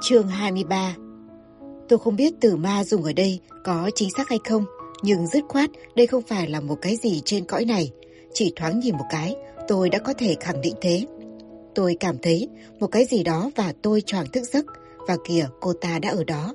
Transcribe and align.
Chương 0.00 0.28
23 0.28 0.94
Tôi 1.88 1.98
không 1.98 2.16
biết 2.16 2.34
từ 2.40 2.56
ma 2.56 2.84
dùng 2.84 3.04
ở 3.04 3.12
đây 3.12 3.40
có 3.64 3.90
chính 3.94 4.08
xác 4.16 4.28
hay 4.28 4.38
không, 4.48 4.64
nhưng 5.02 5.26
dứt 5.26 5.44
khoát 5.48 5.70
đây 5.94 6.06
không 6.06 6.22
phải 6.22 6.48
là 6.48 6.60
một 6.60 6.74
cái 6.82 6.96
gì 6.96 7.22
trên 7.24 7.44
cõi 7.44 7.64
này. 7.64 7.90
Chỉ 8.34 8.52
thoáng 8.56 8.80
nhìn 8.80 8.96
một 8.96 9.04
cái, 9.10 9.34
tôi 9.68 9.90
đã 9.90 9.98
có 9.98 10.12
thể 10.12 10.36
khẳng 10.40 10.60
định 10.60 10.74
thế. 10.80 11.06
Tôi 11.74 11.96
cảm 12.00 12.18
thấy 12.18 12.48
một 12.80 12.86
cái 12.86 13.04
gì 13.04 13.22
đó 13.22 13.50
và 13.56 13.72
tôi 13.82 14.00
choàng 14.00 14.26
thức 14.32 14.42
giấc, 14.52 14.66
và 15.08 15.16
kìa 15.24 15.46
cô 15.60 15.72
ta 15.72 15.98
đã 15.98 16.10
ở 16.10 16.24
đó. 16.24 16.54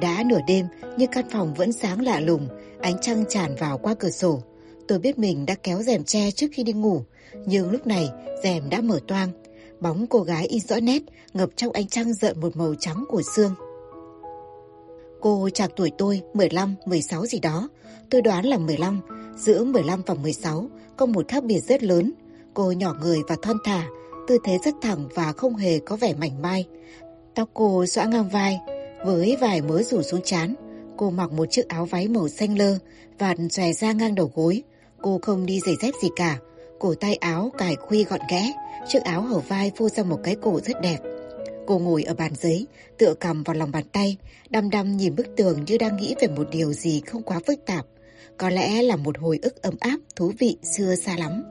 Đã 0.00 0.22
nửa 0.26 0.40
đêm 0.46 0.66
nhưng 0.96 1.10
căn 1.10 1.24
phòng 1.30 1.54
vẫn 1.54 1.72
sáng 1.72 2.00
lạ 2.00 2.20
lùng, 2.20 2.48
ánh 2.80 2.96
trăng 3.00 3.24
tràn 3.28 3.54
vào 3.58 3.78
qua 3.78 3.94
cửa 3.94 4.10
sổ. 4.10 4.42
Tôi 4.88 4.98
biết 4.98 5.18
mình 5.18 5.46
đã 5.46 5.54
kéo 5.54 5.82
rèm 5.82 6.04
che 6.04 6.30
trước 6.30 6.46
khi 6.52 6.62
đi 6.62 6.72
ngủ, 6.72 7.02
nhưng 7.46 7.70
lúc 7.70 7.86
này 7.86 8.08
rèm 8.42 8.70
đã 8.70 8.80
mở 8.80 9.00
toang. 9.06 9.28
Bóng 9.82 10.06
cô 10.06 10.20
gái 10.20 10.46
in 10.46 10.60
rõ 10.60 10.80
nét, 10.80 11.02
ngập 11.34 11.50
trong 11.56 11.72
ánh 11.72 11.86
trăng 11.86 12.12
rợn 12.12 12.40
một 12.40 12.56
màu 12.56 12.74
trắng 12.80 13.04
của 13.08 13.22
xương. 13.36 13.54
Cô 15.20 15.48
chạc 15.50 15.70
tuổi 15.76 15.90
tôi 15.98 16.22
15, 16.34 16.74
16 16.86 17.26
gì 17.26 17.38
đó. 17.38 17.68
Tôi 18.10 18.22
đoán 18.22 18.46
là 18.46 18.58
15, 18.58 19.00
giữa 19.36 19.64
15 19.64 20.02
và 20.06 20.14
16 20.14 20.66
có 20.96 21.06
một 21.06 21.28
khác 21.28 21.44
biệt 21.44 21.60
rất 21.60 21.82
lớn. 21.82 22.12
Cô 22.54 22.72
nhỏ 22.72 22.94
người 23.00 23.18
và 23.28 23.36
thon 23.42 23.56
thả, 23.64 23.86
tư 24.28 24.38
thế 24.44 24.58
rất 24.64 24.74
thẳng 24.82 25.08
và 25.14 25.32
không 25.32 25.56
hề 25.56 25.78
có 25.78 25.96
vẻ 25.96 26.14
mảnh 26.14 26.42
mai. 26.42 26.66
Tóc 27.34 27.48
cô 27.54 27.86
xõa 27.86 28.04
ngang 28.04 28.28
vai, 28.28 28.60
với 29.06 29.36
vài 29.40 29.60
mớ 29.62 29.82
rủ 29.82 30.02
xuống 30.02 30.20
chán. 30.24 30.54
Cô 30.96 31.10
mặc 31.10 31.32
một 31.32 31.46
chiếc 31.50 31.68
áo 31.68 31.84
váy 31.84 32.08
màu 32.08 32.28
xanh 32.28 32.58
lơ, 32.58 32.78
và 33.18 33.34
xòe 33.50 33.72
ra 33.72 33.92
ngang 33.92 34.14
đầu 34.14 34.30
gối. 34.34 34.62
Cô 35.02 35.18
không 35.22 35.46
đi 35.46 35.60
giày 35.66 35.74
dép 35.82 35.94
gì 36.02 36.08
cả. 36.16 36.38
Cổ 36.78 36.94
tay 36.94 37.14
áo 37.14 37.52
cài 37.58 37.76
khuy 37.76 38.04
gọn 38.04 38.20
ghẽ, 38.30 38.52
chiếc 38.88 39.02
áo 39.02 39.22
hở 39.22 39.38
vai 39.38 39.72
phô 39.76 39.88
ra 39.88 40.02
một 40.02 40.20
cái 40.24 40.36
cổ 40.42 40.60
rất 40.60 40.80
đẹp. 40.80 40.98
Cô 41.66 41.78
ngồi 41.78 42.02
ở 42.02 42.14
bàn 42.14 42.32
giấy, 42.34 42.66
tựa 42.98 43.14
cầm 43.14 43.42
vào 43.42 43.56
lòng 43.56 43.70
bàn 43.70 43.84
tay, 43.92 44.16
đăm 44.50 44.70
đăm 44.70 44.96
nhìn 44.96 45.16
bức 45.16 45.26
tường 45.36 45.64
như 45.66 45.78
đang 45.78 45.96
nghĩ 45.96 46.14
về 46.20 46.28
một 46.28 46.48
điều 46.52 46.72
gì 46.72 47.02
không 47.06 47.22
quá 47.22 47.40
phức 47.46 47.66
tạp. 47.66 47.86
Có 48.38 48.50
lẽ 48.50 48.82
là 48.82 48.96
một 48.96 49.18
hồi 49.18 49.38
ức 49.42 49.62
ấm 49.62 49.74
áp, 49.80 49.96
thú 50.16 50.32
vị, 50.38 50.56
xưa 50.76 50.94
xa 50.94 51.16
lắm. 51.16 51.44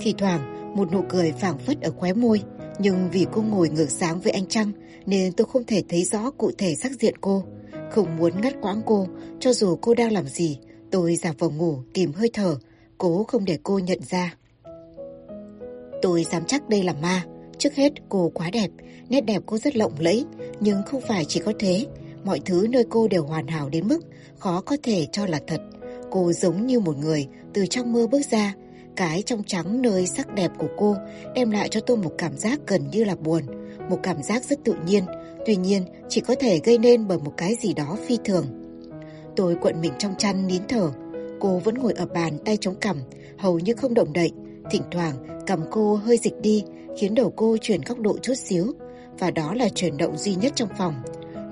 Thì 0.00 0.14
thoảng, 0.18 0.74
một 0.76 0.92
nụ 0.92 1.02
cười 1.08 1.32
phảng 1.32 1.58
phất 1.58 1.80
ở 1.80 1.90
khóe 1.90 2.12
môi, 2.12 2.42
nhưng 2.78 3.10
vì 3.12 3.26
cô 3.32 3.42
ngồi 3.42 3.68
ngược 3.68 3.90
sáng 3.90 4.20
với 4.20 4.32
anh 4.32 4.46
Trăng 4.46 4.72
nên 5.06 5.32
tôi 5.32 5.46
không 5.52 5.64
thể 5.64 5.82
thấy 5.88 6.04
rõ 6.04 6.30
cụ 6.30 6.50
thể 6.58 6.74
sắc 6.74 6.92
diện 6.92 7.14
cô. 7.20 7.44
Không 7.90 8.16
muốn 8.16 8.40
ngắt 8.40 8.54
quãng 8.60 8.82
cô, 8.86 9.06
cho 9.40 9.52
dù 9.52 9.76
cô 9.76 9.94
đang 9.94 10.12
làm 10.12 10.28
gì, 10.28 10.58
tôi 10.90 11.16
giả 11.16 11.32
vờ 11.38 11.48
ngủ 11.48 11.78
tìm 11.94 12.12
hơi 12.12 12.30
thở, 12.32 12.56
cố 12.98 13.24
không 13.24 13.44
để 13.44 13.58
cô 13.62 13.78
nhận 13.78 13.98
ra. 14.10 14.34
Tôi 16.02 16.24
dám 16.24 16.44
chắc 16.46 16.68
đây 16.68 16.82
là 16.82 16.92
ma. 16.92 17.24
Trước 17.58 17.74
hết 17.74 17.92
cô 18.08 18.30
quá 18.34 18.50
đẹp, 18.52 18.70
nét 19.08 19.20
đẹp 19.20 19.42
cô 19.46 19.58
rất 19.58 19.76
lộng 19.76 19.92
lẫy, 19.98 20.24
nhưng 20.60 20.82
không 20.86 21.00
phải 21.00 21.24
chỉ 21.24 21.40
có 21.40 21.52
thế. 21.58 21.86
Mọi 22.24 22.40
thứ 22.44 22.66
nơi 22.70 22.84
cô 22.90 23.08
đều 23.08 23.24
hoàn 23.24 23.46
hảo 23.46 23.68
đến 23.68 23.88
mức 23.88 24.00
khó 24.38 24.60
có 24.60 24.76
thể 24.82 25.06
cho 25.12 25.26
là 25.26 25.40
thật. 25.46 25.60
Cô 26.10 26.32
giống 26.32 26.66
như 26.66 26.80
một 26.80 26.96
người 26.96 27.26
từ 27.52 27.66
trong 27.66 27.92
mơ 27.92 28.06
bước 28.06 28.20
ra. 28.30 28.54
Cái 28.96 29.22
trong 29.22 29.44
trắng 29.44 29.82
nơi 29.82 30.06
sắc 30.06 30.34
đẹp 30.34 30.50
của 30.58 30.68
cô 30.76 30.96
đem 31.34 31.50
lại 31.50 31.68
cho 31.68 31.80
tôi 31.80 31.96
một 31.96 32.12
cảm 32.18 32.36
giác 32.36 32.60
gần 32.66 32.90
như 32.90 33.04
là 33.04 33.14
buồn, 33.14 33.42
một 33.90 33.98
cảm 34.02 34.22
giác 34.22 34.44
rất 34.44 34.64
tự 34.64 34.74
nhiên, 34.86 35.04
tuy 35.46 35.56
nhiên 35.56 35.84
chỉ 36.08 36.20
có 36.20 36.34
thể 36.34 36.60
gây 36.64 36.78
nên 36.78 37.08
bởi 37.08 37.18
một 37.18 37.32
cái 37.36 37.56
gì 37.60 37.74
đó 37.74 37.96
phi 38.06 38.18
thường. 38.24 38.46
Tôi 39.36 39.54
cuộn 39.54 39.80
mình 39.80 39.92
trong 39.98 40.14
chăn 40.18 40.46
nín 40.46 40.62
thở, 40.68 40.90
cô 41.40 41.58
vẫn 41.58 41.74
ngồi 41.74 41.92
ở 41.92 42.06
bàn 42.06 42.38
tay 42.44 42.56
chống 42.60 42.74
cằm, 42.74 42.96
hầu 43.38 43.58
như 43.58 43.74
không 43.74 43.94
động 43.94 44.12
đậy, 44.12 44.30
thỉnh 44.70 44.82
thoảng 44.90 45.14
cầm 45.46 45.60
cô 45.70 45.94
hơi 45.94 46.16
dịch 46.16 46.40
đi, 46.40 46.64
khiến 46.98 47.14
đầu 47.14 47.32
cô 47.36 47.56
chuyển 47.60 47.80
góc 47.80 47.98
độ 47.98 48.18
chút 48.18 48.34
xíu, 48.34 48.72
và 49.18 49.30
đó 49.30 49.54
là 49.54 49.68
chuyển 49.68 49.96
động 49.96 50.16
duy 50.16 50.34
nhất 50.34 50.52
trong 50.56 50.68
phòng. 50.78 50.94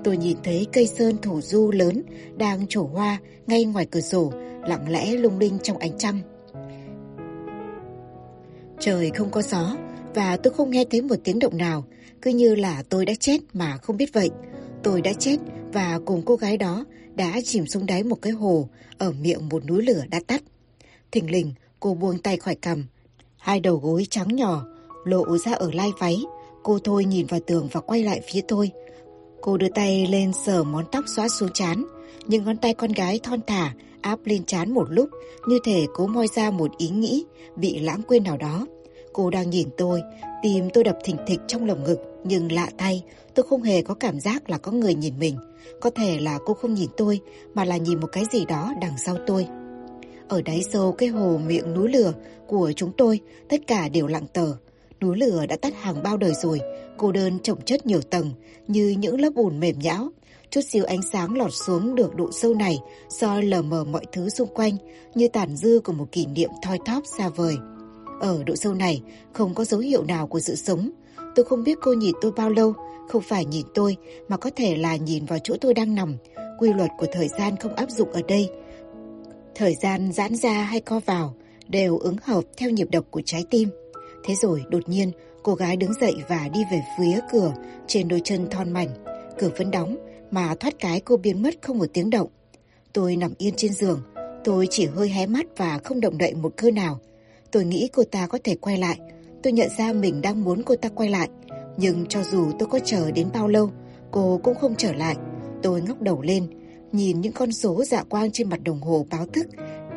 Tôi 0.03 0.17
nhìn 0.17 0.37
thấy 0.43 0.67
cây 0.73 0.87
sơn 0.87 1.17
thủ 1.21 1.41
du 1.41 1.71
lớn 1.71 2.03
đang 2.37 2.67
trổ 2.67 2.83
hoa 2.83 3.17
ngay 3.47 3.65
ngoài 3.65 3.85
cửa 3.85 4.01
sổ, 4.01 4.33
lặng 4.67 4.89
lẽ 4.89 5.11
lung 5.11 5.39
linh 5.39 5.59
trong 5.63 5.77
ánh 5.77 5.97
trăng. 5.97 6.21
Trời 8.79 9.11
không 9.15 9.31
có 9.31 9.41
gió 9.41 9.77
và 10.15 10.37
tôi 10.37 10.53
không 10.53 10.71
nghe 10.71 10.85
thấy 10.91 11.01
một 11.01 11.15
tiếng 11.23 11.39
động 11.39 11.57
nào, 11.57 11.85
cứ 12.21 12.31
như 12.31 12.55
là 12.55 12.83
tôi 12.89 13.05
đã 13.05 13.13
chết 13.19 13.37
mà 13.53 13.77
không 13.77 13.97
biết 13.97 14.13
vậy. 14.13 14.29
Tôi 14.83 15.01
đã 15.01 15.13
chết 15.13 15.37
và 15.73 15.99
cùng 16.05 16.21
cô 16.25 16.35
gái 16.35 16.57
đó 16.57 16.85
đã 17.15 17.39
chìm 17.43 17.67
xuống 17.67 17.85
đáy 17.85 18.03
một 18.03 18.21
cái 18.21 18.33
hồ 18.33 18.69
ở 18.97 19.11
miệng 19.11 19.49
một 19.49 19.65
núi 19.65 19.83
lửa 19.83 20.03
đã 20.09 20.19
tắt. 20.27 20.43
Thình 21.11 21.31
lình, 21.31 21.53
cô 21.79 21.93
buông 21.93 22.17
tay 22.17 22.37
khỏi 22.37 22.55
cầm. 22.55 22.85
Hai 23.49 23.59
đầu 23.59 23.75
gối 23.75 24.07
trắng 24.09 24.35
nhỏ 24.35 24.65
lộ 25.03 25.37
ra 25.37 25.51
ở 25.53 25.71
lai 25.73 25.91
váy. 25.99 26.23
Cô 26.63 26.79
thôi 26.83 27.05
nhìn 27.05 27.25
vào 27.25 27.39
tường 27.47 27.67
và 27.71 27.81
quay 27.81 28.03
lại 28.03 28.21
phía 28.31 28.41
tôi. 28.47 28.71
Cô 29.41 29.57
đưa 29.57 29.69
tay 29.69 30.07
lên 30.07 30.31
sờ 30.33 30.63
món 30.63 30.85
tóc 30.91 31.05
xóa 31.07 31.29
xuống 31.29 31.49
chán. 31.53 31.85
Nhưng 32.27 32.43
ngón 32.43 32.57
tay 32.57 32.73
con 32.73 32.91
gái 32.91 33.19
thon 33.23 33.39
thả 33.47 33.73
áp 34.01 34.19
lên 34.25 34.43
chán 34.45 34.73
một 34.73 34.87
lúc 34.89 35.09
như 35.47 35.59
thể 35.63 35.85
cố 35.93 36.07
moi 36.07 36.27
ra 36.35 36.51
một 36.51 36.77
ý 36.77 36.89
nghĩ 36.89 37.25
bị 37.55 37.79
lãng 37.79 38.01
quên 38.07 38.23
nào 38.23 38.37
đó. 38.37 38.67
Cô 39.13 39.29
đang 39.29 39.49
nhìn 39.49 39.67
tôi, 39.77 40.01
tim 40.43 40.69
tôi 40.73 40.83
đập 40.83 40.97
thình 41.03 41.17
thịch 41.27 41.39
trong 41.47 41.65
lồng 41.65 41.83
ngực, 41.83 41.99
nhưng 42.23 42.51
lạ 42.51 42.69
thay, 42.77 43.03
tôi 43.35 43.45
không 43.49 43.61
hề 43.61 43.81
có 43.81 43.93
cảm 43.93 44.19
giác 44.19 44.49
là 44.49 44.57
có 44.57 44.71
người 44.71 44.95
nhìn 44.95 45.19
mình. 45.19 45.37
Có 45.81 45.89
thể 45.89 46.19
là 46.19 46.39
cô 46.45 46.53
không 46.53 46.73
nhìn 46.73 46.89
tôi, 46.97 47.19
mà 47.53 47.65
là 47.65 47.77
nhìn 47.77 47.99
một 47.99 48.07
cái 48.11 48.23
gì 48.31 48.45
đó 48.45 48.73
đằng 48.81 48.97
sau 49.05 49.17
tôi. 49.27 49.47
Ở 50.29 50.41
đáy 50.41 50.63
sâu 50.71 50.91
cái 50.91 51.09
hồ 51.09 51.39
miệng 51.47 51.73
núi 51.73 51.89
lửa 51.89 52.13
của 52.47 52.71
chúng 52.75 52.91
tôi, 52.97 53.19
tất 53.49 53.67
cả 53.67 53.89
đều 53.89 54.07
lặng 54.07 54.25
tờ. 54.33 54.53
Núi 55.01 55.17
lửa 55.17 55.45
đã 55.49 55.55
tắt 55.55 55.73
hàng 55.81 56.03
bao 56.03 56.17
đời 56.17 56.33
rồi, 56.33 56.59
cô 56.97 57.11
đơn 57.11 57.39
trồng 57.39 57.61
chất 57.61 57.85
nhiều 57.85 58.01
tầng, 58.01 58.31
như 58.67 58.95
những 58.99 59.21
lớp 59.21 59.29
bùn 59.35 59.59
mềm 59.59 59.79
nhão. 59.79 60.09
Chút 60.49 60.61
xíu 60.61 60.85
ánh 60.85 61.01
sáng 61.11 61.37
lọt 61.37 61.53
xuống 61.53 61.95
được 61.95 62.15
độ 62.15 62.31
sâu 62.31 62.53
này, 62.53 62.79
soi 63.09 63.43
lờ 63.43 63.61
mờ 63.61 63.83
mọi 63.83 64.05
thứ 64.11 64.29
xung 64.29 64.53
quanh, 64.53 64.77
như 65.15 65.27
tàn 65.27 65.55
dư 65.55 65.79
của 65.83 65.93
một 65.93 66.11
kỷ 66.11 66.25
niệm 66.25 66.49
thoi 66.63 66.79
thóp 66.85 67.03
xa 67.17 67.29
vời. 67.29 67.57
Ở 68.21 68.43
độ 68.43 68.55
sâu 68.55 68.73
này, 68.73 69.01
không 69.33 69.53
có 69.53 69.63
dấu 69.65 69.79
hiệu 69.79 70.03
nào 70.03 70.27
của 70.27 70.39
sự 70.39 70.55
sống. 70.55 70.89
Tôi 71.35 71.45
không 71.45 71.63
biết 71.63 71.77
cô 71.81 71.93
nhìn 71.93 72.15
tôi 72.21 72.31
bao 72.31 72.49
lâu, 72.49 72.73
không 73.09 73.21
phải 73.21 73.45
nhìn 73.45 73.65
tôi, 73.73 73.97
mà 74.27 74.37
có 74.37 74.49
thể 74.55 74.75
là 74.75 74.95
nhìn 74.95 75.25
vào 75.25 75.39
chỗ 75.43 75.55
tôi 75.61 75.73
đang 75.73 75.95
nằm. 75.95 76.15
Quy 76.59 76.73
luật 76.73 76.89
của 76.97 77.07
thời 77.11 77.27
gian 77.27 77.55
không 77.57 77.75
áp 77.75 77.89
dụng 77.89 78.11
ở 78.11 78.21
đây. 78.27 78.49
Thời 79.59 79.75
gian 79.75 80.11
giãn 80.11 80.35
ra 80.35 80.53
hay 80.63 80.79
co 80.81 80.99
vào 80.99 81.35
đều 81.67 81.97
ứng 81.97 82.15
hợp 82.23 82.43
theo 82.57 82.69
nhịp 82.69 82.87
đập 82.91 83.03
của 83.09 83.21
trái 83.25 83.43
tim. 83.49 83.69
Thế 84.23 84.35
rồi 84.35 84.63
đột 84.69 84.89
nhiên 84.89 85.11
cô 85.43 85.55
gái 85.55 85.77
đứng 85.77 85.93
dậy 86.01 86.15
và 86.29 86.49
đi 86.53 86.59
về 86.71 86.81
phía 86.97 87.19
cửa 87.31 87.53
trên 87.87 88.07
đôi 88.07 88.21
chân 88.23 88.49
thon 88.49 88.71
mảnh. 88.71 88.89
Cửa 89.39 89.49
vẫn 89.57 89.71
đóng 89.71 89.97
mà 90.31 90.55
thoát 90.55 90.79
cái 90.79 90.99
cô 90.99 91.17
biến 91.17 91.41
mất 91.41 91.53
không 91.61 91.77
một 91.77 91.85
tiếng 91.93 92.09
động. 92.09 92.27
Tôi 92.93 93.15
nằm 93.15 93.33
yên 93.37 93.53
trên 93.57 93.73
giường, 93.73 94.01
tôi 94.43 94.67
chỉ 94.71 94.85
hơi 94.85 95.09
hé 95.09 95.25
mắt 95.25 95.45
và 95.57 95.79
không 95.83 96.01
động 96.01 96.17
đậy 96.17 96.33
một 96.33 96.53
cơ 96.57 96.71
nào. 96.71 96.99
Tôi 97.51 97.65
nghĩ 97.65 97.89
cô 97.93 98.03
ta 98.03 98.27
có 98.27 98.39
thể 98.43 98.55
quay 98.55 98.77
lại. 98.77 98.99
Tôi 99.43 99.53
nhận 99.53 99.69
ra 99.77 99.93
mình 99.93 100.21
đang 100.21 100.43
muốn 100.43 100.63
cô 100.63 100.75
ta 100.75 100.89
quay 100.89 101.09
lại. 101.09 101.29
Nhưng 101.77 102.05
cho 102.05 102.23
dù 102.23 102.51
tôi 102.59 102.69
có 102.71 102.79
chờ 102.79 103.11
đến 103.11 103.27
bao 103.33 103.47
lâu, 103.47 103.71
cô 104.11 104.39
cũng 104.43 104.55
không 104.55 104.75
trở 104.75 104.93
lại. 104.93 105.15
Tôi 105.63 105.81
ngóc 105.81 106.01
đầu 106.01 106.21
lên, 106.21 106.47
nhìn 106.91 107.21
những 107.21 107.33
con 107.33 107.51
số 107.51 107.83
dạ 107.83 108.03
quang 108.03 108.31
trên 108.31 108.49
mặt 108.49 108.59
đồng 108.63 108.81
hồ 108.81 109.05
báo 109.09 109.25
thức 109.25 109.47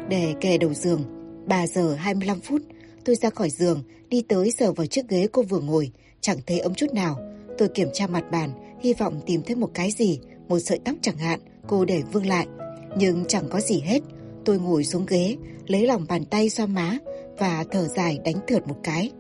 để 0.09 0.35
kề 0.41 0.59
đầu 0.59 0.75
giường. 0.75 1.05
3 1.47 1.67
giờ 1.67 1.95
25 1.95 2.41
phút, 2.41 2.63
tôi 3.05 3.17
ra 3.17 3.31
khỏi 3.31 3.51
giường, 3.51 3.83
đi 4.09 4.23
tới 4.29 4.51
sờ 4.51 4.73
vào 4.73 4.87
chiếc 4.87 5.09
ghế 5.09 5.27
cô 5.33 5.43
vừa 5.43 5.61
ngồi, 5.61 5.91
chẳng 6.21 6.39
thấy 6.47 6.59
ấm 6.59 6.75
chút 6.75 6.95
nào. 6.95 7.19
Tôi 7.59 7.69
kiểm 7.69 7.89
tra 7.93 8.07
mặt 8.07 8.25
bàn, 8.31 8.51
hy 8.81 8.95
vọng 8.95 9.21
tìm 9.27 9.43
thấy 9.43 9.57
một 9.57 9.71
cái 9.75 9.91
gì, 9.91 10.21
một 10.49 10.59
sợi 10.59 10.79
tóc 10.85 10.95
chẳng 11.03 11.17
hạn, 11.17 11.41
cô 11.67 11.85
để 11.85 12.03
vương 12.13 12.27
lại. 12.27 12.47
Nhưng 12.97 13.25
chẳng 13.29 13.49
có 13.51 13.61
gì 13.61 13.81
hết. 13.81 14.03
Tôi 14.45 14.59
ngồi 14.59 14.85
xuống 14.85 15.07
ghế, 15.07 15.37
lấy 15.67 15.87
lòng 15.87 16.07
bàn 16.09 16.25
tay 16.25 16.51
xoa 16.51 16.67
má 16.67 16.99
và 17.39 17.65
thở 17.71 17.89
dài 17.89 18.19
đánh 18.25 18.37
thượt 18.47 18.69
một 18.69 18.77
cái. 18.83 19.11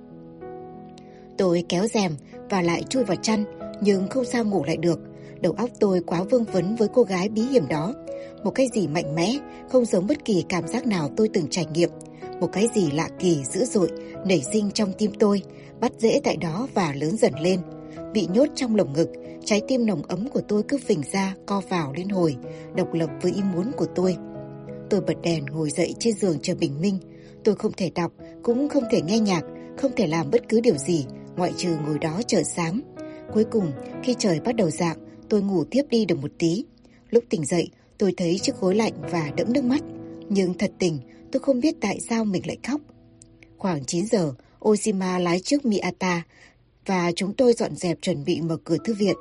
Tôi 1.39 1.65
kéo 1.69 1.87
rèm 1.87 2.13
và 2.51 2.63
lại 2.63 2.83
chui 2.89 3.05
vào 3.05 3.17
chăn, 3.17 3.45
nhưng 3.81 4.09
không 4.09 4.25
sao 4.25 4.45
ngủ 4.45 4.65
lại 4.65 4.77
được. 4.77 5.01
Đầu 5.43 5.53
óc 5.53 5.71
tôi 5.81 6.01
quá 6.07 6.23
vương 6.23 6.45
vấn 6.45 6.77
với 6.77 6.89
cô 6.95 7.03
gái 7.03 7.29
bí 7.29 7.43
hiểm 7.43 7.69
đó. 7.69 7.95
Một 8.45 8.51
cái 8.51 8.69
gì 8.75 8.87
mạnh 8.89 9.15
mẽ, 9.15 9.39
không 9.69 9.85
giống 9.85 10.07
bất 10.07 10.25
kỳ 10.25 10.45
cảm 10.49 10.69
giác 10.69 10.87
nào 10.87 11.09
tôi 11.17 11.29
từng 11.33 11.47
trải 11.51 11.67
nghiệm. 11.75 11.91
Một 12.41 12.49
cái 12.53 12.69
gì 12.75 12.91
lạ 12.91 13.09
kỳ, 13.19 13.45
dữ 13.45 13.65
dội, 13.65 13.91
nảy 14.27 14.43
sinh 14.53 14.71
trong 14.71 14.93
tim 14.99 15.13
tôi, 15.19 15.43
bắt 15.81 15.93
dễ 15.99 16.21
tại 16.25 16.37
đó 16.37 16.69
và 16.75 16.95
lớn 16.95 17.17
dần 17.17 17.33
lên. 17.41 17.61
Bị 18.13 18.29
nhốt 18.33 18.49
trong 18.55 18.77
lồng 18.77 18.93
ngực, 18.93 19.09
trái 19.45 19.63
tim 19.69 19.87
nồng 19.87 20.03
ấm 20.03 20.29
của 20.29 20.41
tôi 20.49 20.63
cứ 20.63 20.79
phình 20.79 21.03
ra, 21.13 21.35
co 21.47 21.63
vào 21.69 21.93
lên 21.97 22.09
hồi, 22.09 22.37
độc 22.77 22.95
lập 22.95 23.11
với 23.23 23.33
ý 23.33 23.43
muốn 23.55 23.73
của 23.77 23.87
tôi. 23.95 24.17
Tôi 24.91 25.01
bật 25.01 25.17
đèn 25.23 25.45
ngồi 25.47 25.71
dậy 25.71 25.95
trên 25.99 26.15
giường 26.15 26.39
chờ 26.43 26.55
bình 26.55 26.81
minh. 26.81 26.99
Tôi 27.45 27.55
không 27.55 27.73
thể 27.77 27.91
đọc, 27.95 28.13
cũng 28.43 28.69
không 28.69 28.85
thể 28.91 29.03
nghe 29.03 29.19
nhạc, 29.19 29.45
không 29.79 29.93
thể 29.97 30.07
làm 30.07 30.31
bất 30.31 30.49
cứ 30.49 30.61
điều 30.61 30.77
gì, 30.77 31.07
ngoại 31.37 31.53
trừ 31.57 31.77
ngồi 31.87 31.99
đó 31.99 32.21
chờ 32.27 32.43
sáng. 32.43 32.81
Cuối 33.35 33.45
cùng, 33.45 33.73
khi 34.03 34.15
trời 34.19 34.41
bắt 34.41 34.57
đầu 34.57 34.71
dạng, 34.71 34.97
tôi 35.33 35.43
ngủ 35.43 35.65
tiếp 35.65 35.83
đi 35.91 36.05
được 36.05 36.19
một 36.23 36.31
tí. 36.39 36.65
Lúc 37.11 37.25
tỉnh 37.31 37.45
dậy, 37.45 37.69
tôi 37.99 38.15
thấy 38.17 38.39
chiếc 38.39 38.53
gối 38.61 38.75
lạnh 38.75 38.93
và 39.11 39.31
đẫm 39.37 39.53
nước 39.53 39.65
mắt. 39.65 39.83
Nhưng 40.29 40.55
thật 40.55 40.73
tình, 40.79 40.99
tôi 41.33 41.41
không 41.41 41.61
biết 41.61 41.75
tại 41.81 42.01
sao 42.09 42.25
mình 42.25 42.47
lại 42.47 42.57
khóc. 42.67 42.81
Khoảng 43.59 43.85
9 43.85 44.07
giờ, 44.07 44.33
Oshima 44.69 45.19
lái 45.19 45.41
trước 45.41 45.65
miata 45.65 46.23
và 46.87 47.13
chúng 47.17 47.35
tôi 47.35 47.53
dọn 47.53 47.77
dẹp 47.77 47.99
chuẩn 48.03 48.25
bị 48.25 48.41
mở 48.41 48.57
cửa 48.65 48.77
thư 48.85 48.95
viện. 48.95 49.17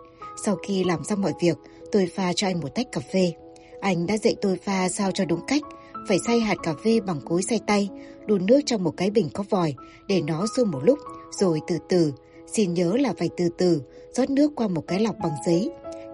Sau 0.46 0.56
khi 0.56 0.84
làm 0.84 1.04
xong 1.04 1.22
mọi 1.22 1.34
việc, 1.42 1.58
tôi 1.92 2.10
pha 2.16 2.34
cho 2.34 2.48
anh 2.48 2.60
một 2.60 2.76
tách 2.76 2.92
cà 2.92 3.02
phê. 3.14 3.34
Anh 3.82 4.08
đã 4.08 4.18
dạy 4.18 4.36
tôi 4.42 4.58
pha 4.58 4.90
sao 4.90 5.12
cho 5.12 5.26
đúng 5.26 5.42
cách, 5.48 5.64
phải 6.08 6.18
xay 6.28 6.40
hạt 6.40 6.58
cà 6.64 6.74
phê 6.84 7.00
bằng 7.00 7.22
cối 7.26 7.42
xay 7.44 7.60
tay, 7.68 7.90
đun 8.28 8.46
nước 8.46 8.62
trong 8.66 8.84
một 8.84 8.94
cái 8.98 9.12
bình 9.12 9.30
có 9.34 9.44
vòi 9.50 9.74
để 10.08 10.22
nó 10.22 10.46
sôi 10.56 10.66
một 10.66 10.82
lúc, 10.84 11.00
rồi 11.40 11.60
từ 11.68 11.78
từ. 11.90 12.14
Xin 12.54 12.74
nhớ 12.74 12.94
là 13.00 13.14
phải 13.18 13.30
từ 13.38 13.50
từ, 13.58 13.82
rót 14.14 14.30
nước 14.30 14.52
qua 14.56 14.68
một 14.68 14.88
cái 14.88 15.00
lọc 15.00 15.16
bằng 15.24 15.36
giấy. 15.46 15.72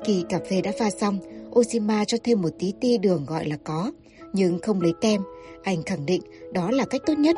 Khi 0.08 0.26
cà 0.30 0.40
phê 0.50 0.62
đã 0.62 0.72
pha 0.80 0.90
xong, 0.90 1.20
Oshima 1.60 2.06
cho 2.06 2.18
thêm 2.24 2.42
một 2.42 2.50
tí 2.60 2.74
ti 2.82 2.98
đường 2.98 3.26
gọi 3.28 3.48
là 3.48 3.58
có, 3.64 3.92
nhưng 4.34 4.60
không 4.60 4.82
lấy 4.82 4.94
kem. 5.02 5.22
Anh 5.64 5.84
khẳng 5.84 6.06
định 6.06 6.22
đó 6.54 6.72
là 6.72 6.86
cách 6.86 7.02
tốt 7.06 7.14
nhất. 7.18 7.36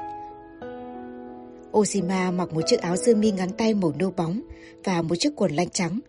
Oshima 1.78 2.32
mặc 2.32 2.54
một 2.54 2.62
chiếc 2.66 2.82
áo 2.82 2.96
sơ 2.96 3.16
mi 3.16 3.32
ngắn 3.32 3.50
tay 3.58 3.74
màu 3.74 3.94
nâu 4.00 4.14
bóng 4.18 4.42
và 4.84 5.02
một 5.02 5.16
chiếc 5.16 5.30
quần 5.36 5.52
lanh 5.52 5.70
trắng. 5.70 6.00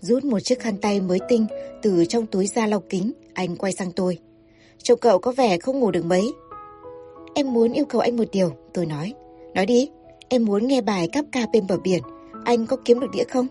Rút 0.00 0.24
một 0.24 0.40
chiếc 0.40 0.60
khăn 0.60 0.76
tay 0.76 1.00
mới 1.00 1.18
tinh 1.28 1.46
từ 1.82 2.04
trong 2.04 2.26
túi 2.26 2.46
da 2.46 2.66
lau 2.66 2.80
kính, 2.80 3.12
anh 3.32 3.56
quay 3.56 3.72
sang 3.72 3.92
tôi. 3.92 4.18
Trông 4.82 4.98
cậu 4.98 5.18
có 5.18 5.32
vẻ 5.32 5.58
không 5.58 5.80
ngủ 5.80 5.90
được 5.90 6.04
mấy. 6.04 6.32
Em 7.34 7.52
muốn 7.52 7.72
yêu 7.72 7.84
cầu 7.84 8.00
anh 8.00 8.16
một 8.16 8.28
điều, 8.32 8.50
tôi 8.74 8.86
nói. 8.86 9.12
Nói 9.54 9.66
đi, 9.66 9.90
em 10.28 10.44
muốn 10.44 10.66
nghe 10.66 10.80
bài 10.80 11.08
cắp 11.12 11.24
ca 11.32 11.46
bên 11.52 11.66
bờ 11.66 11.76
biển. 11.76 12.02
Anh 12.44 12.66
có 12.66 12.76
kiếm 12.84 13.00
được 13.00 13.10
đĩa 13.12 13.24
không? 13.24 13.46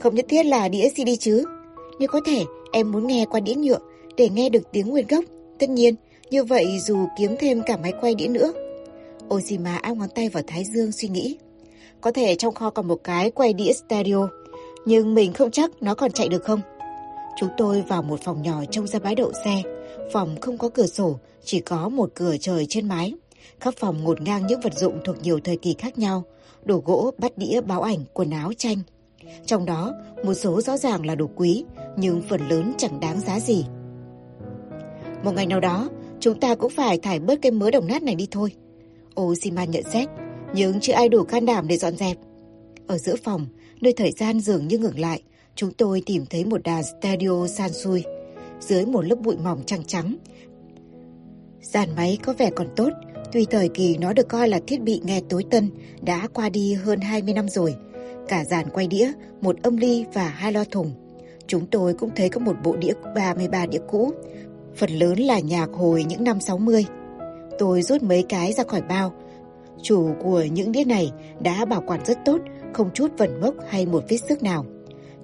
Không 0.00 0.14
nhất 0.14 0.26
thiết 0.28 0.46
là 0.46 0.68
đĩa 0.68 0.88
CD 0.88 1.08
chứ. 1.20 1.44
Nếu 1.98 2.08
có 2.08 2.20
thể, 2.26 2.44
em 2.72 2.92
muốn 2.92 3.06
nghe 3.06 3.26
qua 3.30 3.40
đĩa 3.40 3.54
nhựa 3.54 3.78
để 4.16 4.28
nghe 4.28 4.48
được 4.48 4.72
tiếng 4.72 4.88
nguyên 4.88 5.06
gốc. 5.06 5.24
Tất 5.58 5.70
nhiên, 5.70 5.94
như 6.30 6.44
vậy 6.44 6.78
dù 6.86 7.06
kiếm 7.18 7.36
thêm 7.40 7.62
cả 7.66 7.76
máy 7.76 7.92
quay 8.00 8.14
đĩa 8.14 8.28
nữa. 8.28 8.52
Ozima 9.28 9.78
áp 9.82 9.94
ngón 9.94 10.08
tay 10.14 10.28
vào 10.28 10.42
thái 10.46 10.64
dương 10.64 10.92
suy 10.92 11.08
nghĩ. 11.08 11.38
Có 12.00 12.12
thể 12.12 12.34
trong 12.34 12.54
kho 12.54 12.70
còn 12.70 12.88
một 12.88 13.00
cái 13.04 13.30
quay 13.30 13.52
đĩa 13.52 13.72
stereo, 13.72 14.28
nhưng 14.84 15.14
mình 15.14 15.32
không 15.32 15.50
chắc 15.50 15.70
nó 15.82 15.94
còn 15.94 16.12
chạy 16.12 16.28
được 16.28 16.44
không. 16.44 16.60
Chúng 17.40 17.48
tôi 17.56 17.82
vào 17.88 18.02
một 18.02 18.20
phòng 18.24 18.42
nhỏ 18.42 18.64
trông 18.70 18.86
ra 18.86 18.98
bãi 18.98 19.14
đậu 19.14 19.32
xe. 19.44 19.62
Phòng 20.12 20.36
không 20.40 20.58
có 20.58 20.68
cửa 20.68 20.86
sổ, 20.86 21.18
chỉ 21.44 21.60
có 21.60 21.88
một 21.88 22.10
cửa 22.14 22.36
trời 22.40 22.66
trên 22.68 22.88
mái. 22.88 23.14
Khắp 23.60 23.74
phòng 23.76 24.04
ngột 24.04 24.20
ngang 24.20 24.46
những 24.46 24.60
vật 24.60 24.78
dụng 24.78 24.98
thuộc 25.04 25.16
nhiều 25.22 25.40
thời 25.44 25.56
kỳ 25.56 25.74
khác 25.78 25.98
nhau. 25.98 26.24
Đồ 26.64 26.82
gỗ, 26.84 27.10
bát 27.18 27.38
đĩa, 27.38 27.60
báo 27.60 27.82
ảnh, 27.82 27.98
quần 28.12 28.30
áo, 28.30 28.52
tranh. 28.58 28.76
Trong 29.46 29.66
đó, 29.66 29.94
một 30.24 30.34
số 30.34 30.60
rõ 30.60 30.76
ràng 30.76 31.06
là 31.06 31.14
đồ 31.14 31.30
quý, 31.36 31.64
nhưng 31.96 32.22
phần 32.22 32.48
lớn 32.48 32.72
chẳng 32.78 33.00
đáng 33.00 33.20
giá 33.20 33.40
gì. 33.40 33.64
Một 35.24 35.32
ngày 35.34 35.46
nào 35.46 35.60
đó, 35.60 35.88
chúng 36.20 36.40
ta 36.40 36.54
cũng 36.54 36.70
phải 36.70 36.98
thải 36.98 37.20
bớt 37.20 37.42
cái 37.42 37.52
mớ 37.52 37.70
đồng 37.70 37.86
nát 37.86 38.02
này 38.02 38.14
đi 38.14 38.28
thôi. 38.30 38.52
Oshima 39.20 39.64
nhận 39.64 39.82
xét, 39.92 40.08
nhưng 40.54 40.80
chưa 40.80 40.92
ai 40.92 41.08
đủ 41.08 41.24
can 41.24 41.46
đảm 41.46 41.68
để 41.68 41.76
dọn 41.76 41.96
dẹp. 41.96 42.16
Ở 42.86 42.98
giữa 42.98 43.16
phòng, 43.24 43.46
nơi 43.80 43.92
thời 43.92 44.12
gian 44.12 44.40
dường 44.40 44.68
như 44.68 44.78
ngừng 44.78 44.98
lại, 44.98 45.22
chúng 45.54 45.72
tôi 45.72 46.02
tìm 46.06 46.26
thấy 46.26 46.44
một 46.44 46.62
đàn 46.62 46.82
stereo 46.82 47.46
Sansui 47.46 48.04
dưới 48.60 48.86
một 48.86 49.04
lớp 49.04 49.16
bụi 49.22 49.36
mỏng 49.36 49.62
trắng 49.66 49.84
trắng. 49.84 50.16
Dàn 51.60 51.88
máy 51.96 52.18
có 52.22 52.32
vẻ 52.32 52.50
còn 52.50 52.66
tốt, 52.76 52.90
tuy 53.32 53.44
thời 53.44 53.68
kỳ 53.68 53.96
nó 53.98 54.12
được 54.12 54.28
coi 54.28 54.48
là 54.48 54.60
thiết 54.66 54.82
bị 54.82 55.00
nghe 55.04 55.20
tối 55.28 55.44
tân 55.50 55.70
đã 56.02 56.28
qua 56.34 56.48
đi 56.48 56.74
hơn 56.74 57.00
20 57.00 57.34
năm 57.34 57.48
rồi. 57.48 57.74
Cả 58.30 58.44
dàn 58.44 58.70
quay 58.70 58.86
đĩa, 58.86 59.12
một 59.40 59.56
âm 59.62 59.76
ly 59.76 60.04
và 60.12 60.28
hai 60.28 60.52
loa 60.52 60.64
thùng. 60.70 60.92
Chúng 61.46 61.66
tôi 61.66 61.94
cũng 61.94 62.10
thấy 62.16 62.28
có 62.28 62.40
một 62.40 62.56
bộ 62.64 62.76
đĩa 62.76 62.92
33 63.14 63.66
đĩa 63.66 63.78
cũ, 63.88 64.12
phần 64.76 64.90
lớn 64.90 65.18
là 65.18 65.38
nhạc 65.40 65.70
hồi 65.72 66.04
những 66.08 66.24
năm 66.24 66.40
60. 66.40 66.86
Tôi 67.58 67.82
rút 67.82 68.02
mấy 68.02 68.24
cái 68.28 68.52
ra 68.52 68.64
khỏi 68.64 68.82
bao. 68.82 69.12
Chủ 69.82 70.10
của 70.22 70.42
những 70.42 70.72
đĩa 70.72 70.84
này 70.84 71.12
đã 71.40 71.64
bảo 71.64 71.82
quản 71.86 72.04
rất 72.04 72.18
tốt, 72.24 72.38
không 72.72 72.90
chút 72.94 73.10
vẩn 73.18 73.40
mốc 73.40 73.54
hay 73.68 73.86
một 73.86 74.04
vết 74.08 74.16
xước 74.28 74.42
nào. 74.42 74.64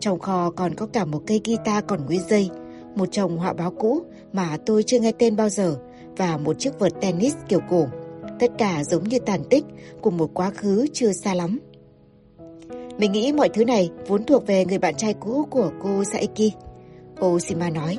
Trong 0.00 0.18
kho 0.18 0.50
còn 0.50 0.74
có 0.74 0.86
cả 0.86 1.04
một 1.04 1.22
cây 1.26 1.40
guitar 1.44 1.84
còn 1.86 2.06
nguyên 2.06 2.20
dây, 2.28 2.50
một 2.94 3.08
chồng 3.12 3.38
họa 3.38 3.52
báo 3.52 3.70
cũ 3.70 4.00
mà 4.32 4.56
tôi 4.66 4.82
chưa 4.82 5.00
nghe 5.00 5.12
tên 5.12 5.36
bao 5.36 5.48
giờ 5.48 5.76
và 6.16 6.36
một 6.36 6.58
chiếc 6.58 6.78
vợt 6.78 6.92
tennis 7.00 7.34
kiểu 7.48 7.60
cổ. 7.70 7.86
Tất 8.38 8.52
cả 8.58 8.84
giống 8.84 9.04
như 9.04 9.18
tàn 9.18 9.44
tích 9.50 9.64
của 10.00 10.10
một 10.10 10.30
quá 10.34 10.50
khứ 10.50 10.86
chưa 10.92 11.12
xa 11.12 11.34
lắm. 11.34 11.58
Mình 12.98 13.12
nghĩ 13.12 13.32
mọi 13.32 13.48
thứ 13.48 13.64
này 13.64 13.90
vốn 14.06 14.24
thuộc 14.24 14.46
về 14.46 14.64
người 14.64 14.78
bạn 14.78 14.94
trai 14.96 15.14
cũ 15.20 15.46
của 15.50 15.70
cô 15.82 16.04
Saeki. 16.04 16.52
Oshima 17.24 17.70
nói. 17.70 17.98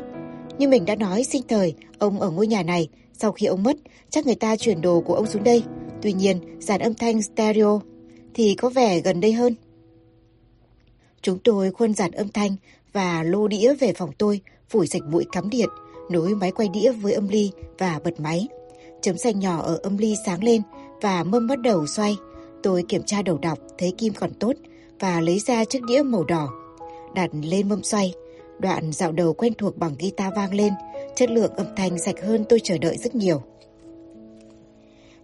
Như 0.57 0.67
mình 0.67 0.85
đã 0.85 0.95
nói 0.95 1.23
sinh 1.23 1.41
thời, 1.47 1.73
ông 1.99 2.19
ở 2.19 2.29
ngôi 2.29 2.47
nhà 2.47 2.63
này, 2.63 2.87
sau 3.13 3.31
khi 3.31 3.45
ông 3.45 3.63
mất, 3.63 3.77
chắc 4.09 4.25
người 4.25 4.35
ta 4.35 4.55
chuyển 4.55 4.81
đồ 4.81 5.01
của 5.01 5.13
ông 5.13 5.25
xuống 5.25 5.43
đây. 5.43 5.63
Tuy 6.01 6.13
nhiên, 6.13 6.37
dàn 6.59 6.81
âm 6.81 6.93
thanh 6.93 7.21
stereo 7.21 7.81
thì 8.33 8.55
có 8.55 8.69
vẻ 8.69 8.99
gần 8.99 9.21
đây 9.21 9.33
hơn. 9.33 9.55
Chúng 11.21 11.39
tôi 11.39 11.71
khuân 11.71 11.93
dàn 11.93 12.11
âm 12.11 12.29
thanh 12.29 12.55
và 12.93 13.23
lô 13.23 13.47
đĩa 13.47 13.73
về 13.73 13.93
phòng 13.93 14.11
tôi, 14.17 14.41
phủi 14.69 14.87
sạch 14.87 15.01
bụi 15.11 15.25
cắm 15.31 15.49
điện, 15.49 15.69
nối 16.09 16.35
máy 16.35 16.51
quay 16.51 16.69
đĩa 16.69 16.91
với 16.91 17.13
âm 17.13 17.27
ly 17.27 17.51
và 17.77 17.99
bật 18.03 18.19
máy. 18.19 18.47
Chấm 19.01 19.17
xanh 19.17 19.39
nhỏ 19.39 19.61
ở 19.61 19.79
âm 19.83 19.97
ly 19.97 20.15
sáng 20.25 20.43
lên 20.43 20.61
và 21.01 21.23
mâm 21.23 21.47
bắt 21.47 21.59
đầu 21.59 21.87
xoay. 21.87 22.17
Tôi 22.63 22.83
kiểm 22.87 23.03
tra 23.03 23.21
đầu 23.21 23.37
đọc 23.37 23.59
thấy 23.77 23.93
kim 23.97 24.13
còn 24.13 24.33
tốt 24.33 24.53
và 24.99 25.21
lấy 25.21 25.39
ra 25.39 25.65
chiếc 25.65 25.83
đĩa 25.87 26.01
màu 26.01 26.23
đỏ. 26.23 26.49
Đặt 27.15 27.29
lên 27.41 27.69
mâm 27.69 27.83
xoay, 27.83 28.13
đoạn 28.59 28.91
dạo 28.91 29.11
đầu 29.11 29.33
quen 29.33 29.53
thuộc 29.53 29.77
bằng 29.77 29.95
guitar 29.99 30.33
vang 30.35 30.53
lên, 30.53 30.73
chất 31.15 31.29
lượng 31.31 31.55
âm 31.55 31.65
thanh 31.75 31.97
sạch 31.97 32.21
hơn 32.23 32.45
tôi 32.49 32.59
chờ 32.63 32.77
đợi 32.77 32.97
rất 32.97 33.15
nhiều. 33.15 33.41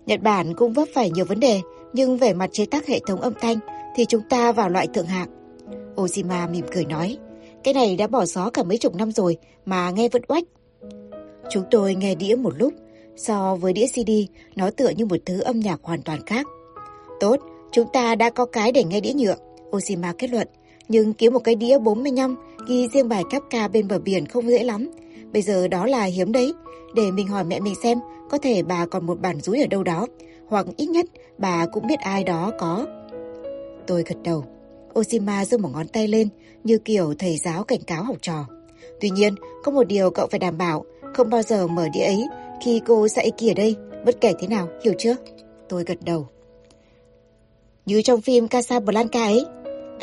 Nhật 0.06 0.22
Bản 0.22 0.54
cũng 0.56 0.74
vấp 0.74 0.88
phải 0.94 1.10
nhiều 1.10 1.26
vấn 1.26 1.40
đề, 1.40 1.62
nhưng 1.94 2.18
về 2.18 2.34
mặt 2.34 2.50
chế 2.54 2.66
tác 2.66 2.88
hệ 2.88 3.00
thống 3.08 3.22
âm 3.22 3.34
thanh 3.42 3.58
thì 3.96 4.06
chúng 4.06 4.22
ta 4.30 4.52
vào 4.52 4.70
loại 4.70 4.88
thượng 4.88 5.06
hạng. 5.06 5.30
oshima 6.02 6.48
mỉm 6.48 6.66
cười 6.74 6.86
nói, 6.86 7.18
cái 7.64 7.74
này 7.74 7.96
đã 7.96 8.08
bỏ 8.08 8.26
xó 8.26 8.50
cả 8.50 8.64
mấy 8.64 8.78
chục 8.78 8.96
năm 8.96 9.12
rồi 9.12 9.38
mà 9.66 9.92
nghe 9.92 10.10
vẫn 10.10 10.22
oách. 10.28 10.44
Chúng 11.50 11.64
tôi 11.72 11.96
nghe 11.96 12.16
đĩa 12.16 12.36
một 12.36 12.54
lúc, 12.58 12.74
so 13.16 13.56
với 13.56 13.74
đĩa 13.74 13.88
CD, 13.88 14.12
nó 14.56 14.70
tựa 14.70 14.90
như 14.90 15.06
một 15.06 15.18
thứ 15.26 15.40
âm 15.40 15.60
nhạc 15.60 15.80
hoàn 15.84 16.02
toàn 16.02 16.26
khác. 16.26 16.48
Tốt, 17.20 17.36
chúng 17.72 17.88
ta 17.94 18.16
đã 18.16 18.30
có 18.30 18.46
cái 18.46 18.72
để 18.72 18.84
nghe 18.84 19.00
đĩa 19.00 19.14
nhựa, 19.14 19.36
Ozima 19.78 20.14
kết 20.14 20.30
luận, 20.30 20.48
nhưng 20.88 21.14
kiếm 21.14 21.34
một 21.34 21.40
cái 21.40 21.56
đĩa 21.56 21.78
45 21.78 22.36
ghi 22.68 22.88
riêng 22.94 23.10
bài 23.10 23.24
cáp 23.30 23.44
ca 23.50 23.68
bên 23.68 23.88
bờ 23.88 24.00
biển 24.00 24.26
không 24.26 24.50
dễ 24.50 24.64
lắm. 24.64 24.92
Bây 25.34 25.42
giờ 25.42 25.68
đó 25.68 25.86
là 25.86 26.04
hiếm 26.04 26.32
đấy, 26.32 26.54
để 26.96 27.12
mình 27.12 27.28
hỏi 27.28 27.44
mẹ 27.44 27.60
mình 27.60 27.76
xem 27.84 28.00
có 28.30 28.38
thể 28.38 28.64
bà 28.64 28.86
còn 28.86 29.06
một 29.06 29.22
bản 29.22 29.42
rúi 29.42 29.62
ở 29.62 29.68
đâu 29.68 29.84
đó, 29.84 30.08
hoặc 30.48 30.66
ít 30.78 30.86
nhất 30.86 31.06
bà 31.38 31.66
cũng 31.66 31.88
biết 31.88 32.00
ai 32.00 32.24
đó 32.24 32.52
có. 32.60 32.86
Tôi 33.88 34.04
gật 34.08 34.18
đầu. 34.24 34.46
Oshima 35.00 35.46
giơ 35.46 35.58
một 35.58 35.70
ngón 35.74 35.88
tay 35.88 36.08
lên 36.08 36.28
như 36.64 36.78
kiểu 36.78 37.14
thầy 37.20 37.38
giáo 37.38 37.64
cảnh 37.64 37.82
cáo 37.88 38.04
học 38.04 38.18
trò. 38.22 38.46
Tuy 39.02 39.10
nhiên, 39.10 39.36
có 39.64 39.72
một 39.72 39.84
điều 39.84 40.10
cậu 40.10 40.28
phải 40.32 40.40
đảm 40.40 40.58
bảo, 40.58 40.86
không 41.14 41.30
bao 41.30 41.42
giờ 41.42 41.68
mở 41.68 41.88
đĩa 41.94 42.04
ấy 42.04 42.28
khi 42.66 42.82
cô 42.86 43.08
Saiki 43.08 43.52
ở 43.52 43.54
đây, 43.54 43.76
bất 44.06 44.22
kể 44.22 44.34
thế 44.40 44.48
nào, 44.48 44.68
hiểu 44.84 44.94
chưa? 44.98 45.16
Tôi 45.70 45.84
gật 45.84 45.98
đầu. 46.02 46.28
Như 47.86 48.02
trong 48.02 48.22
phim 48.22 48.48
Casablanca 48.48 49.24
ấy, 49.24 49.46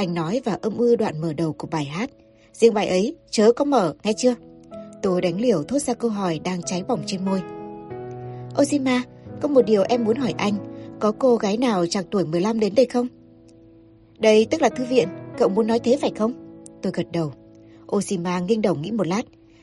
anh 0.00 0.14
nói 0.14 0.40
và 0.44 0.58
âm 0.62 0.78
ư 0.78 0.96
đoạn 0.96 1.20
mở 1.20 1.32
đầu 1.32 1.52
của 1.52 1.66
bài 1.70 1.84
hát. 1.84 2.10
Riêng 2.52 2.74
bài 2.74 2.88
ấy, 2.88 3.16
chớ 3.30 3.52
có 3.52 3.64
mở, 3.64 3.94
nghe 4.04 4.12
chưa? 4.12 4.34
Tôi 5.02 5.20
đánh 5.20 5.40
liều 5.40 5.62
thốt 5.62 5.78
ra 5.78 5.94
câu 5.94 6.10
hỏi 6.10 6.40
đang 6.44 6.62
cháy 6.62 6.82
bỏng 6.88 7.02
trên 7.06 7.24
môi. 7.24 7.42
Ozima, 8.54 9.00
có 9.40 9.48
một 9.48 9.62
điều 9.66 9.82
em 9.88 10.04
muốn 10.04 10.16
hỏi 10.16 10.34
anh. 10.38 10.54
Có 11.00 11.12
cô 11.18 11.36
gái 11.36 11.56
nào 11.56 11.86
chạc 11.86 12.06
tuổi 12.10 12.26
15 12.26 12.60
đến 12.60 12.74
đây 12.74 12.86
không? 12.86 13.06
Đây 14.18 14.46
tức 14.50 14.62
là 14.62 14.68
thư 14.68 14.84
viện, 14.84 15.08
cậu 15.38 15.48
muốn 15.48 15.66
nói 15.66 15.78
thế 15.78 15.98
phải 16.00 16.12
không? 16.18 16.32
Tôi 16.82 16.92
gật 16.96 17.06
đầu. 17.12 17.32
Oshima 17.96 18.40
nghiêng 18.40 18.62
đầu 18.62 18.74
nghĩ 18.74 18.90
một 18.90 19.06
lát. 19.06 19.22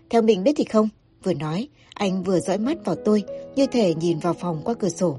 Theo 0.10 0.22
mình 0.22 0.44
biết 0.44 0.54
thì 0.56 0.64
không. 0.64 0.90
Vừa 1.24 1.34
nói, 1.34 1.68
anh 1.94 2.24
vừa 2.24 2.40
dõi 2.40 2.58
mắt 2.58 2.86
vào 2.86 2.96
tôi, 2.96 3.24
như 3.56 3.66
thể 3.68 3.94
nhìn 3.94 4.20
vào 4.20 4.34
phòng 4.34 4.62
qua 4.66 4.74
cửa 4.74 4.90
sổ. 4.90 5.18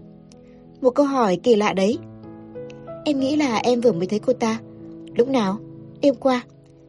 Một 0.80 0.90
câu 0.90 1.06
hỏi 1.06 1.38
kỳ 1.42 1.56
lạ 1.56 1.72
đấy. 1.72 1.98
Em 3.04 3.20
nghĩ 3.20 3.37
là 3.37 3.56
em 3.56 3.80
vừa 3.80 3.92
mới 3.92 4.06
thấy 4.06 4.18
cô 4.18 4.32
ta. 4.32 4.58
Lúc 5.18 5.28
nào? 5.28 5.58
Đêm 6.00 6.14
qua. 6.14 6.42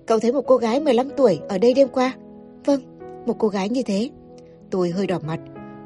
Cậu 0.06 0.20
thấy 0.20 0.32
một 0.32 0.42
cô 0.48 0.58
gái 0.58 0.80
15 0.80 1.10
tuổi 1.18 1.40
ở 1.50 1.58
đây 1.58 1.74
đêm 1.74 1.88
qua? 1.88 2.14
Vâng, 2.66 2.82
một 3.26 3.36
cô 3.40 3.48
gái 3.48 3.70
như 3.70 3.84
thế. 3.84 4.10
Tôi 4.70 4.90
hơi 4.90 5.08
đỏ 5.08 5.20
mặt. 5.28 5.40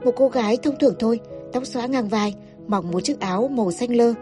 Một 0.05 0.11
cô 0.15 0.27
gái 0.27 0.57
thông 0.57 0.77
thường 0.79 0.95
thôi, 0.99 1.19
tóc 1.53 1.65
xõa 1.65 1.87
ngang 1.87 2.07
vai, 2.07 2.35
mặc 2.67 2.83
một 2.83 2.99
chiếc 2.99 3.19
áo 3.19 3.47
màu 3.47 3.71
xanh 3.71 3.95
lơ. 3.95 4.13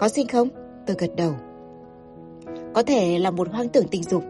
Có 0.00 0.08
xinh 0.08 0.28
không? 0.28 0.48
Tôi 0.86 0.96
gật 0.98 1.10
đầu. 1.16 1.32
Có 2.74 2.82
thể 2.82 3.18
là 3.18 3.30
một 3.30 3.48
hoang 3.52 3.68
tưởng 3.68 3.88
tình 3.88 4.02
dục. 4.02 4.24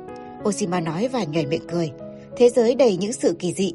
Oshima 0.48 0.80
nói 0.80 1.08
và 1.08 1.24
nhảy 1.24 1.46
miệng 1.46 1.66
cười. 1.72 1.90
Thế 2.36 2.48
giới 2.48 2.74
đầy 2.74 2.96
những 2.96 3.12
sự 3.12 3.36
kỳ 3.38 3.52
dị. 3.52 3.72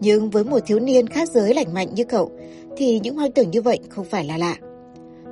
Nhưng 0.00 0.30
với 0.30 0.44
một 0.44 0.58
thiếu 0.66 0.80
niên 0.80 1.06
khác 1.06 1.28
giới 1.28 1.54
lành 1.54 1.74
mạnh 1.74 1.94
như 1.94 2.04
cậu, 2.04 2.30
thì 2.76 3.00
những 3.00 3.16
hoang 3.16 3.32
tưởng 3.32 3.50
như 3.50 3.62
vậy 3.62 3.78
không 3.88 4.04
phải 4.04 4.24
là 4.24 4.38
lạ. 4.38 4.56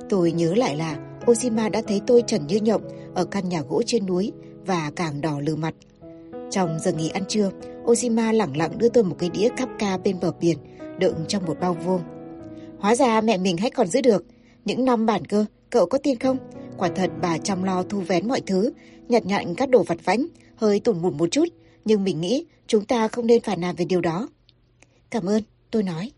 Tôi 0.09 0.31
nhớ 0.31 0.53
lại 0.55 0.75
là 0.75 0.97
Oshima 1.31 1.69
đã 1.69 1.81
thấy 1.87 2.01
tôi 2.07 2.23
trần 2.27 2.47
như 2.47 2.57
nhộng 2.57 2.81
ở 3.15 3.25
căn 3.25 3.49
nhà 3.49 3.61
gỗ 3.61 3.81
trên 3.85 4.05
núi 4.05 4.31
và 4.65 4.91
càng 4.95 5.21
đỏ 5.21 5.39
lừ 5.39 5.55
mặt. 5.55 5.73
Trong 6.51 6.79
giờ 6.79 6.91
nghỉ 6.91 7.09
ăn 7.09 7.23
trưa, 7.27 7.51
Oshima 7.83 8.31
lẳng 8.31 8.57
lặng 8.57 8.77
đưa 8.77 8.89
tôi 8.89 9.03
một 9.03 9.15
cái 9.19 9.29
đĩa 9.29 9.49
cắp 9.57 9.69
ca 9.79 9.97
bên 9.97 10.19
bờ 10.21 10.31
biển, 10.31 10.57
đựng 10.99 11.15
trong 11.27 11.45
một 11.45 11.59
bao 11.59 11.73
vuông. 11.73 12.01
Hóa 12.79 12.95
ra 12.95 13.21
mẹ 13.21 13.37
mình 13.37 13.57
hãy 13.57 13.69
còn 13.69 13.87
giữ 13.87 14.01
được. 14.01 14.25
Những 14.65 14.85
năm 14.85 15.05
bản 15.05 15.25
cơ, 15.25 15.45
cậu 15.69 15.85
có 15.85 15.97
tin 15.97 16.19
không? 16.19 16.37
Quả 16.77 16.89
thật 16.95 17.11
bà 17.21 17.37
chăm 17.37 17.63
lo 17.63 17.83
thu 17.83 17.99
vén 17.99 18.27
mọi 18.27 18.41
thứ, 18.41 18.71
nhặt 19.09 19.25
nhạnh 19.25 19.55
các 19.55 19.69
đồ 19.69 19.83
vặt 19.83 19.97
vãnh, 20.05 20.25
hơi 20.55 20.79
tủn 20.79 21.01
mủn 21.01 21.17
một 21.17 21.31
chút, 21.31 21.45
nhưng 21.85 22.03
mình 22.03 22.21
nghĩ 22.21 22.45
chúng 22.67 22.85
ta 22.85 23.07
không 23.07 23.27
nên 23.27 23.41
phản 23.41 23.61
nàn 23.61 23.75
về 23.75 23.85
điều 23.85 24.01
đó. 24.01 24.29
Cảm 25.09 25.25
ơn, 25.25 25.43
tôi 25.71 25.83
nói. 25.83 26.11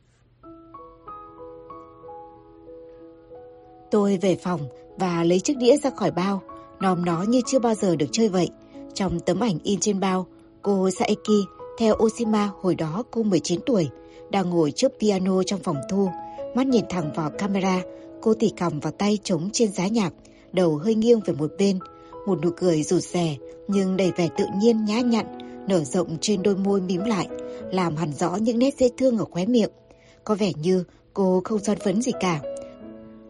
Tôi 3.92 4.18
về 4.18 4.36
phòng 4.36 4.62
và 4.98 5.24
lấy 5.24 5.40
chiếc 5.40 5.58
đĩa 5.58 5.78
ra 5.78 5.90
khỏi 5.90 6.12
bao, 6.12 6.42
nòm 6.82 7.05
nó 7.05 7.24
như 7.24 7.41
chưa 7.46 7.60
bao 7.60 7.75
giờ 7.75 7.96
được 7.96 8.05
chơi 8.12 8.29
vậy. 8.29 8.50
Trong 8.94 9.20
tấm 9.20 9.39
ảnh 9.39 9.58
in 9.63 9.79
trên 9.79 10.00
bao, 10.00 10.27
cô 10.62 10.89
Saeki 10.89 11.48
theo 11.77 11.96
Oshima 12.03 12.50
hồi 12.62 12.75
đó 12.75 13.03
cô 13.12 13.24
19 13.24 13.60
tuổi, 13.65 13.89
đang 14.29 14.50
ngồi 14.50 14.72
trước 14.72 14.91
piano 15.00 15.44
trong 15.44 15.60
phòng 15.63 15.77
thu, 15.89 16.10
mắt 16.55 16.67
nhìn 16.67 16.86
thẳng 16.89 17.12
vào 17.15 17.29
camera, 17.29 17.82
cô 18.22 18.34
tỉ 18.34 18.50
cằm 18.50 18.79
vào 18.79 18.91
tay 18.91 19.17
trống 19.24 19.50
trên 19.53 19.72
giá 19.72 19.88
nhạc, 19.88 20.13
đầu 20.53 20.77
hơi 20.77 20.96
nghiêng 20.96 21.20
về 21.25 21.34
một 21.34 21.51
bên, 21.58 21.79
một 22.27 22.41
nụ 22.41 22.50
cười 22.58 22.84
rụt 22.84 23.01
rè 23.03 23.38
nhưng 23.67 23.98
đầy 23.98 24.12
vẻ 24.17 24.27
tự 24.38 24.46
nhiên 24.62 24.86
nhã 24.86 25.00
nhặn, 25.00 25.25
nở 25.67 25.84
rộng 25.84 26.17
trên 26.22 26.44
đôi 26.44 26.55
môi 26.55 26.82
mím 26.82 27.01
lại, 27.01 27.27
làm 27.72 27.96
hẳn 27.96 28.13
rõ 28.13 28.36
những 28.36 28.60
nét 28.60 28.74
dễ 28.77 28.89
thương 28.98 29.17
ở 29.17 29.25
khóe 29.25 29.46
miệng. 29.46 29.70
Có 30.24 30.36
vẻ 30.36 30.51
như 30.62 30.84
cô 31.13 31.41
không 31.44 31.60
son 31.60 31.77
phấn 31.84 32.01
gì 32.01 32.12
cả. 32.20 32.41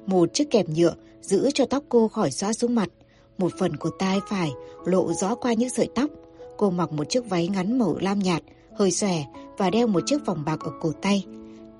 Một 0.05 0.33
chiếc 0.33 0.51
kẹp 0.51 0.69
nhựa 0.69 0.93
giữ 1.21 1.51
cho 1.53 1.65
tóc 1.65 1.83
cô 1.89 2.07
khỏi 2.07 2.31
xóa 2.31 2.53
xuống 2.53 2.75
mặt, 2.75 2.89
một 3.37 3.51
phần 3.59 3.77
của 3.77 3.89
tai 3.99 4.19
phải 4.29 4.51
lộ 4.85 5.13
rõ 5.13 5.35
qua 5.35 5.53
những 5.53 5.69
sợi 5.69 5.89
tóc. 5.95 6.09
Cô 6.57 6.69
mặc 6.69 6.91
một 6.91 7.09
chiếc 7.09 7.29
váy 7.29 7.47
ngắn 7.47 7.79
màu 7.79 7.95
lam 8.01 8.19
nhạt, 8.19 8.43
hơi 8.75 8.91
xòe 8.91 9.23
và 9.57 9.69
đeo 9.69 9.87
một 9.87 10.03
chiếc 10.05 10.25
vòng 10.25 10.43
bạc 10.45 10.59
ở 10.59 10.71
cổ 10.81 10.91
tay. 11.01 11.25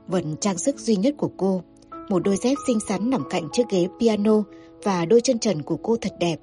vẫn 0.08 0.36
trang 0.42 0.58
sức 0.58 0.80
duy 0.80 0.96
nhất 0.96 1.16
của 1.18 1.32
cô, 1.38 1.62
một 2.10 2.24
đôi 2.24 2.36
dép 2.36 2.56
xinh 2.68 2.80
xắn 2.80 3.10
nằm 3.10 3.24
cạnh 3.30 3.48
chiếc 3.52 3.64
ghế 3.70 3.88
piano 4.00 4.44
và 4.84 5.06
đôi 5.06 5.22
chân 5.22 5.40
trần 5.40 5.62
của 5.62 5.78
cô 5.78 5.98
thật 6.02 6.14
đẹp. 6.20 6.40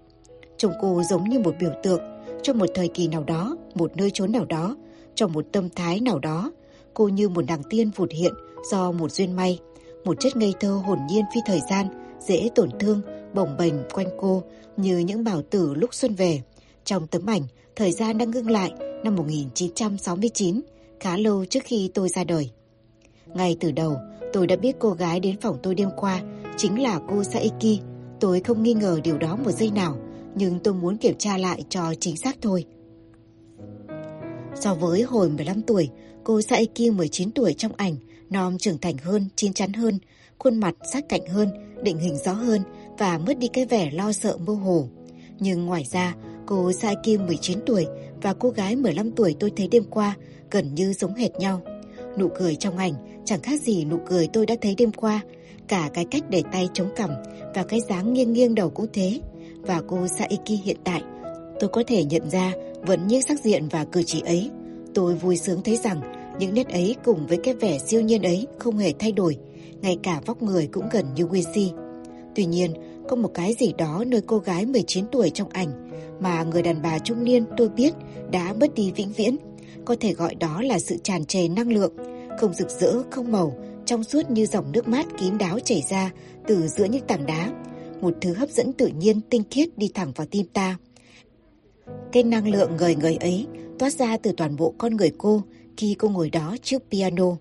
Trông 0.56 0.72
cô 0.80 1.02
giống 1.02 1.28
như 1.28 1.38
một 1.38 1.54
biểu 1.60 1.72
tượng 1.82 2.00
trong 2.42 2.58
một 2.58 2.66
thời 2.74 2.88
kỳ 2.88 3.08
nào 3.08 3.24
đó, 3.24 3.56
một 3.74 3.96
nơi 3.96 4.10
trốn 4.10 4.32
nào 4.32 4.44
đó, 4.44 4.76
trong 5.14 5.32
một 5.32 5.44
tâm 5.52 5.68
thái 5.76 6.00
nào 6.00 6.18
đó. 6.18 6.52
Cô 6.94 7.08
như 7.08 7.28
một 7.28 7.44
nàng 7.46 7.62
tiên 7.70 7.90
vụt 7.96 8.10
hiện 8.10 8.32
do 8.70 8.92
một 8.92 9.12
duyên 9.12 9.36
may, 9.36 9.58
một 10.04 10.20
chất 10.20 10.36
ngây 10.36 10.54
thơ 10.60 10.82
hồn 10.86 10.98
nhiên 11.10 11.24
phi 11.34 11.40
thời 11.46 11.60
gian, 11.70 11.86
dễ 12.20 12.48
tổn 12.54 12.68
thương, 12.80 13.00
bồng 13.34 13.56
bềnh 13.56 13.74
quanh 13.92 14.08
cô 14.20 14.42
như 14.76 14.98
những 14.98 15.24
bảo 15.24 15.42
tử 15.42 15.74
lúc 15.74 15.94
xuân 15.94 16.14
về. 16.14 16.42
Trong 16.84 17.06
tấm 17.06 17.26
ảnh, 17.26 17.42
thời 17.76 17.92
gian 17.92 18.18
đang 18.18 18.30
ngưng 18.30 18.50
lại 18.50 18.72
năm 19.04 19.16
1969, 19.16 20.60
khá 21.00 21.16
lâu 21.16 21.44
trước 21.44 21.60
khi 21.64 21.90
tôi 21.94 22.08
ra 22.08 22.24
đời. 22.24 22.50
Ngay 23.26 23.56
từ 23.60 23.72
đầu, 23.72 23.96
tôi 24.32 24.46
đã 24.46 24.56
biết 24.56 24.76
cô 24.78 24.90
gái 24.90 25.20
đến 25.20 25.36
phòng 25.40 25.58
tôi 25.62 25.74
đêm 25.74 25.88
qua 25.96 26.22
chính 26.56 26.82
là 26.82 27.00
cô 27.08 27.24
Saiki. 27.24 27.80
Tôi 28.20 28.40
không 28.40 28.62
nghi 28.62 28.74
ngờ 28.74 29.00
điều 29.04 29.18
đó 29.18 29.36
một 29.36 29.50
giây 29.50 29.70
nào, 29.70 29.98
nhưng 30.34 30.58
tôi 30.60 30.74
muốn 30.74 30.96
kiểm 30.96 31.14
tra 31.18 31.38
lại 31.38 31.64
cho 31.68 31.94
chính 32.00 32.16
xác 32.16 32.36
thôi. 32.42 32.64
So 34.60 34.74
với 34.74 35.02
hồi 35.02 35.30
15 35.30 35.62
tuổi, 35.62 35.90
cô 36.24 36.40
Saiki 36.40 36.92
19 36.92 37.30
tuổi 37.30 37.54
trong 37.54 37.72
ảnh, 37.76 37.96
non 38.30 38.58
trưởng 38.58 38.78
thành 38.78 38.96
hơn, 38.98 39.28
chín 39.36 39.52
chắn 39.52 39.72
hơn, 39.72 39.98
khuôn 40.38 40.60
mặt 40.60 40.74
sát 40.92 41.08
cạnh 41.08 41.26
hơn, 41.26 41.48
định 41.82 41.98
hình 41.98 42.18
rõ 42.24 42.32
hơn 42.32 42.62
và 42.98 43.18
mất 43.18 43.38
đi 43.38 43.48
cái 43.48 43.64
vẻ 43.64 43.90
lo 43.90 44.12
sợ 44.12 44.36
mơ 44.46 44.52
hồ. 44.52 44.88
Nhưng 45.38 45.66
ngoài 45.66 45.84
ra, 45.90 46.14
cô 46.46 46.72
Saiki 46.72 47.20
19 47.26 47.58
tuổi 47.66 47.86
và 48.22 48.34
cô 48.34 48.50
gái 48.50 48.76
15 48.76 49.10
tuổi 49.10 49.36
tôi 49.40 49.52
thấy 49.56 49.68
đêm 49.68 49.84
qua 49.90 50.16
gần 50.50 50.74
như 50.74 50.92
giống 50.92 51.14
hệt 51.14 51.36
nhau. 51.38 51.60
Nụ 52.18 52.28
cười 52.38 52.54
trong 52.54 52.76
ảnh 52.76 52.92
chẳng 53.24 53.42
khác 53.42 53.60
gì 53.60 53.84
nụ 53.84 53.98
cười 54.06 54.28
tôi 54.32 54.46
đã 54.46 54.54
thấy 54.60 54.74
đêm 54.74 54.92
qua. 54.92 55.20
Cả 55.68 55.90
cái 55.94 56.04
cách 56.10 56.22
để 56.28 56.42
tay 56.52 56.68
chống 56.72 56.88
cằm 56.96 57.10
và 57.54 57.64
cái 57.68 57.80
dáng 57.88 58.12
nghiêng 58.12 58.32
nghiêng 58.32 58.54
đầu 58.54 58.70
cũng 58.70 58.86
thế. 58.92 59.20
Và 59.60 59.82
cô 59.88 60.08
Saiki 60.08 60.64
hiện 60.64 60.76
tại, 60.84 61.02
tôi 61.60 61.70
có 61.72 61.82
thể 61.86 62.04
nhận 62.04 62.30
ra 62.30 62.52
vẫn 62.82 63.06
như 63.06 63.20
sắc 63.20 63.40
diện 63.40 63.68
và 63.68 63.84
cử 63.84 64.02
chỉ 64.02 64.20
ấy. 64.20 64.50
Tôi 64.94 65.14
vui 65.14 65.36
sướng 65.36 65.62
thấy 65.62 65.76
rằng 65.76 66.00
những 66.38 66.54
nét 66.54 66.68
ấy 66.68 66.96
cùng 67.04 67.26
với 67.26 67.38
cái 67.44 67.54
vẻ 67.54 67.78
siêu 67.78 68.00
nhiên 68.00 68.22
ấy 68.22 68.46
không 68.58 68.78
hề 68.78 68.92
thay 68.98 69.12
đổi, 69.12 69.36
ngay 69.80 69.98
cả 70.02 70.20
vóc 70.26 70.42
người 70.42 70.66
cũng 70.66 70.88
gần 70.90 71.06
như 71.16 71.26
Wincy. 71.26 71.81
Tuy 72.34 72.44
nhiên, 72.44 72.74
có 73.08 73.16
một 73.16 73.30
cái 73.34 73.54
gì 73.58 73.72
đó 73.78 74.04
nơi 74.06 74.20
cô 74.26 74.38
gái 74.38 74.66
19 74.66 75.04
tuổi 75.12 75.30
trong 75.30 75.48
ảnh 75.48 75.90
mà 76.20 76.42
người 76.42 76.62
đàn 76.62 76.82
bà 76.82 76.98
trung 76.98 77.24
niên 77.24 77.44
tôi 77.56 77.68
biết 77.68 77.94
đã 78.30 78.54
mất 78.60 78.74
đi 78.74 78.92
vĩnh 78.96 79.12
viễn. 79.12 79.36
Có 79.84 79.96
thể 80.00 80.12
gọi 80.12 80.34
đó 80.34 80.62
là 80.62 80.78
sự 80.78 80.96
tràn 81.04 81.24
trề 81.24 81.48
năng 81.48 81.72
lượng, 81.72 81.92
không 82.38 82.54
rực 82.54 82.70
rỡ, 82.70 83.02
không 83.10 83.32
màu, 83.32 83.58
trong 83.86 84.04
suốt 84.04 84.30
như 84.30 84.46
dòng 84.46 84.72
nước 84.72 84.88
mát 84.88 85.06
kín 85.18 85.38
đáo 85.38 85.58
chảy 85.60 85.82
ra 85.90 86.10
từ 86.46 86.68
giữa 86.68 86.84
những 86.84 87.06
tảng 87.06 87.26
đá. 87.26 87.52
Một 88.00 88.14
thứ 88.20 88.34
hấp 88.34 88.50
dẫn 88.50 88.72
tự 88.72 88.86
nhiên 88.86 89.20
tinh 89.30 89.42
khiết 89.50 89.78
đi 89.78 89.90
thẳng 89.94 90.12
vào 90.16 90.26
tim 90.30 90.46
ta. 90.46 90.78
Cái 92.12 92.22
năng 92.22 92.48
lượng 92.48 92.76
người 92.76 92.96
người 92.96 93.16
ấy 93.16 93.46
toát 93.78 93.92
ra 93.92 94.16
từ 94.16 94.32
toàn 94.36 94.56
bộ 94.56 94.74
con 94.78 94.96
người 94.96 95.12
cô 95.18 95.42
khi 95.76 95.96
cô 95.98 96.08
ngồi 96.08 96.30
đó 96.30 96.56
trước 96.62 96.82
piano. 96.90 97.36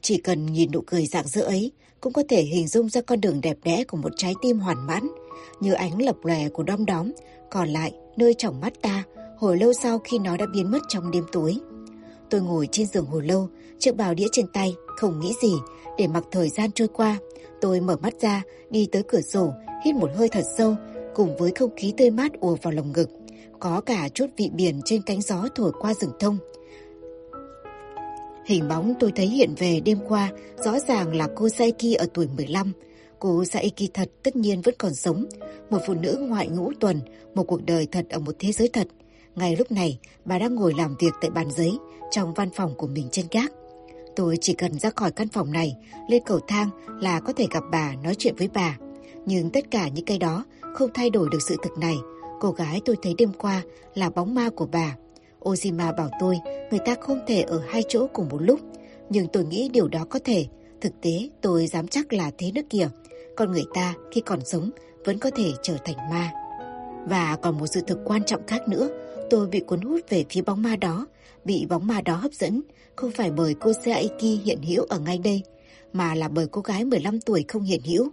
Chỉ 0.00 0.16
cần 0.16 0.46
nhìn 0.46 0.70
nụ 0.72 0.80
cười 0.86 1.06
rạng 1.06 1.28
rỡ 1.28 1.42
ấy 1.42 1.72
cũng 2.00 2.12
có 2.12 2.22
thể 2.28 2.42
hình 2.42 2.68
dung 2.68 2.88
ra 2.88 3.00
con 3.00 3.20
đường 3.20 3.40
đẹp 3.40 3.58
đẽ 3.64 3.84
của 3.84 3.96
một 3.96 4.12
trái 4.16 4.34
tim 4.42 4.58
hoàn 4.58 4.86
mãn, 4.86 5.08
như 5.60 5.72
ánh 5.72 6.02
lập 6.02 6.16
lòe 6.22 6.48
của 6.48 6.62
đom 6.62 6.86
đóm, 6.86 7.12
còn 7.50 7.68
lại 7.68 7.92
nơi 8.16 8.34
trong 8.34 8.60
mắt 8.60 8.72
ta 8.82 9.04
hồi 9.40 9.56
lâu 9.56 9.72
sau 9.72 9.98
khi 9.98 10.18
nó 10.18 10.36
đã 10.36 10.46
biến 10.52 10.70
mất 10.70 10.78
trong 10.88 11.10
đêm 11.10 11.24
tối. 11.32 11.56
Tôi 12.30 12.40
ngồi 12.40 12.68
trên 12.72 12.86
giường 12.86 13.06
hồi 13.06 13.26
lâu, 13.26 13.48
chiếc 13.78 13.96
bào 13.96 14.14
đĩa 14.14 14.26
trên 14.32 14.46
tay, 14.46 14.74
không 14.86 15.20
nghĩ 15.20 15.32
gì, 15.42 15.52
để 15.98 16.06
mặc 16.06 16.24
thời 16.30 16.48
gian 16.48 16.72
trôi 16.72 16.88
qua. 16.88 17.16
Tôi 17.60 17.80
mở 17.80 17.96
mắt 18.02 18.14
ra, 18.20 18.42
đi 18.70 18.88
tới 18.92 19.02
cửa 19.02 19.20
sổ, 19.20 19.52
hít 19.84 19.94
một 19.94 20.10
hơi 20.14 20.28
thật 20.28 20.44
sâu, 20.58 20.76
cùng 21.14 21.36
với 21.36 21.52
không 21.58 21.76
khí 21.76 21.92
tươi 21.96 22.10
mát 22.10 22.32
ùa 22.40 22.56
vào 22.62 22.72
lồng 22.72 22.92
ngực. 22.92 23.10
Có 23.60 23.80
cả 23.80 24.08
chút 24.14 24.26
vị 24.36 24.50
biển 24.54 24.80
trên 24.84 25.02
cánh 25.02 25.22
gió 25.22 25.48
thổi 25.54 25.72
qua 25.80 25.94
rừng 25.94 26.12
thông. 26.20 26.38
Hình 28.50 28.68
bóng 28.68 28.94
tôi 29.00 29.12
thấy 29.16 29.26
hiện 29.26 29.54
về 29.58 29.80
đêm 29.80 29.98
qua 30.08 30.30
rõ 30.64 30.78
ràng 30.78 31.14
là 31.14 31.28
cô 31.36 31.48
Saiki 31.48 31.96
ở 31.98 32.06
tuổi 32.14 32.28
15. 32.36 32.72
Cô 33.18 33.44
Saiki 33.44 33.90
thật 33.94 34.10
tất 34.22 34.36
nhiên 34.36 34.60
vẫn 34.60 34.74
còn 34.78 34.94
sống. 34.94 35.24
Một 35.70 35.78
phụ 35.86 35.94
nữ 35.94 36.26
ngoại 36.28 36.48
ngũ 36.48 36.72
tuần, 36.80 37.00
một 37.34 37.42
cuộc 37.42 37.66
đời 37.66 37.86
thật 37.92 38.06
ở 38.10 38.18
một 38.18 38.34
thế 38.38 38.52
giới 38.52 38.68
thật. 38.68 38.86
Ngay 39.34 39.56
lúc 39.56 39.72
này, 39.72 39.98
bà 40.24 40.38
đang 40.38 40.54
ngồi 40.54 40.74
làm 40.78 40.96
việc 41.00 41.12
tại 41.20 41.30
bàn 41.30 41.50
giấy 41.50 41.78
trong 42.10 42.34
văn 42.34 42.50
phòng 42.50 42.74
của 42.76 42.86
mình 42.86 43.08
trên 43.12 43.26
gác. 43.30 43.52
Tôi 44.16 44.36
chỉ 44.40 44.54
cần 44.54 44.78
ra 44.78 44.90
khỏi 44.96 45.12
căn 45.12 45.28
phòng 45.28 45.52
này, 45.52 45.76
lên 46.08 46.22
cầu 46.26 46.40
thang 46.48 46.68
là 47.00 47.20
có 47.20 47.32
thể 47.32 47.46
gặp 47.50 47.62
bà 47.72 47.94
nói 48.02 48.14
chuyện 48.14 48.34
với 48.36 48.48
bà. 48.54 48.76
Nhưng 49.26 49.50
tất 49.50 49.70
cả 49.70 49.88
những 49.88 50.04
cái 50.04 50.18
đó 50.18 50.44
không 50.74 50.90
thay 50.94 51.10
đổi 51.10 51.28
được 51.32 51.42
sự 51.42 51.56
thực 51.62 51.78
này. 51.78 51.96
Cô 52.40 52.50
gái 52.50 52.80
tôi 52.84 52.96
thấy 53.02 53.14
đêm 53.18 53.32
qua 53.32 53.62
là 53.94 54.10
bóng 54.10 54.34
ma 54.34 54.50
của 54.50 54.66
bà. 54.66 54.96
Ozima 55.40 55.96
bảo 55.96 56.10
tôi 56.20 56.38
người 56.70 56.80
ta 56.84 56.94
không 57.00 57.20
thể 57.26 57.42
ở 57.42 57.62
hai 57.68 57.82
chỗ 57.88 58.06
cùng 58.12 58.28
một 58.28 58.42
lúc. 58.42 58.60
Nhưng 59.08 59.26
tôi 59.32 59.44
nghĩ 59.44 59.68
điều 59.72 59.88
đó 59.88 60.06
có 60.10 60.18
thể. 60.24 60.46
Thực 60.80 60.92
tế, 61.00 61.28
tôi 61.40 61.66
dám 61.66 61.88
chắc 61.88 62.12
là 62.12 62.30
thế 62.38 62.52
nước 62.54 62.70
kìa. 62.70 62.88
Con 63.36 63.52
người 63.52 63.64
ta 63.74 63.94
khi 64.10 64.20
còn 64.20 64.44
sống 64.44 64.70
vẫn 65.04 65.18
có 65.18 65.30
thể 65.30 65.52
trở 65.62 65.76
thành 65.84 65.96
ma. 66.10 66.32
Và 67.06 67.36
còn 67.42 67.58
một 67.58 67.66
sự 67.66 67.80
thực 67.86 67.98
quan 68.04 68.24
trọng 68.24 68.46
khác 68.46 68.68
nữa. 68.68 68.88
Tôi 69.30 69.46
bị 69.46 69.60
cuốn 69.60 69.80
hút 69.80 70.00
về 70.08 70.24
phía 70.30 70.42
bóng 70.42 70.62
ma 70.62 70.76
đó. 70.76 71.06
Bị 71.44 71.66
bóng 71.68 71.86
ma 71.86 72.00
đó 72.00 72.14
hấp 72.14 72.32
dẫn. 72.32 72.62
Không 72.96 73.10
phải 73.10 73.30
bởi 73.30 73.54
cô 73.60 73.72
Seaiki 73.84 74.44
hiện 74.44 74.62
hữu 74.62 74.84
ở 74.88 74.98
ngay 74.98 75.18
đây. 75.18 75.42
Mà 75.92 76.14
là 76.14 76.28
bởi 76.28 76.46
cô 76.46 76.60
gái 76.60 76.84
15 76.84 77.20
tuổi 77.20 77.44
không 77.48 77.62
hiện 77.62 77.80
hữu. 77.84 78.08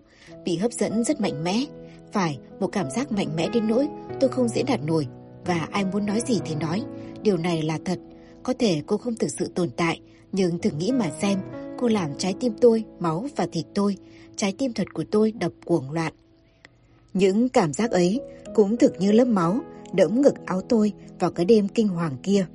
Bị 0.45 0.57
hấp 0.57 0.71
dẫn 0.71 1.03
rất 1.03 1.21
mạnh 1.21 1.43
mẽ. 1.43 1.63
Phải, 2.11 2.37
một 2.59 2.67
cảm 2.67 2.89
giác 2.89 3.11
mạnh 3.11 3.29
mẽ 3.35 3.49
đến 3.53 3.67
nỗi 3.67 3.87
tôi 4.19 4.29
không 4.29 4.47
diễn 4.47 4.65
đạt 4.65 4.79
nổi. 4.83 5.07
Và 5.45 5.67
ai 5.71 5.85
muốn 5.85 6.05
nói 6.05 6.21
gì 6.27 6.39
thì 6.45 6.55
nói. 6.55 6.83
Điều 7.27 7.37
này 7.37 7.61
là 7.61 7.79
thật. 7.85 7.99
Có 8.43 8.53
thể 8.59 8.81
cô 8.85 8.97
không 8.97 9.15
thực 9.15 9.27
sự 9.39 9.51
tồn 9.55 9.69
tại. 9.69 9.99
Nhưng 10.31 10.59
thử 10.59 10.69
nghĩ 10.69 10.91
mà 10.91 11.09
xem. 11.21 11.39
Cô 11.77 11.87
làm 11.87 12.17
trái 12.17 12.35
tim 12.39 12.53
tôi, 12.61 12.83
máu 12.99 13.27
và 13.35 13.47
thịt 13.51 13.65
tôi. 13.75 13.97
Trái 14.35 14.53
tim 14.57 14.73
thật 14.73 14.87
của 14.93 15.03
tôi 15.11 15.31
đập 15.31 15.51
cuồng 15.65 15.91
loạn. 15.91 16.13
Những 17.13 17.49
cảm 17.49 17.73
giác 17.73 17.91
ấy 17.91 18.21
cũng 18.55 18.77
thực 18.77 18.93
như 18.99 19.11
lớp 19.11 19.25
máu 19.25 19.59
đẫm 19.93 20.21
ngực 20.21 20.33
áo 20.45 20.61
tôi 20.61 20.91
vào 21.19 21.31
cái 21.31 21.45
đêm 21.45 21.67
kinh 21.67 21.87
hoàng 21.87 22.17
kia. 22.23 22.45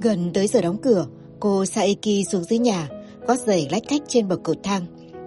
Gần 0.00 0.30
tới 0.34 0.46
giờ 0.46 0.60
đóng 0.60 0.78
cửa, 0.82 1.06
cô 1.40 1.64
Saiki 1.64 2.28
xuống 2.30 2.44
dưới 2.44 2.58
nhà, 2.58 2.88
gót 3.26 3.38
giày 3.38 3.68
lách 3.70 3.82
cách 3.88 4.02
trên 4.08 4.28
bậc 4.28 4.40
cầu 4.44 4.54
thang. 4.62 4.82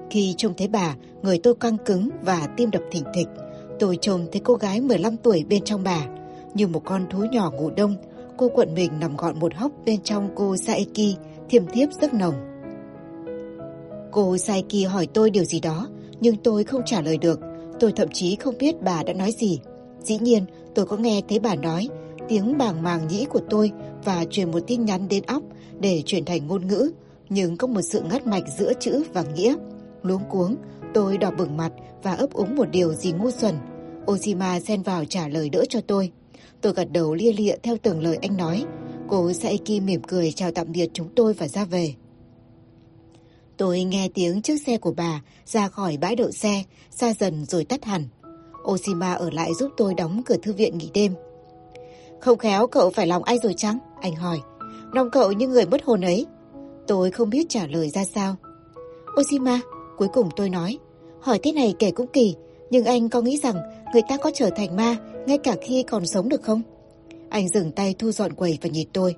Khi 0.09 0.33
trông 0.37 0.53
thấy 0.57 0.67
bà, 0.67 0.95
người 1.21 1.39
tôi 1.43 1.55
căng 1.55 1.77
cứng 1.85 2.09
và 2.21 2.47
tim 2.57 2.71
đập 2.71 2.81
thình 2.91 3.03
thịch. 3.13 3.27
Tôi 3.79 3.97
trông 4.01 4.27
thấy 4.31 4.41
cô 4.43 4.53
gái 4.53 4.81
15 4.81 5.17
tuổi 5.17 5.45
bên 5.49 5.63
trong 5.63 5.83
bà. 5.83 6.07
Như 6.53 6.67
một 6.67 6.81
con 6.85 7.05
thú 7.09 7.25
nhỏ 7.31 7.51
ngủ 7.51 7.69
đông, 7.77 7.95
cô 8.37 8.49
quận 8.53 8.73
mình 8.75 8.91
nằm 8.99 9.15
gọn 9.15 9.39
một 9.39 9.55
hốc 9.55 9.71
bên 9.85 10.01
trong 10.01 10.29
cô 10.35 10.57
Saeki, 10.57 11.17
thiềm 11.49 11.67
thiếp 11.67 11.89
rất 12.01 12.13
nồng. 12.13 12.35
Cô 14.11 14.37
Saeki 14.37 14.87
hỏi 14.89 15.07
tôi 15.13 15.29
điều 15.29 15.43
gì 15.43 15.59
đó, 15.59 15.87
nhưng 16.19 16.35
tôi 16.35 16.63
không 16.63 16.81
trả 16.85 17.01
lời 17.01 17.17
được. 17.17 17.39
Tôi 17.79 17.91
thậm 17.95 18.07
chí 18.13 18.35
không 18.35 18.57
biết 18.57 18.81
bà 18.81 19.03
đã 19.03 19.13
nói 19.13 19.31
gì. 19.31 19.59
Dĩ 20.03 20.17
nhiên, 20.17 20.45
tôi 20.75 20.85
có 20.85 20.97
nghe 20.97 21.21
thấy 21.29 21.39
bà 21.39 21.55
nói 21.55 21.89
tiếng 22.27 22.57
bàng 22.57 22.83
màng 22.83 23.07
nhĩ 23.07 23.25
của 23.25 23.41
tôi 23.49 23.71
và 24.03 24.25
truyền 24.29 24.51
một 24.51 24.59
tin 24.67 24.85
nhắn 24.85 25.07
đến 25.07 25.23
óc 25.27 25.43
để 25.79 26.03
chuyển 26.05 26.25
thành 26.25 26.47
ngôn 26.47 26.67
ngữ, 26.67 26.91
nhưng 27.29 27.57
có 27.57 27.67
một 27.67 27.81
sự 27.81 28.01
ngắt 28.01 28.27
mạch 28.27 28.43
giữa 28.57 28.73
chữ 28.79 29.03
và 29.13 29.23
nghĩa. 29.35 29.55
luống 30.03 30.21
cuống, 30.29 30.55
tôi 30.93 31.17
đỏ 31.17 31.31
bừng 31.31 31.57
mặt 31.57 31.71
và 32.03 32.13
ấp 32.13 32.33
úng 32.33 32.55
một 32.55 32.65
điều 32.71 32.93
gì 32.93 33.11
ngu 33.11 33.31
xuẩn. 33.31 33.55
Oshima 34.11 34.59
xen 34.59 34.81
vào 34.81 35.05
trả 35.05 35.27
lời 35.27 35.49
đỡ 35.49 35.63
cho 35.69 35.79
tôi. 35.87 36.11
Tôi 36.63 36.73
gật 36.73 36.91
đầu 36.91 37.13
lia 37.13 37.33
lịa 37.33 37.55
theo 37.63 37.77
từng 37.83 38.03
lời 38.03 38.17
anh 38.21 38.37
nói. 38.37 38.65
Cô 39.07 39.33
saiki 39.33 39.81
mỉm 39.83 40.01
cười 40.07 40.31
chào 40.31 40.51
tạm 40.51 40.71
biệt 40.71 40.89
chúng 40.93 41.07
tôi 41.15 41.33
và 41.33 41.47
ra 41.47 41.65
về. 41.65 41.93
Tôi 43.57 43.83
nghe 43.83 44.09
tiếng 44.13 44.41
chiếc 44.41 44.61
xe 44.65 44.77
của 44.77 44.93
bà 44.97 45.21
ra 45.45 45.67
khỏi 45.67 45.97
bãi 45.97 46.15
đậu 46.15 46.31
xe, 46.31 46.63
xa 46.89 47.13
dần 47.19 47.45
rồi 47.45 47.65
tắt 47.65 47.85
hẳn. 47.85 48.07
Oshima 48.71 49.13
ở 49.13 49.29
lại 49.29 49.53
giúp 49.53 49.71
tôi 49.77 49.93
đóng 49.93 50.21
cửa 50.25 50.37
thư 50.43 50.53
viện 50.53 50.77
nghỉ 50.77 50.89
đêm. 50.93 51.13
Không 52.19 52.37
khéo 52.37 52.67
cậu 52.67 52.89
phải 52.89 53.07
lòng 53.07 53.23
ai 53.23 53.37
rồi 53.43 53.53
chăng? 53.57 53.77
Anh 54.01 54.15
hỏi. 54.15 54.39
Lòng 54.91 55.09
cậu 55.11 55.31
như 55.31 55.47
người 55.47 55.65
mất 55.65 55.83
hồn 55.83 56.01
ấy. 56.01 56.25
Tôi 56.87 57.11
không 57.11 57.29
biết 57.29 57.45
trả 57.49 57.67
lời 57.67 57.89
ra 57.89 58.05
sao. 58.05 58.35
Oshima, 59.19 59.59
cuối 59.97 60.07
cùng 60.13 60.29
tôi 60.35 60.49
nói. 60.49 60.77
Hỏi 61.21 61.39
thế 61.43 61.51
này 61.51 61.75
kể 61.79 61.91
cũng 61.91 62.07
kỳ, 62.07 62.35
nhưng 62.69 62.85
anh 62.85 63.09
có 63.09 63.21
nghĩ 63.21 63.37
rằng 63.37 63.55
người 63.93 64.01
ta 64.09 64.17
có 64.17 64.31
trở 64.33 64.49
thành 64.49 64.75
ma 64.75 64.97
ngay 65.25 65.37
cả 65.37 65.55
khi 65.61 65.83
còn 65.83 66.05
sống 66.05 66.29
được 66.29 66.41
không? 66.43 66.61
Anh 67.29 67.49
dừng 67.49 67.71
tay 67.71 67.95
thu 67.99 68.11
dọn 68.11 68.33
quầy 68.33 68.57
và 68.61 68.69
nhìn 68.69 68.87
tôi. 68.93 69.15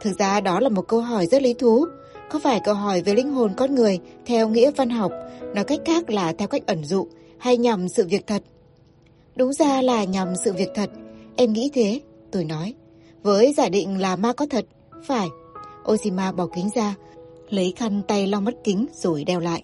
Thực 0.00 0.18
ra 0.18 0.40
đó 0.40 0.60
là 0.60 0.68
một 0.68 0.88
câu 0.88 1.00
hỏi 1.00 1.26
rất 1.26 1.42
lý 1.42 1.54
thú. 1.54 1.84
Có 2.30 2.38
phải 2.38 2.60
câu 2.64 2.74
hỏi 2.74 3.02
về 3.02 3.14
linh 3.14 3.30
hồn 3.30 3.52
con 3.56 3.74
người 3.74 3.98
theo 4.26 4.48
nghĩa 4.48 4.70
văn 4.70 4.90
học, 4.90 5.12
nói 5.54 5.64
cách 5.64 5.80
khác 5.84 6.10
là 6.10 6.32
theo 6.32 6.48
cách 6.48 6.66
ẩn 6.66 6.84
dụ 6.84 7.06
hay 7.38 7.56
nhằm 7.56 7.88
sự 7.88 8.06
việc 8.06 8.26
thật? 8.26 8.42
Đúng 9.36 9.52
ra 9.52 9.82
là 9.82 10.04
nhằm 10.04 10.28
sự 10.44 10.52
việc 10.52 10.68
thật. 10.74 10.90
Em 11.36 11.52
nghĩ 11.52 11.70
thế, 11.74 12.00
tôi 12.30 12.44
nói. 12.44 12.74
Với 13.22 13.52
giả 13.52 13.68
định 13.68 14.00
là 14.00 14.16
ma 14.16 14.32
có 14.32 14.46
thật, 14.50 14.64
phải. 15.04 15.28
Oshima 15.92 16.32
bỏ 16.32 16.46
kính 16.54 16.68
ra, 16.74 16.94
lấy 17.50 17.72
khăn 17.76 18.02
tay 18.08 18.26
lau 18.26 18.40
mắt 18.40 18.54
kính 18.64 18.86
rồi 18.94 19.24
đeo 19.24 19.40
lại. 19.40 19.62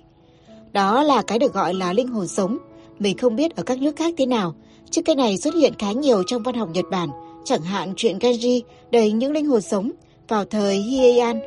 Đó 0.72 1.02
là 1.02 1.22
cái 1.22 1.38
được 1.38 1.54
gọi 1.54 1.74
là 1.74 1.92
linh 1.92 2.08
hồn 2.08 2.28
sống. 2.28 2.58
Mình 2.98 3.18
không 3.18 3.36
biết 3.36 3.56
ở 3.56 3.62
các 3.62 3.78
nước 3.78 3.96
khác 3.96 4.14
thế 4.18 4.26
nào, 4.26 4.54
Chiếc 4.90 5.02
cái 5.04 5.16
này 5.16 5.36
xuất 5.36 5.54
hiện 5.54 5.72
khá 5.78 5.92
nhiều 5.92 6.22
trong 6.22 6.42
văn 6.42 6.54
học 6.54 6.68
Nhật 6.72 6.84
Bản, 6.90 7.08
chẳng 7.44 7.62
hạn 7.62 7.92
chuyện 7.96 8.18
Genji 8.18 8.60
đầy 8.90 9.12
những 9.12 9.32
linh 9.32 9.46
hồn 9.46 9.60
sống 9.60 9.90
vào 10.28 10.44
thời 10.44 10.82
Heian, 10.82 11.40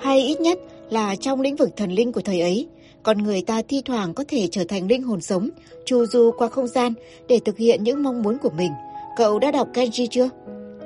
hay 0.00 0.22
ít 0.22 0.40
nhất 0.40 0.58
là 0.90 1.16
trong 1.16 1.40
lĩnh 1.40 1.56
vực 1.56 1.68
thần 1.76 1.92
linh 1.92 2.12
của 2.12 2.20
thời 2.20 2.40
ấy. 2.40 2.68
Còn 3.02 3.18
người 3.18 3.42
ta 3.42 3.62
thi 3.68 3.82
thoảng 3.84 4.14
có 4.14 4.24
thể 4.28 4.48
trở 4.50 4.64
thành 4.64 4.88
linh 4.88 5.02
hồn 5.02 5.20
sống, 5.20 5.50
chu 5.84 6.06
du 6.06 6.30
qua 6.38 6.48
không 6.48 6.66
gian 6.66 6.92
để 7.28 7.40
thực 7.44 7.58
hiện 7.58 7.84
những 7.84 8.02
mong 8.02 8.22
muốn 8.22 8.38
của 8.38 8.50
mình. 8.50 8.72
Cậu 9.16 9.38
đã 9.38 9.50
đọc 9.50 9.68
Genji 9.74 10.06
chưa? 10.10 10.28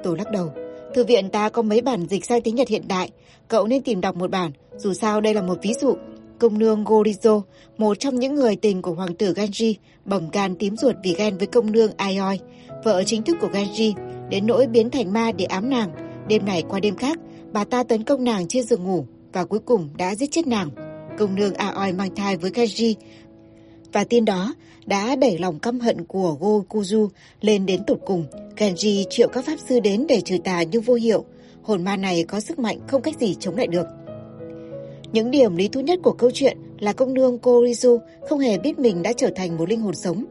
Tôi 0.05 0.17
lắc 0.19 0.31
đầu. 0.33 0.51
Thư 0.95 1.05
viện 1.05 1.31
ta 1.31 1.49
có 1.49 1.63
mấy 1.63 1.81
bản 1.81 2.07
dịch 2.07 2.25
sang 2.25 2.43
tiếng 2.43 2.55
Nhật 2.55 2.69
hiện 2.69 2.89
đại. 2.89 3.11
Cậu 3.49 3.67
nên 3.67 3.83
tìm 3.83 4.01
đọc 4.01 4.17
một 4.17 4.31
bản, 4.31 4.51
dù 4.77 4.95
sao 4.95 5.21
đây 5.21 5.35
là 5.35 5.43
một 5.43 5.59
ví 5.63 5.75
dụ. 5.81 5.95
Công 6.39 6.59
nương 6.59 6.85
Gorizo, 6.85 7.43
một 7.79 8.01
trong 8.01 8.19
những 8.19 8.35
người 8.35 8.57
tình 8.57 8.83
của 8.83 8.95
hoàng 8.95 9.15
tử 9.15 9.33
Genji, 9.33 9.75
bỏng 10.05 10.31
gan 10.33 10.57
tím 10.57 10.77
ruột 10.77 10.97
vì 11.03 11.15
ghen 11.19 11.39
với 11.39 11.47
công 11.47 11.73
nương 11.73 11.91
Aioi, 11.97 12.39
vợ 12.85 13.03
chính 13.07 13.23
thức 13.23 13.37
của 13.41 13.49
Genji, 13.49 13.93
đến 14.29 14.47
nỗi 14.47 14.67
biến 14.67 14.91
thành 14.91 15.13
ma 15.13 15.33
để 15.33 15.45
ám 15.45 15.71
nàng. 15.71 15.91
Đêm 16.29 16.47
này 16.47 16.63
qua 16.69 16.81
đêm 16.81 16.97
khác, 16.97 17.19
bà 17.53 17.65
ta 17.65 17.83
tấn 17.83 18.05
công 18.05 18.25
nàng 18.25 18.49
trên 18.49 18.65
giường 18.65 18.85
ngủ 18.85 19.07
và 19.33 19.45
cuối 19.45 19.59
cùng 19.59 19.89
đã 19.97 20.15
giết 20.15 20.31
chết 20.31 20.47
nàng. 20.47 20.71
Công 21.19 21.35
nương 21.35 21.55
Aoi 21.55 21.93
mang 21.93 22.15
thai 22.15 22.37
với 22.37 22.51
Genji 22.51 22.95
và 23.93 24.05
tin 24.05 24.25
đó 24.25 24.55
đã 24.87 25.17
đẩy 25.17 25.39
lòng 25.39 25.59
căm 25.59 25.81
hận 25.81 26.05
của 26.05 26.37
Gokuju 26.41 27.09
lên 27.41 27.67
đến 27.67 27.85
tột 27.87 27.99
cùng. 28.07 28.25
Genji 28.57 29.05
triệu 29.11 29.29
các 29.29 29.45
pháp 29.45 29.57
sư 29.69 29.81
đến 29.81 30.07
để 30.09 30.21
trừ 30.21 30.37
tà 30.45 30.63
nhưng 30.63 30.83
vô 30.83 30.95
hiệu. 30.95 31.25
Hồn 31.63 31.85
ma 31.85 31.97
này 31.97 32.25
có 32.25 32.41
sức 32.41 32.59
mạnh 32.59 32.79
không 32.89 33.03
cách 33.03 33.19
gì 33.21 33.35
chống 33.41 33.57
lại 33.57 33.67
được. 33.67 33.87
Những 35.13 35.31
điểm 35.31 35.57
lý 35.57 35.69
thú 35.69 35.81
nhất 35.81 35.99
của 36.03 36.13
câu 36.13 36.31
chuyện 36.35 36.57
là 36.79 36.93
công 36.93 37.15
nương 37.15 37.39
Korizu 37.39 37.99
không 38.29 38.39
hề 38.39 38.59
biết 38.59 38.79
mình 38.79 39.03
đã 39.03 39.13
trở 39.13 39.31
thành 39.37 39.57
một 39.57 39.69
linh 39.69 39.81
hồn 39.81 39.95
sống. 39.95 40.25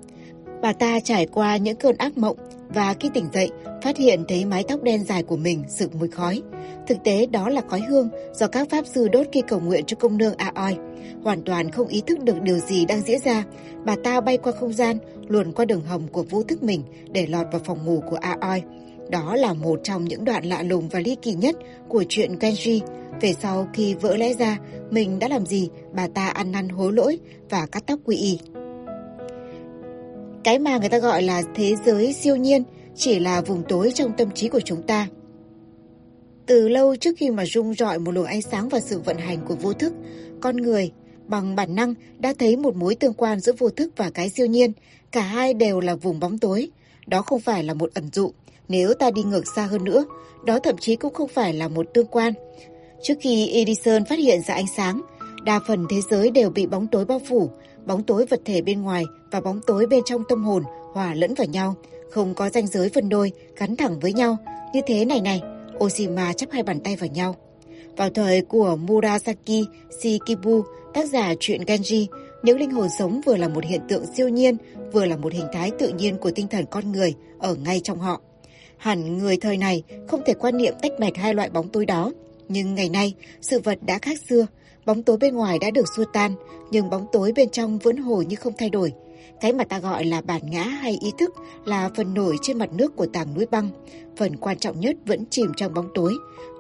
Bà 0.62 0.74
ta 0.74 1.00
trải 1.00 1.26
qua 1.26 1.58
những 1.58 1.78
cơn 1.78 1.98
ác 1.98 2.18
mộng 2.18 2.38
và 2.70 2.94
khi 3.00 3.10
tỉnh 3.14 3.26
dậy 3.34 3.50
phát 3.82 3.98
hiện 3.98 4.24
thấy 4.28 4.46
mái 4.46 4.64
tóc 4.68 4.84
đen 4.84 5.04
dài 5.04 5.24
của 5.24 5.38
mình 5.38 5.64
sực 5.70 5.96
mùi 5.96 6.08
khói. 6.08 6.42
Thực 6.88 6.98
tế 7.04 7.26
đó 7.26 7.50
là 7.50 7.62
khói 7.68 7.82
hương 7.90 8.10
do 8.34 8.48
các 8.48 8.70
pháp 8.70 8.86
sư 8.88 9.08
đốt 9.08 9.28
khi 9.32 9.42
cầu 9.48 9.60
nguyện 9.60 9.86
cho 9.86 9.98
công 10.00 10.18
nương 10.18 10.36
Aoi. 10.38 10.76
Hoàn 11.24 11.42
toàn 11.42 11.72
không 11.72 11.88
ý 11.88 12.02
thức 12.08 12.24
được 12.24 12.42
điều 12.42 12.58
gì 12.60 12.86
đang 12.86 13.02
diễn 13.02 13.20
ra, 13.20 13.44
bà 13.86 13.96
ta 14.04 14.22
bay 14.22 14.38
qua 14.38 14.52
không 14.52 14.74
gian, 14.74 14.98
luồn 15.28 15.52
qua 15.52 15.66
đường 15.66 15.82
hầm 15.82 16.08
của 16.08 16.24
vô 16.30 16.44
thức 16.44 16.64
mình 16.64 16.84
để 17.12 17.28
lọt 17.28 17.48
vào 17.52 17.62
phòng 17.66 17.86
ngủ 17.86 18.04
của 18.10 18.18
Aoi. 18.22 18.64
Đó 19.10 19.36
là 19.36 19.54
một 19.54 19.80
trong 19.84 20.06
những 20.06 20.26
đoạn 20.26 20.46
lạ 20.46 20.64
lùng 20.64 20.90
và 20.90 21.00
ly 21.00 21.16
kỳ 21.22 21.34
nhất 21.34 21.56
của 21.88 22.04
chuyện 22.10 22.36
Kenji 22.40 22.80
Về 23.22 23.34
sau 23.42 23.68
khi 23.74 23.94
vỡ 23.94 24.18
lẽ 24.18 24.34
ra 24.34 24.58
mình 24.92 25.20
đã 25.20 25.28
làm 25.28 25.46
gì, 25.46 25.70
bà 25.94 26.08
ta 26.08 26.28
ăn 26.28 26.52
năn 26.52 26.70
hối 26.70 26.94
lỗi 26.94 27.20
và 27.50 27.66
cắt 27.66 27.84
tóc 27.86 28.00
quy 28.06 28.16
y. 28.16 28.40
Cái 30.44 30.60
mà 30.60 30.78
người 30.78 30.90
ta 30.90 30.98
gọi 31.00 31.22
là 31.22 31.44
thế 31.56 31.76
giới 31.86 32.14
siêu 32.14 32.36
nhiên 32.36 32.64
chỉ 32.96 33.20
là 33.20 33.42
vùng 33.42 33.64
tối 33.70 33.92
trong 33.94 34.12
tâm 34.18 34.32
trí 34.32 34.48
của 34.48 34.60
chúng 34.60 34.82
ta. 34.82 35.08
Từ 36.46 36.68
lâu 36.68 36.96
trước 36.96 37.16
khi 37.18 37.30
mà 37.30 37.46
rung 37.46 37.74
rọi 37.74 38.00
một 38.00 38.12
luồng 38.12 38.26
ánh 38.26 38.42
sáng 38.42 38.70
vào 38.70 38.82
sự 38.82 39.00
vận 39.00 39.18
hành 39.18 39.40
của 39.48 39.56
vô 39.56 39.74
thức, 39.74 39.94
con 40.42 40.58
người 40.58 40.92
bằng 41.28 41.56
bản 41.56 41.76
năng 41.76 41.94
đã 42.20 42.34
thấy 42.40 42.58
một 42.58 42.76
mối 42.76 42.96
tương 42.96 43.14
quan 43.14 43.40
giữa 43.40 43.54
vô 43.58 43.70
thức 43.70 43.94
và 43.96 44.10
cái 44.10 44.30
siêu 44.30 44.46
nhiên. 44.46 44.72
Cả 45.12 45.22
hai 45.22 45.54
đều 45.54 45.80
là 45.80 45.96
vùng 45.96 46.20
bóng 46.20 46.38
tối. 46.38 46.70
Đó 47.08 47.22
không 47.22 47.40
phải 47.40 47.64
là 47.64 47.74
một 47.74 47.90
ẩn 47.94 48.10
dụ. 48.14 48.32
Nếu 48.68 48.94
ta 48.94 49.12
đi 49.12 49.24
ngược 49.24 49.48
xa 49.56 49.66
hơn 49.66 49.84
nữa, 49.84 50.06
đó 50.46 50.60
thậm 50.60 50.78
chí 50.78 50.96
cũng 50.96 51.14
không 51.14 51.28
phải 51.28 51.54
là 51.54 51.68
một 51.68 51.86
tương 51.94 52.08
quan. 52.08 52.34
Trước 53.02 53.14
khi 53.22 53.48
Edison 53.48 54.06
phát 54.06 54.20
hiện 54.20 54.42
ra 54.42 54.54
ánh 54.54 54.68
sáng, 54.78 55.02
đa 55.44 55.60
phần 55.68 55.86
thế 55.90 56.02
giới 56.10 56.32
đều 56.32 56.50
bị 56.50 56.66
bóng 56.66 56.88
tối 56.88 57.06
bao 57.06 57.22
phủ, 57.30 57.50
bóng 57.86 58.04
tối 58.04 58.26
vật 58.26 58.42
thể 58.46 58.62
bên 58.62 58.82
ngoài 58.82 59.04
và 59.32 59.42
bóng 59.42 59.60
tối 59.68 59.86
bên 59.86 60.04
trong 60.06 60.24
tâm 60.30 60.44
hồn 60.44 60.64
hòa 60.94 61.14
lẫn 61.14 61.34
vào 61.34 61.48
nhau, 61.48 61.76
không 62.12 62.34
có 62.34 62.50
ranh 62.50 62.68
giới 62.68 62.90
phân 62.90 63.10
đôi, 63.10 63.32
gắn 63.56 63.76
thẳng 63.76 64.00
với 64.00 64.14
nhau. 64.14 64.38
Như 64.74 64.82
thế 64.88 65.06
này 65.06 65.22
này, 65.22 65.42
Oshima 65.78 66.34
chắp 66.34 66.52
hai 66.52 66.64
bàn 66.64 66.80
tay 66.80 66.96
vào 66.96 67.10
nhau. 67.10 67.36
Vào 67.98 68.10
thời 68.10 68.42
của 68.42 68.76
Murasaki 68.76 69.66
Shikibu, 70.02 70.62
tác 70.94 71.10
giả 71.10 71.34
truyện 71.40 71.62
Genji, 71.62 72.06
những 72.44 72.60
linh 72.60 72.72
hồn 72.72 72.88
sống 73.00 73.22
vừa 73.26 73.38
là 73.38 73.48
một 73.48 73.64
hiện 73.64 73.82
tượng 73.90 74.06
siêu 74.16 74.28
nhiên, 74.28 74.58
vừa 74.94 75.06
là 75.06 75.18
một 75.18 75.34
hình 75.34 75.48
thái 75.54 75.72
tự 75.80 75.90
nhiên 75.90 76.18
của 76.18 76.32
tinh 76.32 76.48
thần 76.48 76.66
con 76.72 76.92
người 76.92 77.14
ở 77.40 77.56
ngay 77.56 77.80
trong 77.84 78.00
họ. 78.00 78.22
Hẳn 78.78 79.18
người 79.18 79.38
thời 79.38 79.58
này 79.58 79.84
không 80.08 80.22
thể 80.26 80.34
quan 80.34 80.58
niệm 80.58 80.74
tách 80.82 80.92
bạch 81.00 81.18
hai 81.18 81.34
loại 81.34 81.50
bóng 81.50 81.70
tối 81.70 81.86
đó. 81.86 82.12
Nhưng 82.50 82.76
ngày 82.76 82.90
nay, 82.90 83.14
sự 83.42 83.60
vật 83.60 83.80
đã 83.82 84.00
khác 84.00 84.20
xưa. 84.30 84.48
Bóng 84.86 85.04
tối 85.04 85.18
bên 85.18 85.36
ngoài 85.36 85.60
đã 85.60 85.72
được 85.72 85.86
xua 85.96 86.06
tan, 86.14 86.32
nhưng 86.72 86.90
bóng 86.90 87.06
tối 87.12 87.32
bên 87.36 87.50
trong 87.50 87.78
vẫn 87.78 87.98
hồi 87.98 88.26
như 88.26 88.36
không 88.36 88.54
thay 88.58 88.70
đổi. 88.70 88.94
Cái 89.42 89.54
mà 89.54 89.64
ta 89.64 89.80
gọi 89.80 90.06
là 90.06 90.22
bản 90.22 90.42
ngã 90.50 90.64
hay 90.64 90.98
ý 91.02 91.12
thức 91.20 91.34
là 91.66 91.90
phần 91.96 92.14
nổi 92.14 92.38
trên 92.42 92.58
mặt 92.58 92.70
nước 92.74 92.96
của 92.96 93.06
tảng 93.06 93.34
núi 93.34 93.46
băng. 93.52 93.70
Phần 94.18 94.38
quan 94.38 94.60
trọng 94.60 94.80
nhất 94.80 94.96
vẫn 95.06 95.26
chìm 95.30 95.52
trong 95.58 95.74
bóng 95.74 95.90
tối. 95.94 96.14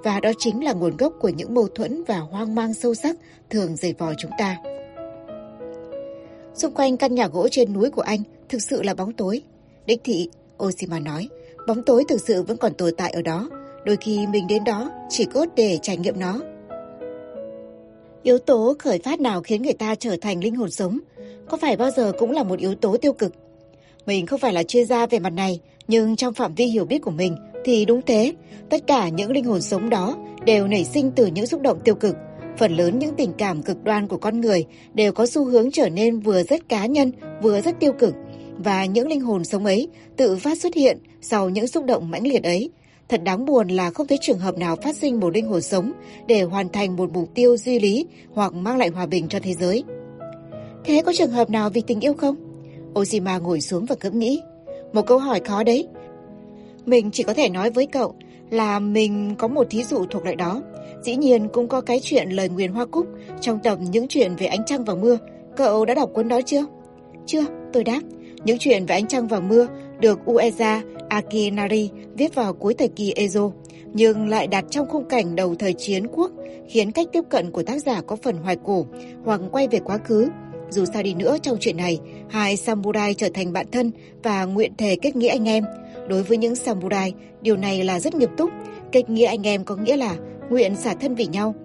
Và 0.03 0.19
đó 0.19 0.31
chính 0.37 0.63
là 0.63 0.73
nguồn 0.73 0.97
gốc 0.97 1.13
của 1.19 1.29
những 1.29 1.53
mâu 1.53 1.67
thuẫn 1.67 2.03
và 2.03 2.17
hoang 2.19 2.55
mang 2.55 2.73
sâu 2.73 2.95
sắc 2.95 3.15
thường 3.49 3.75
dày 3.75 3.93
vò 3.93 4.13
chúng 4.17 4.31
ta. 4.37 4.57
Xung 6.55 6.73
quanh 6.73 6.97
căn 6.97 7.15
nhà 7.15 7.27
gỗ 7.27 7.47
trên 7.51 7.73
núi 7.73 7.89
của 7.89 8.01
anh 8.01 8.23
thực 8.49 8.61
sự 8.61 8.81
là 8.83 8.93
bóng 8.93 9.13
tối. 9.13 9.41
Đích 9.85 10.01
thị, 10.03 10.29
Oshima 10.63 10.99
nói, 10.99 11.29
bóng 11.67 11.83
tối 11.83 12.03
thực 12.07 12.21
sự 12.21 12.43
vẫn 12.43 12.57
còn 12.57 12.73
tồn 12.73 12.93
tại 12.97 13.11
ở 13.11 13.21
đó. 13.21 13.49
Đôi 13.85 13.97
khi 14.01 14.27
mình 14.27 14.47
đến 14.47 14.63
đó 14.63 14.91
chỉ 15.09 15.25
cốt 15.25 15.45
để 15.55 15.79
trải 15.81 15.97
nghiệm 15.97 16.19
nó. 16.19 16.39
Yếu 18.23 18.37
tố 18.37 18.75
khởi 18.79 18.99
phát 18.99 19.19
nào 19.19 19.41
khiến 19.41 19.61
người 19.61 19.73
ta 19.73 19.95
trở 19.95 20.17
thành 20.21 20.43
linh 20.43 20.55
hồn 20.55 20.71
sống 20.71 20.99
có 21.49 21.57
phải 21.57 21.77
bao 21.77 21.91
giờ 21.91 22.11
cũng 22.19 22.31
là 22.31 22.43
một 22.43 22.59
yếu 22.59 22.75
tố 22.75 22.97
tiêu 22.97 23.13
cực? 23.13 23.33
Mình 24.05 24.25
không 24.25 24.39
phải 24.39 24.53
là 24.53 24.63
chuyên 24.63 24.85
gia 24.85 25.05
về 25.05 25.19
mặt 25.19 25.29
này, 25.29 25.59
nhưng 25.87 26.15
trong 26.15 26.33
phạm 26.33 26.55
vi 26.55 26.65
hiểu 26.65 26.85
biết 26.85 26.99
của 26.99 27.11
mình 27.11 27.35
thì 27.65 27.85
đúng 27.85 28.01
thế. 28.01 28.33
Tất 28.69 28.87
cả 28.87 29.09
những 29.09 29.31
linh 29.31 29.45
hồn 29.45 29.61
sống 29.61 29.89
đó 29.89 30.17
đều 30.45 30.67
nảy 30.67 30.85
sinh 30.85 31.11
từ 31.15 31.25
những 31.25 31.45
xúc 31.45 31.61
động 31.61 31.79
tiêu 31.83 31.95
cực. 31.95 32.15
Phần 32.57 32.75
lớn 32.75 32.99
những 32.99 33.15
tình 33.15 33.33
cảm 33.37 33.63
cực 33.63 33.83
đoan 33.83 34.07
của 34.07 34.17
con 34.17 34.41
người 34.41 34.65
đều 34.93 35.11
có 35.11 35.25
xu 35.25 35.45
hướng 35.45 35.71
trở 35.71 35.89
nên 35.89 36.19
vừa 36.19 36.43
rất 36.43 36.69
cá 36.69 36.85
nhân, 36.85 37.11
vừa 37.41 37.61
rất 37.61 37.79
tiêu 37.79 37.93
cực. 37.93 38.13
Và 38.57 38.85
những 38.85 39.07
linh 39.07 39.21
hồn 39.21 39.43
sống 39.43 39.65
ấy 39.65 39.87
tự 40.15 40.35
phát 40.37 40.57
xuất 40.61 40.73
hiện 40.73 40.97
sau 41.29 41.49
những 41.49 41.67
xúc 41.67 41.85
động 41.85 42.11
mãnh 42.11 42.27
liệt 42.27 42.43
ấy. 42.43 42.69
Thật 43.09 43.23
đáng 43.23 43.45
buồn 43.45 43.67
là 43.67 43.89
không 43.89 44.07
thấy 44.07 44.17
trường 44.21 44.39
hợp 44.39 44.57
nào 44.57 44.75
phát 44.75 44.95
sinh 44.95 45.19
một 45.19 45.33
linh 45.33 45.47
hồn 45.47 45.61
sống 45.61 45.91
để 46.27 46.41
hoàn 46.41 46.69
thành 46.69 46.95
một 46.95 47.09
mục 47.13 47.29
tiêu 47.33 47.57
duy 47.57 47.79
lý 47.79 48.05
hoặc 48.33 48.53
mang 48.53 48.77
lại 48.77 48.89
hòa 48.89 49.05
bình 49.05 49.27
cho 49.27 49.39
thế 49.43 49.53
giới. 49.53 49.83
Thế 50.85 51.01
có 51.05 51.13
trường 51.15 51.31
hợp 51.31 51.49
nào 51.49 51.69
vì 51.69 51.81
tình 51.81 51.99
yêu 51.99 52.13
không? 52.13 52.35
Oshima 52.99 53.37
ngồi 53.37 53.61
xuống 53.61 53.85
và 53.85 53.95
ngẫm 54.03 54.19
nghĩ. 54.19 54.41
Một 54.93 55.01
câu 55.07 55.17
hỏi 55.19 55.39
khó 55.39 55.63
đấy. 55.63 55.87
Mình 56.85 57.11
chỉ 57.11 57.23
có 57.23 57.33
thể 57.33 57.49
nói 57.49 57.71
với 57.71 57.85
cậu 57.85 58.15
là 58.49 58.79
mình 58.79 59.35
có 59.37 59.47
một 59.47 59.67
thí 59.69 59.83
dụ 59.83 60.05
thuộc 60.05 60.23
loại 60.23 60.35
đó. 60.35 60.61
Dĩ 61.03 61.15
nhiên 61.15 61.47
cũng 61.53 61.67
có 61.67 61.81
cái 61.81 61.99
chuyện 62.03 62.29
lời 62.29 62.49
nguyền 62.49 62.71
hoa 62.71 62.85
cúc 62.85 63.07
trong 63.41 63.59
tập 63.63 63.79
những 63.91 64.07
chuyện 64.07 64.35
về 64.35 64.45
ánh 64.45 64.65
trăng 64.65 64.83
và 64.83 64.95
mưa. 64.95 65.17
Cậu 65.55 65.85
đã 65.85 65.93
đọc 65.93 66.09
cuốn 66.13 66.27
đó 66.27 66.41
chưa? 66.45 66.65
Chưa, 67.25 67.45
tôi 67.73 67.83
đáp. 67.83 68.01
Những 68.43 68.57
chuyện 68.59 68.85
về 68.85 68.95
ánh 68.95 69.07
trăng 69.07 69.27
và 69.27 69.39
mưa 69.39 69.67
được 69.99 70.19
Ueza 70.25 70.81
Akinari 71.09 71.89
viết 72.17 72.35
vào 72.35 72.53
cuối 72.53 72.73
thời 72.73 72.87
kỳ 72.87 73.13
Edo, 73.15 73.51
nhưng 73.93 74.29
lại 74.29 74.47
đặt 74.47 74.65
trong 74.69 74.87
khung 74.89 75.05
cảnh 75.05 75.35
đầu 75.35 75.55
thời 75.55 75.73
chiến 75.73 76.07
quốc, 76.07 76.31
khiến 76.69 76.91
cách 76.91 77.07
tiếp 77.13 77.23
cận 77.29 77.51
của 77.51 77.63
tác 77.63 77.81
giả 77.83 78.01
có 78.01 78.15
phần 78.15 78.37
hoài 78.37 78.57
cổ 78.63 78.85
hoặc 79.25 79.41
quay 79.51 79.67
về 79.67 79.79
quá 79.79 79.97
khứ. 79.97 80.29
Dù 80.69 80.85
sao 80.93 81.03
đi 81.03 81.13
nữa 81.13 81.37
trong 81.41 81.57
chuyện 81.59 81.77
này, 81.77 81.99
hai 82.29 82.57
samurai 82.57 83.13
trở 83.13 83.29
thành 83.33 83.53
bạn 83.53 83.65
thân 83.71 83.91
và 84.23 84.45
nguyện 84.45 84.71
thề 84.77 84.95
kết 85.01 85.15
nghĩa 85.15 85.29
anh 85.29 85.47
em. 85.47 85.63
Đối 86.07 86.23
với 86.23 86.37
những 86.37 86.55
samurai, 86.55 87.13
điều 87.41 87.57
này 87.57 87.83
là 87.83 87.99
rất 87.99 88.15
nghiêm 88.15 88.29
túc. 88.37 88.49
Kết 88.91 89.09
nghĩa 89.09 89.25
anh 89.25 89.47
em 89.47 89.63
có 89.63 89.75
nghĩa 89.75 89.97
là 89.97 90.15
nguyện 90.49 90.75
xả 90.75 90.93
thân 90.93 91.15
vì 91.15 91.25
nhau. 91.25 91.55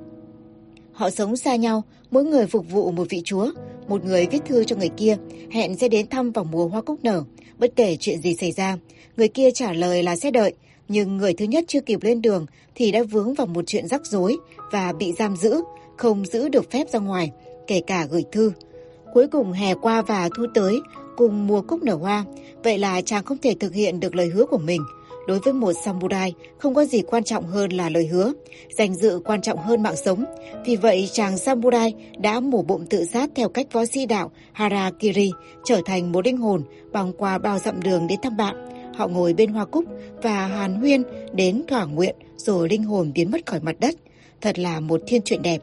Họ 0.92 1.11
sống 1.11 1.37
xa 1.37 1.57
nhau, 1.57 1.83
mỗi 2.11 2.24
người 2.24 2.46
phục 2.46 2.70
vụ 2.70 2.90
một 2.90 3.07
vị 3.11 3.22
chúa. 3.24 3.50
Một 3.88 4.05
người 4.05 4.27
viết 4.31 4.40
thư 4.47 4.64
cho 4.64 4.77
người 4.77 4.90
kia, 4.97 5.16
hẹn 5.51 5.77
sẽ 5.77 5.88
đến 5.88 6.09
thăm 6.09 6.31
vào 6.31 6.45
mùa 6.45 6.68
hoa 6.68 6.83
cúc 6.83 6.99
nở. 7.03 7.25
Bất 7.59 7.73
kể 7.77 7.97
chuyện 8.01 8.21
gì 8.21 8.35
xảy 8.35 8.53
ra, 8.53 8.77
người 9.16 9.29
kia 9.29 9.51
trả 9.51 9.73
lời 9.73 10.03
là 10.03 10.16
sẽ 10.16 10.31
đợi. 10.31 10.55
Nhưng 10.88 11.16
người 11.16 11.35
thứ 11.35 11.45
nhất 11.45 11.64
chưa 11.68 11.81
kịp 11.81 12.03
lên 12.03 12.23
đường 12.23 12.47
thì 12.75 12.92
đã 12.92 13.03
vướng 13.03 13.35
vào 13.35 13.47
một 13.47 13.64
chuyện 13.66 13.88
rắc 13.88 14.07
rối 14.07 14.37
và 14.73 14.92
bị 14.92 15.12
giam 15.18 15.37
giữ, 15.37 15.62
không 15.97 16.27
giữ 16.27 16.49
được 16.49 16.71
phép 16.71 16.88
ra 16.92 16.99
ngoài, 16.99 17.31
kể 17.66 17.81
cả 17.87 18.07
gửi 18.11 18.25
thư. 18.33 18.53
Cuối 19.14 19.27
cùng 19.29 19.53
hè 19.53 19.75
qua 19.75 20.03
và 20.03 20.29
thu 20.37 20.47
tới, 20.55 20.81
cùng 21.16 21.47
mùa 21.47 21.62
cúc 21.62 21.83
nở 21.83 21.95
hoa, 21.95 22.25
vậy 22.64 22.79
là 22.79 23.01
chàng 23.01 23.25
không 23.25 23.38
thể 23.38 23.55
thực 23.61 23.75
hiện 23.75 24.01
được 24.01 24.14
lời 24.14 24.27
hứa 24.27 24.47
của 24.47 24.59
mình. 24.59 24.83
Đối 25.26 25.38
với 25.38 25.52
một 25.52 25.72
samurai, 25.85 26.35
không 26.58 26.74
có 26.74 26.85
gì 26.85 27.02
quan 27.02 27.24
trọng 27.24 27.46
hơn 27.46 27.72
là 27.72 27.88
lời 27.88 28.06
hứa, 28.06 28.32
danh 28.78 28.94
dự 28.94 29.20
quan 29.24 29.40
trọng 29.40 29.58
hơn 29.58 29.82
mạng 29.82 29.96
sống. 29.96 30.24
Vì 30.64 30.76
vậy, 30.76 31.08
chàng 31.12 31.38
samurai 31.38 31.94
đã 32.18 32.40
mổ 32.40 32.62
bụng 32.62 32.87
tự 32.90 33.04
sát 33.04 33.30
theo 33.35 33.48
cách 33.48 33.66
võ 33.72 33.85
sĩ 33.85 34.06
đạo 34.06 34.30
Harakiri, 34.52 35.30
trở 35.64 35.80
thành 35.87 36.12
một 36.12 36.26
linh 36.26 36.37
hồn 36.37 36.62
băng 36.92 37.12
qua 37.12 37.38
bao 37.38 37.58
dặm 37.58 37.82
đường 37.82 38.06
đến 38.06 38.18
thăm 38.22 38.37
bạn. 38.37 38.68
Họ 38.94 39.08
ngồi 39.08 39.35
bên 39.35 39.52
hoa 39.52 39.64
cúc 39.64 39.85
và 40.22 40.46
hàn 40.46 40.74
huyên 40.74 41.02
đến 41.32 41.62
thỏa 41.68 41.85
nguyện 41.85 42.16
rồi 42.37 42.68
linh 42.68 42.82
hồn 42.82 43.12
biến 43.14 43.30
mất 43.30 43.46
khỏi 43.46 43.61
mặt 43.61 43.76
đất. 43.80 43.94
Thật 44.40 44.58
là 44.58 44.80
một 44.80 45.00
thiên 45.06 45.22
truyện 45.22 45.42
đẹp. 45.42 45.58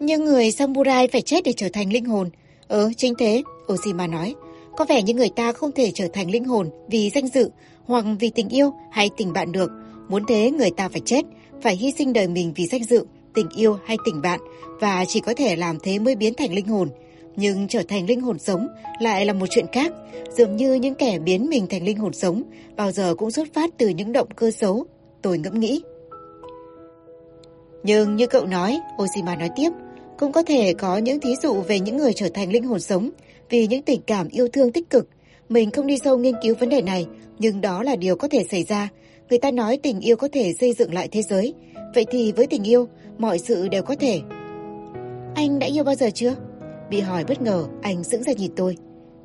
Nhưng 0.00 0.24
người 0.24 0.50
samurai 0.50 1.08
phải 1.08 1.22
chết 1.22 1.44
để 1.44 1.52
trở 1.52 1.68
thành 1.72 1.92
linh 1.92 2.04
hồn. 2.04 2.30
ờ 2.68 2.90
chính 2.96 3.14
thế, 3.18 3.42
Oshima 3.72 4.06
nói. 4.06 4.34
Có 4.76 4.84
vẻ 4.84 5.02
như 5.02 5.14
người 5.14 5.30
ta 5.36 5.52
không 5.52 5.72
thể 5.72 5.90
trở 5.94 6.08
thành 6.12 6.30
linh 6.30 6.44
hồn 6.44 6.70
vì 6.88 7.10
danh 7.14 7.28
dự 7.28 7.50
hoặc 7.84 8.04
vì 8.20 8.30
tình 8.30 8.48
yêu 8.48 8.72
hay 8.90 9.10
tình 9.16 9.32
bạn 9.32 9.52
được. 9.52 9.70
Muốn 10.08 10.22
thế 10.28 10.50
người 10.50 10.70
ta 10.70 10.88
phải 10.88 11.00
chết, 11.04 11.24
phải 11.62 11.76
hy 11.76 11.92
sinh 11.98 12.12
đời 12.12 12.28
mình 12.28 12.52
vì 12.56 12.66
danh 12.66 12.84
dự, 12.84 13.06
tình 13.34 13.48
yêu 13.56 13.78
hay 13.84 13.96
tình 14.04 14.22
bạn 14.22 14.40
và 14.80 15.04
chỉ 15.08 15.20
có 15.20 15.34
thể 15.34 15.56
làm 15.56 15.78
thế 15.82 15.98
mới 15.98 16.16
biến 16.16 16.34
thành 16.34 16.54
linh 16.54 16.66
hồn. 16.66 16.88
Nhưng 17.36 17.68
trở 17.68 17.82
thành 17.88 18.06
linh 18.06 18.20
hồn 18.20 18.38
sống 18.38 18.66
lại 19.00 19.26
là 19.26 19.32
một 19.32 19.46
chuyện 19.50 19.66
khác, 19.72 19.92
dường 20.36 20.56
như 20.56 20.74
những 20.74 20.94
kẻ 20.94 21.18
biến 21.18 21.48
mình 21.48 21.66
thành 21.66 21.84
linh 21.84 21.98
hồn 21.98 22.12
sống 22.12 22.42
bao 22.76 22.90
giờ 22.90 23.14
cũng 23.14 23.30
xuất 23.30 23.54
phát 23.54 23.70
từ 23.78 23.88
những 23.88 24.12
động 24.12 24.28
cơ 24.36 24.50
xấu, 24.50 24.86
tôi 25.22 25.38
ngẫm 25.38 25.60
nghĩ. 25.60 25.82
Nhưng 27.82 28.16
như 28.16 28.26
cậu 28.26 28.46
nói, 28.46 28.80
Oshima 29.02 29.36
nói 29.36 29.50
tiếp, 29.56 29.70
cũng 30.18 30.32
có 30.32 30.42
thể 30.42 30.72
có 30.72 30.98
những 30.98 31.20
thí 31.20 31.30
dụ 31.42 31.54
về 31.54 31.80
những 31.80 31.96
người 31.96 32.12
trở 32.12 32.28
thành 32.34 32.52
linh 32.52 32.64
hồn 32.64 32.80
sống 32.80 33.10
vì 33.50 33.66
những 33.66 33.82
tình 33.82 34.00
cảm 34.06 34.28
yêu 34.28 34.48
thương 34.52 34.72
tích 34.72 34.90
cực. 34.90 35.08
Mình 35.48 35.70
không 35.70 35.86
đi 35.86 35.98
sâu 35.98 36.18
nghiên 36.18 36.34
cứu 36.42 36.54
vấn 36.60 36.68
đề 36.68 36.82
này, 36.82 37.06
nhưng 37.38 37.60
đó 37.60 37.82
là 37.82 37.96
điều 37.96 38.16
có 38.16 38.28
thể 38.28 38.46
xảy 38.50 38.64
ra. 38.64 38.88
Người 39.30 39.38
ta 39.38 39.50
nói 39.50 39.78
tình 39.82 40.00
yêu 40.00 40.16
có 40.16 40.28
thể 40.32 40.52
xây 40.60 40.72
dựng 40.72 40.94
lại 40.94 41.08
thế 41.12 41.22
giới. 41.22 41.54
Vậy 41.94 42.06
thì 42.10 42.32
với 42.32 42.46
tình 42.46 42.64
yêu, 42.64 42.88
mọi 43.18 43.38
sự 43.38 43.68
đều 43.68 43.82
có 43.82 43.94
thể. 44.00 44.20
Anh 45.34 45.58
đã 45.58 45.66
yêu 45.66 45.84
bao 45.84 45.94
giờ 45.94 46.10
chưa? 46.14 46.34
Bị 46.90 47.00
hỏi 47.00 47.24
bất 47.28 47.42
ngờ, 47.42 47.66
anh 47.82 48.04
sững 48.04 48.22
ra 48.22 48.32
nhìn 48.32 48.52
tôi. 48.56 48.76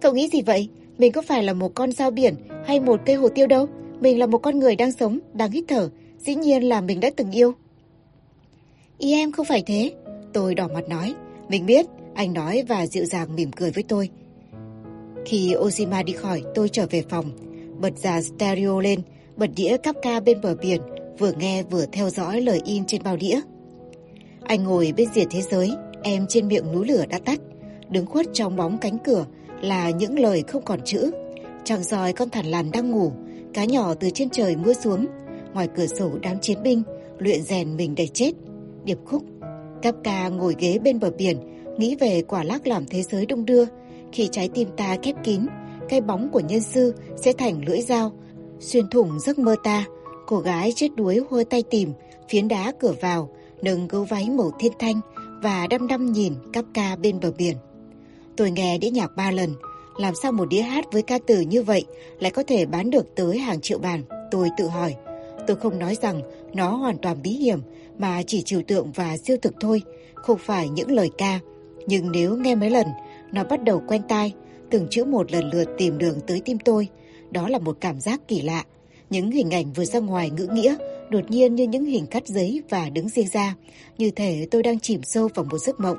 Cậu 0.01 0.13
nghĩ 0.13 0.29
gì 0.34 0.41
vậy? 0.41 0.69
Mình 0.97 1.12
có 1.12 1.21
phải 1.21 1.43
là 1.43 1.53
một 1.53 1.75
con 1.75 1.91
sao 1.91 2.12
biển 2.12 2.36
hay 2.65 2.79
một 2.79 2.99
cây 3.05 3.15
hồ 3.15 3.29
tiêu 3.29 3.47
đâu. 3.47 3.67
Mình 3.99 4.19
là 4.19 4.25
một 4.25 4.38
con 4.38 4.60
người 4.60 4.75
đang 4.75 4.91
sống, 4.91 5.19
đang 5.34 5.51
hít 5.51 5.63
thở. 5.67 5.89
Dĩ 6.19 6.36
nhiên 6.36 6.63
là 6.63 6.82
mình 6.82 6.99
đã 6.99 7.10
từng 7.15 7.32
yêu. 7.32 7.53
Ý 8.97 9.13
em 9.13 9.32
không 9.32 9.45
phải 9.45 9.63
thế. 9.65 9.91
Tôi 10.34 10.55
đỏ 10.55 10.67
mặt 10.73 10.89
nói. 10.89 11.13
Mình 11.49 11.65
biết, 11.65 11.86
anh 12.15 12.34
nói 12.34 12.63
và 12.67 12.86
dịu 12.86 13.05
dàng 13.05 13.36
mỉm 13.36 13.51
cười 13.51 13.71
với 13.71 13.84
tôi. 13.84 14.10
Khi 15.25 15.53
Ozima 15.55 16.05
đi 16.05 16.13
khỏi, 16.13 16.43
tôi 16.55 16.69
trở 16.69 16.86
về 16.89 17.03
phòng. 17.10 17.32
Bật 17.79 17.97
ra 17.97 18.21
stereo 18.21 18.79
lên, 18.79 19.01
bật 19.38 19.49
đĩa 19.55 19.77
cắp 19.77 19.95
ca 20.01 20.19
bên 20.19 20.41
bờ 20.41 20.55
biển, 20.55 20.82
vừa 21.19 21.32
nghe 21.32 21.63
vừa 21.63 21.86
theo 21.91 22.10
dõi 22.10 22.41
lời 22.41 22.62
in 22.65 22.86
trên 22.86 23.03
bao 23.03 23.17
đĩa. 23.17 23.39
Anh 24.43 24.63
ngồi 24.63 24.93
bên 24.97 25.08
rìa 25.15 25.25
thế 25.29 25.41
giới, 25.41 25.71
em 26.03 26.25
trên 26.29 26.47
miệng 26.47 26.71
núi 26.71 26.88
lửa 26.88 27.05
đã 27.10 27.19
tắt. 27.19 27.39
Đứng 27.89 28.05
khuất 28.05 28.25
trong 28.34 28.55
bóng 28.55 28.77
cánh 28.77 28.97
cửa 29.03 29.25
là 29.62 29.89
những 29.89 30.19
lời 30.19 30.43
không 30.47 30.63
còn 30.65 30.79
chữ. 30.86 31.12
Chàng 31.63 31.84
dòi 31.84 32.13
con 32.13 32.29
thằn 32.29 32.45
lằn 32.45 32.71
đang 32.71 32.91
ngủ, 32.91 33.12
cá 33.53 33.65
nhỏ 33.65 33.93
từ 33.93 34.10
trên 34.10 34.29
trời 34.29 34.55
mưa 34.55 34.73
xuống. 34.73 35.05
Ngoài 35.53 35.67
cửa 35.75 35.88
sổ 35.88 36.10
đám 36.21 36.39
chiến 36.39 36.63
binh, 36.63 36.84
luyện 37.17 37.41
rèn 37.41 37.77
mình 37.77 37.95
để 37.95 38.08
chết. 38.08 38.32
Điệp 38.84 38.97
khúc. 39.05 39.23
Cắp 39.82 39.95
ca 40.03 40.29
ngồi 40.29 40.55
ghế 40.60 40.79
bên 40.79 40.99
bờ 40.99 41.12
biển, 41.17 41.38
nghĩ 41.77 41.95
về 41.95 42.21
quả 42.21 42.43
lắc 42.43 42.67
làm 42.67 42.86
thế 42.86 43.03
giới 43.03 43.25
đông 43.25 43.45
đưa. 43.45 43.65
Khi 44.11 44.29
trái 44.31 44.49
tim 44.53 44.69
ta 44.77 44.97
khép 45.03 45.15
kín, 45.23 45.45
cái 45.89 46.01
bóng 46.01 46.29
của 46.29 46.39
nhân 46.39 46.61
sư 46.61 46.95
sẽ 47.15 47.33
thành 47.33 47.65
lưỡi 47.65 47.81
dao, 47.81 48.11
xuyên 48.59 48.89
thủng 48.89 49.19
giấc 49.19 49.39
mơ 49.39 49.55
ta. 49.63 49.85
Cô 50.27 50.39
gái 50.39 50.73
chết 50.75 50.87
đuối 50.95 51.21
hôi 51.29 51.45
tay 51.45 51.63
tìm, 51.63 51.93
phiến 52.29 52.47
đá 52.47 52.71
cửa 52.79 52.93
vào, 53.01 53.29
nâng 53.61 53.87
gấu 53.87 54.03
váy 54.03 54.29
màu 54.29 54.51
thiên 54.59 54.73
thanh 54.79 55.01
và 55.41 55.67
đăm 55.67 55.87
đăm 55.87 56.11
nhìn 56.11 56.33
cắp 56.53 56.65
ca 56.73 56.95
bên 56.95 57.19
bờ 57.19 57.31
biển. 57.31 57.57
Tôi 58.37 58.51
nghe 58.51 58.77
đĩa 58.77 58.89
nhạc 58.89 59.15
ba 59.15 59.31
lần, 59.31 59.53
làm 59.97 60.13
sao 60.15 60.31
một 60.31 60.45
đĩa 60.49 60.61
hát 60.61 60.85
với 60.91 61.01
ca 61.01 61.19
từ 61.27 61.41
như 61.41 61.63
vậy 61.63 61.85
lại 62.19 62.31
có 62.31 62.43
thể 62.47 62.65
bán 62.65 62.89
được 62.89 63.15
tới 63.15 63.37
hàng 63.37 63.61
triệu 63.61 63.79
bản? 63.79 64.03
Tôi 64.31 64.49
tự 64.57 64.67
hỏi. 64.67 64.95
Tôi 65.47 65.57
không 65.57 65.79
nói 65.79 65.97
rằng 66.01 66.21
nó 66.53 66.69
hoàn 66.75 66.97
toàn 66.97 67.21
bí 67.23 67.31
hiểm 67.31 67.59
mà 67.97 68.21
chỉ 68.27 68.41
trừu 68.41 68.61
tượng 68.67 68.91
và 68.91 69.17
siêu 69.17 69.37
thực 69.41 69.53
thôi, 69.59 69.81
không 70.15 70.37
phải 70.37 70.69
những 70.69 70.91
lời 70.91 71.09
ca. 71.17 71.39
Nhưng 71.87 72.11
nếu 72.11 72.35
nghe 72.35 72.55
mấy 72.55 72.69
lần, 72.69 72.87
nó 73.31 73.43
bắt 73.43 73.63
đầu 73.63 73.83
quen 73.87 74.01
tai, 74.07 74.33
từng 74.69 74.87
chữ 74.89 75.05
một 75.05 75.31
lần 75.31 75.49
lượt 75.53 75.65
tìm 75.77 75.97
đường 75.97 76.19
tới 76.27 76.41
tim 76.45 76.57
tôi. 76.59 76.87
Đó 77.31 77.47
là 77.47 77.59
một 77.59 77.77
cảm 77.81 77.99
giác 77.99 78.21
kỳ 78.27 78.41
lạ. 78.41 78.63
Những 79.09 79.31
hình 79.31 79.51
ảnh 79.51 79.73
vừa 79.73 79.85
ra 79.85 79.99
ngoài 79.99 80.29
ngữ 80.29 80.47
nghĩa, 80.51 80.75
đột 81.09 81.31
nhiên 81.31 81.55
như 81.55 81.67
những 81.67 81.85
hình 81.85 82.05
cắt 82.05 82.27
giấy 82.27 82.61
và 82.69 82.89
đứng 82.89 83.09
riêng 83.09 83.27
ra, 83.27 83.55
như 83.97 84.11
thể 84.11 84.47
tôi 84.51 84.63
đang 84.63 84.79
chìm 84.79 85.01
sâu 85.03 85.29
vào 85.35 85.45
một 85.45 85.57
giấc 85.57 85.79
mộng. 85.79 85.97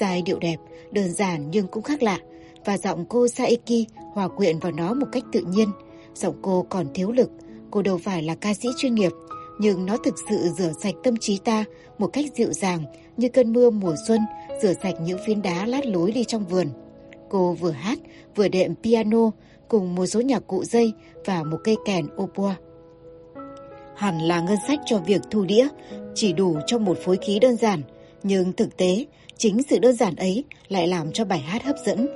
Giai 0.00 0.22
điệu 0.22 0.38
đẹp, 0.38 0.56
đơn 0.90 1.12
giản 1.12 1.50
nhưng 1.50 1.66
cũng 1.66 1.82
khác 1.82 2.02
lạ, 2.02 2.18
và 2.64 2.78
giọng 2.78 3.04
cô 3.08 3.28
Saeki 3.28 3.86
hòa 3.96 4.28
quyện 4.28 4.58
vào 4.58 4.72
nó 4.72 4.94
một 4.94 5.06
cách 5.12 5.24
tự 5.32 5.40
nhiên. 5.40 5.68
Giọng 6.14 6.34
cô 6.42 6.66
còn 6.68 6.86
thiếu 6.94 7.12
lực, 7.12 7.30
cô 7.70 7.82
đâu 7.82 7.98
phải 7.98 8.22
là 8.22 8.34
ca 8.34 8.54
sĩ 8.54 8.68
chuyên 8.76 8.94
nghiệp, 8.94 9.12
nhưng 9.58 9.86
nó 9.86 9.96
thực 9.96 10.14
sự 10.30 10.48
rửa 10.58 10.72
sạch 10.82 10.94
tâm 11.02 11.16
trí 11.16 11.38
ta 11.38 11.64
một 11.98 12.06
cách 12.06 12.24
dịu 12.34 12.52
dàng 12.52 12.84
như 13.16 13.28
cơn 13.28 13.52
mưa 13.52 13.70
mùa 13.70 13.94
xuân 14.08 14.20
rửa 14.62 14.72
sạch 14.82 14.94
những 15.00 15.18
phiến 15.26 15.42
đá 15.42 15.66
lát 15.66 15.86
lối 15.86 16.12
đi 16.12 16.24
trong 16.24 16.46
vườn. 16.46 16.66
Cô 17.28 17.52
vừa 17.52 17.70
hát, 17.70 17.98
vừa 18.36 18.48
đệm 18.48 18.74
piano 18.82 19.30
cùng 19.68 19.94
một 19.94 20.06
số 20.06 20.20
nhạc 20.20 20.46
cụ 20.46 20.64
dây 20.64 20.92
và 21.24 21.42
một 21.42 21.58
cây 21.64 21.76
kèn 21.86 22.06
opua. 22.22 22.54
Hẳn 23.96 24.18
là 24.18 24.40
ngân 24.40 24.56
sách 24.68 24.78
cho 24.86 24.98
việc 24.98 25.20
thu 25.30 25.44
đĩa, 25.44 25.68
chỉ 26.14 26.32
đủ 26.32 26.56
cho 26.66 26.78
một 26.78 26.98
phối 27.04 27.16
khí 27.16 27.38
đơn 27.38 27.56
giản, 27.56 27.82
nhưng 28.22 28.52
thực 28.52 28.76
tế, 28.76 29.04
chính 29.36 29.62
sự 29.70 29.78
đơn 29.78 29.92
giản 29.92 30.16
ấy 30.16 30.44
lại 30.68 30.88
làm 30.88 31.12
cho 31.12 31.24
bài 31.24 31.38
hát 31.38 31.62
hấp 31.64 31.76
dẫn. 31.86 32.08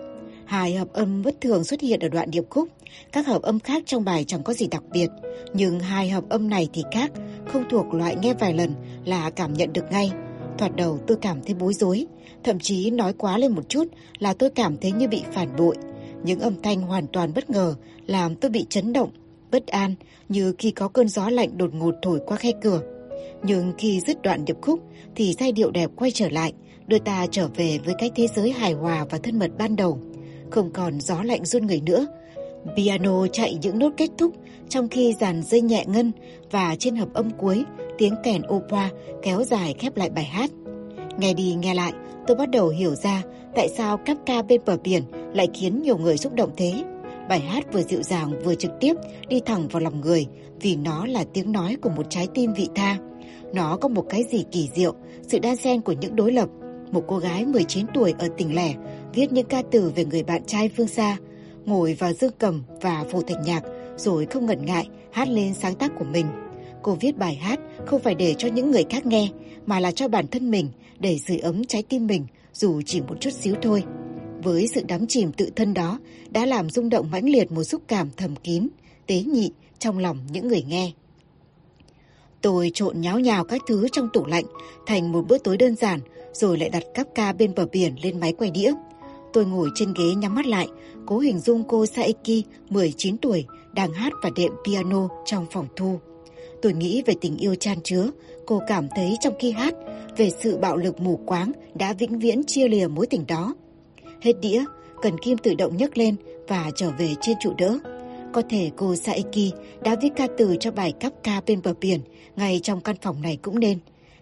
Hai 0.45 0.75
hợp 0.75 0.93
âm 0.93 1.23
bất 1.23 1.41
thường 1.41 1.65
xuất 1.65 1.81
hiện 1.81 2.01
ở 2.01 2.09
đoạn 2.09 2.31
điệp 2.31 2.45
khúc, 2.51 2.69
các 3.13 3.27
hợp 3.27 3.43
âm 3.43 3.61
khác 3.61 3.83
trong 3.87 4.05
bài 4.05 4.25
chẳng 4.25 4.43
có 4.43 4.53
gì 4.53 4.67
đặc 4.67 4.83
biệt, 4.93 5.09
nhưng 5.55 5.81
hai 5.81 6.11
hợp 6.11 6.25
âm 6.29 6.51
này 6.51 6.69
thì 6.73 6.83
khác, 6.93 7.11
không 7.47 7.65
thuộc 7.71 7.95
loại 7.95 8.17
nghe 8.23 8.35
vài 8.35 8.53
lần 8.53 8.75
là 9.05 9.31
cảm 9.31 9.53
nhận 9.53 9.73
được 9.73 9.85
ngay. 9.91 10.11
Thoạt 10.59 10.77
đầu 10.77 10.99
tôi 11.07 11.17
cảm 11.21 11.43
thấy 11.43 11.55
bối 11.55 11.75
rối, 11.75 12.07
thậm 12.45 12.59
chí 12.59 12.91
nói 12.91 13.13
quá 13.13 13.39
lên 13.39 13.53
một 13.53 13.69
chút 13.69 13.85
là 14.19 14.35
tôi 14.35 14.51
cảm 14.51 14.77
thấy 14.77 14.93
như 14.93 15.09
bị 15.09 15.23
phản 15.33 15.57
bội. 15.57 15.77
Những 16.25 16.41
âm 16.41 16.63
thanh 16.63 16.81
hoàn 16.81 17.07
toàn 17.07 17.35
bất 17.35 17.51
ngờ 17.51 17.75
làm 18.07 18.35
tôi 18.35 18.51
bị 18.51 18.67
chấn 18.69 18.93
động, 18.93 19.11
bất 19.51 19.67
an 19.67 19.95
như 20.29 20.55
khi 20.59 20.71
có 20.71 20.89
cơn 20.89 21.09
gió 21.09 21.29
lạnh 21.31 21.59
đột 21.59 21.75
ngột 21.75 21.95
thổi 22.03 22.21
qua 22.27 22.37
khe 22.37 22.53
cửa. 22.63 22.81
Nhưng 23.43 23.73
khi 23.79 24.01
dứt 24.01 24.23
đoạn 24.23 24.45
điệp 24.45 24.57
khúc 24.63 24.81
thì 25.17 25.35
giai 25.39 25.53
điệu 25.53 25.71
đẹp 25.71 25.91
quay 25.97 26.11
trở 26.11 26.29
lại, 26.29 26.53
đưa 26.87 26.99
ta 26.99 27.27
trở 27.31 27.49
về 27.57 27.79
với 27.85 27.95
cái 27.99 28.11
thế 28.15 28.27
giới 28.37 28.53
hài 28.53 28.73
hòa 28.73 29.07
và 29.11 29.19
thân 29.19 29.39
mật 29.39 29.51
ban 29.59 29.77
đầu. 29.77 29.99
Không 30.51 30.71
còn 30.73 31.01
gió 31.01 31.23
lạnh 31.23 31.45
run 31.45 31.67
người 31.67 31.81
nữa. 31.81 32.07
Piano 32.77 33.27
chạy 33.27 33.59
những 33.63 33.79
nốt 33.79 33.91
kết 33.97 34.11
thúc 34.19 34.35
trong 34.69 34.89
khi 34.89 35.15
dàn 35.21 35.43
dây 35.43 35.61
nhẹ 35.61 35.85
ngân 35.87 36.13
và 36.51 36.77
trên 36.79 36.97
hợp 36.97 37.15
âm 37.15 37.31
cuối 37.31 37.65
tiếng 37.99 38.15
kèn 38.23 38.43
opera 38.49 38.91
kéo 39.23 39.45
dài 39.45 39.75
khép 39.79 39.97
lại 39.97 40.11
bài 40.11 40.25
hát. 40.25 40.51
Nghe 41.19 41.35
đi 41.35 41.55
nghe 41.55 41.75
lại, 41.75 41.93
tôi 42.27 42.37
bắt 42.37 42.51
đầu 42.51 42.69
hiểu 42.69 42.95
ra 42.95 43.23
tại 43.55 43.69
sao 43.69 43.97
các 43.97 44.17
ca 44.27 44.43
bên 44.43 44.61
bờ 44.67 44.77
biển 44.77 45.03
lại 45.35 45.49
khiến 45.55 45.83
nhiều 45.83 45.99
người 45.99 46.19
xúc 46.19 46.35
động 46.35 46.51
thế. 46.57 46.85
Bài 47.29 47.41
hát 47.41 47.73
vừa 47.73 47.83
dịu 47.83 48.03
dàng 48.03 48.33
vừa 48.45 48.55
trực 48.55 48.71
tiếp 48.81 48.95
đi 49.29 49.41
thẳng 49.47 49.69
vào 49.69 49.83
lòng 49.83 50.01
người 50.01 50.27
vì 50.61 50.77
nó 50.77 51.07
là 51.07 51.25
tiếng 51.33 51.53
nói 51.53 51.77
của 51.83 51.91
một 51.91 52.07
trái 52.11 52.29
tim 52.35 52.53
vị 52.53 52.69
tha. 52.75 52.99
Nó 53.55 53.77
có 53.77 53.89
một 53.89 54.07
cái 54.09 54.25
gì 54.31 54.45
kỳ 54.53 54.69
diệu, 54.75 54.95
sự 55.23 55.39
đan 55.39 55.57
xen 55.57 55.81
của 55.81 55.93
những 55.93 56.17
đối 56.17 56.33
lập. 56.33 56.49
Một 56.91 57.05
cô 57.09 57.19
gái 57.19 57.47
19 57.47 57.87
tuổi 57.95 58.15
ở 58.19 58.29
tỉnh 58.37 58.55
lẻ 58.55 58.75
viết 59.15 59.33
những 59.33 59.47
ca 59.47 59.63
từ 59.71 59.93
về 59.97 60.05
người 60.05 60.23
bạn 60.23 60.45
trai 60.45 60.71
phương 60.77 60.89
xa, 60.89 61.17
ngồi 61.65 61.95
vào 61.95 62.13
dương 62.13 62.33
cầm 62.39 62.63
và 62.81 63.05
phổ 63.11 63.21
thành 63.21 63.43
nhạc 63.45 63.63
rồi 63.97 64.27
không 64.27 64.47
ngần 64.47 64.67
ngại 64.67 64.89
hát 65.13 65.29
lên 65.29 65.55
sáng 65.55 65.75
tác 65.75 65.93
của 65.99 66.05
mình. 66.05 66.27
Cô 66.83 66.97
viết 67.01 67.19
bài 67.19 67.35
hát 67.35 67.61
không 67.87 68.01
phải 68.01 68.15
để 68.15 68.35
cho 68.39 68.49
những 68.49 68.71
người 68.71 68.85
khác 68.91 69.07
nghe 69.07 69.29
mà 69.67 69.81
là 69.81 69.93
cho 69.93 70.09
bản 70.09 70.27
thân 70.27 70.51
mình 70.51 70.69
để 70.99 71.19
sưởi 71.19 71.39
ấm 71.39 71.65
trái 71.65 71.83
tim 71.83 72.07
mình 72.07 72.27
dù 72.53 72.83
chỉ 72.83 73.01
một 73.01 73.15
chút 73.21 73.31
xíu 73.31 73.55
thôi. 73.63 73.85
Với 74.43 74.67
sự 74.75 74.83
đắm 74.89 75.07
chìm 75.07 75.33
tự 75.33 75.51
thân 75.57 75.75
đó 75.75 75.99
đã 76.31 76.47
làm 76.47 76.71
rung 76.71 76.89
động 76.89 77.11
mãnh 77.11 77.31
liệt 77.31 77.53
một 77.53 77.65
xúc 77.65 77.83
cảm 77.89 78.09
thầm 78.17 78.37
kín, 78.37 78.69
tế 79.07 79.23
nhị 79.23 79.53
trong 79.79 79.99
lòng 79.99 80.19
những 80.31 80.49
người 80.49 80.63
nghe. 80.63 80.93
Tôi 82.41 82.71
trộn 82.75 83.01
nháo 83.01 83.19
nhào 83.19 83.45
các 83.45 83.63
thứ 83.67 83.89
trong 83.93 84.09
tủ 84.13 84.27
lạnh 84.27 84.45
thành 84.87 85.13
một 85.13 85.29
bữa 85.29 85.39
tối 85.39 85.57
đơn 85.57 85.75
giản 85.75 86.01
rồi 86.33 86.59
lại 86.59 86.69
đặt 86.69 86.83
cắp 86.95 87.07
ca 87.15 87.33
bên 87.33 87.55
bờ 87.55 87.67
biển 87.67 87.95
lên 88.03 88.21
máy 88.21 88.33
quay 88.33 88.51
đĩa. 88.51 88.73
Tôi 89.33 89.47
ngồi 89.47 89.69
trên 89.75 89.95
ghế 89.95 90.15
nhắm 90.15 90.35
mắt 90.35 90.47
lại, 90.47 90.69
cố 91.07 91.19
hình 91.19 91.39
dung 91.39 91.65
cô 91.69 91.87
Saeki 91.87 92.43
19 92.71 93.19
tuổi 93.19 93.45
đang 93.75 93.93
hát 93.93 94.13
và 94.23 94.31
đệm 94.37 94.53
piano 94.65 95.09
trong 95.25 95.47
phòng 95.51 95.67
thu. 95.77 96.01
Tôi 96.63 96.73
nghĩ 96.73 97.03
về 97.07 97.15
tình 97.21 97.37
yêu 97.37 97.55
chan 97.55 97.79
chứa, 97.85 98.11
cô 98.47 98.61
cảm 98.69 98.89
thấy 98.97 99.17
trong 99.21 99.35
khi 99.39 99.51
hát, 99.51 99.75
về 100.17 100.31
sự 100.31 100.57
bạo 100.57 100.77
lực 100.77 101.01
mù 101.01 101.21
quáng 101.27 101.53
đã 101.75 101.93
vĩnh 101.93 102.19
viễn 102.19 102.45
chia 102.45 102.69
lìa 102.69 102.87
mối 102.87 103.07
tình 103.07 103.25
đó. 103.29 103.55
Hết 104.21 104.33
đĩa, 104.41 104.65
cần 105.03 105.19
kim 105.19 105.39
tự 105.39 105.55
động 105.55 105.77
nhấc 105.77 105.99
lên 105.99 106.17
và 106.49 106.71
trở 106.77 106.91
về 106.99 107.15
trên 107.21 107.37
trụ 107.41 107.53
đỡ. 107.59 107.79
Có 108.33 108.43
thể 108.51 108.71
cô 108.77 108.97
saiki 108.97 109.55
đã 109.85 109.97
viết 110.03 110.09
ca 110.17 110.27
từ 110.39 110.57
cho 110.61 110.71
bài 110.71 110.93
cắp 110.93 111.13
ca 111.23 111.41
bên 111.47 111.63
bờ 111.63 111.75
biển 111.81 112.01
ngay 112.37 112.61
trong 112.63 112.81
căn 112.81 112.97
phòng 113.03 113.23
này 113.23 113.39
cũng 113.43 113.61
nên. 113.61 113.79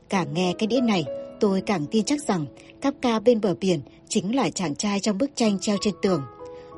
Càng 0.08 0.34
nghe 0.34 0.54
cái 0.58 0.66
đĩa 0.66 0.80
này, 0.80 1.04
tôi 1.40 1.60
càng 1.60 1.86
tin 1.86 2.04
chắc 2.04 2.20
rằng 2.20 2.46
cắp 2.80 2.94
ca 3.02 3.20
bên 3.20 3.40
bờ 3.40 3.54
biển 3.60 3.80
chính 4.08 4.36
là 4.36 4.50
chàng 4.50 4.74
trai 4.74 5.00
trong 5.00 5.18
bức 5.18 5.30
tranh 5.34 5.58
treo 5.60 5.76
trên 5.80 5.94
tường. 6.02 6.22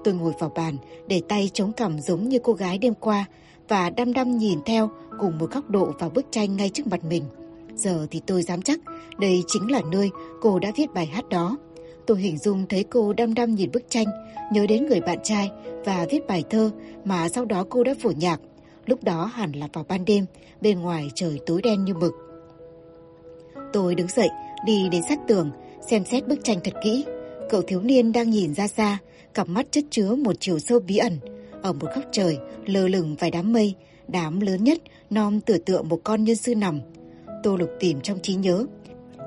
Tôi 0.05 0.14
ngồi 0.14 0.33
vào 0.38 0.53
bàn, 0.55 0.77
để 1.09 1.22
tay 1.29 1.51
chống 1.55 1.72
cằm 1.72 2.01
giống 2.01 2.29
như 2.29 2.38
cô 2.42 2.53
gái 2.53 2.79
đêm 2.79 2.94
qua 2.94 3.27
và 3.72 3.90
đăm 3.90 4.12
đăm 4.12 4.38
nhìn 4.38 4.58
theo 4.66 4.90
cùng 5.18 5.38
một 5.38 5.50
góc 5.50 5.70
độ 5.70 5.92
vào 5.98 6.11
bức 6.11 6.26
tranh 6.30 6.56
ngay 6.56 6.68
trước 6.68 6.87
mặt 6.87 7.04
mình. 7.04 7.22
Giờ 7.74 8.06
thì 8.11 8.20
tôi 8.26 8.42
dám 8.42 8.62
chắc 8.62 8.80
đây 9.18 9.42
chính 9.46 9.70
là 9.70 9.80
nơi 9.92 10.11
cô 10.40 10.58
đã 10.58 10.72
viết 10.76 10.94
bài 10.94 11.06
hát 11.06 11.28
đó. 11.28 11.56
Tôi 12.06 12.20
hình 12.20 12.38
dung 12.38 12.66
thấy 12.68 12.85
cô 12.85 13.12
đăm 13.12 13.35
đăm 13.35 13.54
nhìn 13.54 13.70
bức 13.72 13.82
tranh, 13.88 14.06
nhớ 14.52 14.66
đến 14.66 14.87
người 14.87 15.00
bạn 15.00 15.18
trai 15.22 15.50
và 15.85 16.06
viết 16.11 16.26
bài 16.26 16.44
thơ 16.50 16.70
mà 17.04 17.28
sau 17.28 17.44
đó 17.44 17.64
cô 17.70 17.85
đã 17.85 17.94
phổ 18.00 18.11
nhạc. 18.11 18.40
Lúc 18.87 19.04
đó 19.04 19.24
hẳn 19.35 19.52
là 19.52 19.68
vào 19.72 19.85
ban 19.88 20.04
đêm, 20.04 20.26
bên 20.61 20.80
ngoài 20.80 21.11
trời 21.14 21.40
tối 21.46 21.61
đen 21.62 21.85
như 21.85 21.94
mực. 21.94 22.12
Tôi 23.72 23.94
đứng 23.94 24.08
dậy, 24.08 24.28
đi 24.66 24.88
đến 24.92 25.02
sát 25.08 25.18
tường, 25.28 25.50
xem 25.90 26.04
xét 26.04 26.28
bức 26.28 26.44
tranh 26.44 26.58
thật 26.64 26.74
kỹ. 26.85 27.04
Cậu 27.50 27.62
thiếu 27.62 27.80
niên 27.80 28.12
đang 28.12 28.30
nhìn 28.30 28.54
ra 28.54 28.68
xa, 28.68 28.98
cặp 29.35 29.48
mắt 29.48 29.66
chất 29.70 29.85
chứa 29.90 30.14
một 30.14 30.37
chiều 30.40 30.58
sâu 30.58 30.80
bí 30.80 30.96
ẩn. 30.96 31.18
Ở 31.62 31.72
một 31.72 31.88
góc 31.94 32.05
trời, 32.12 32.38
lơ 32.66 32.88
lửng 32.88 33.16
vài 33.18 33.31
đám 33.31 33.53
mây, 33.53 33.75
đám 34.09 34.40
lớn 34.40 34.64
nhất, 34.64 34.79
non 35.11 35.40
tựa 35.40 35.59
tựa 35.59 35.83
một 35.83 36.01
con 36.05 36.25
nhân 36.25 36.37
sư 36.37 36.55
nằm. 36.55 36.81
Tô 37.42 37.57
lục 37.57 37.70
tìm 37.81 38.01
trong 38.01 38.18
trí 38.22 38.35
nhớ. 38.35 38.66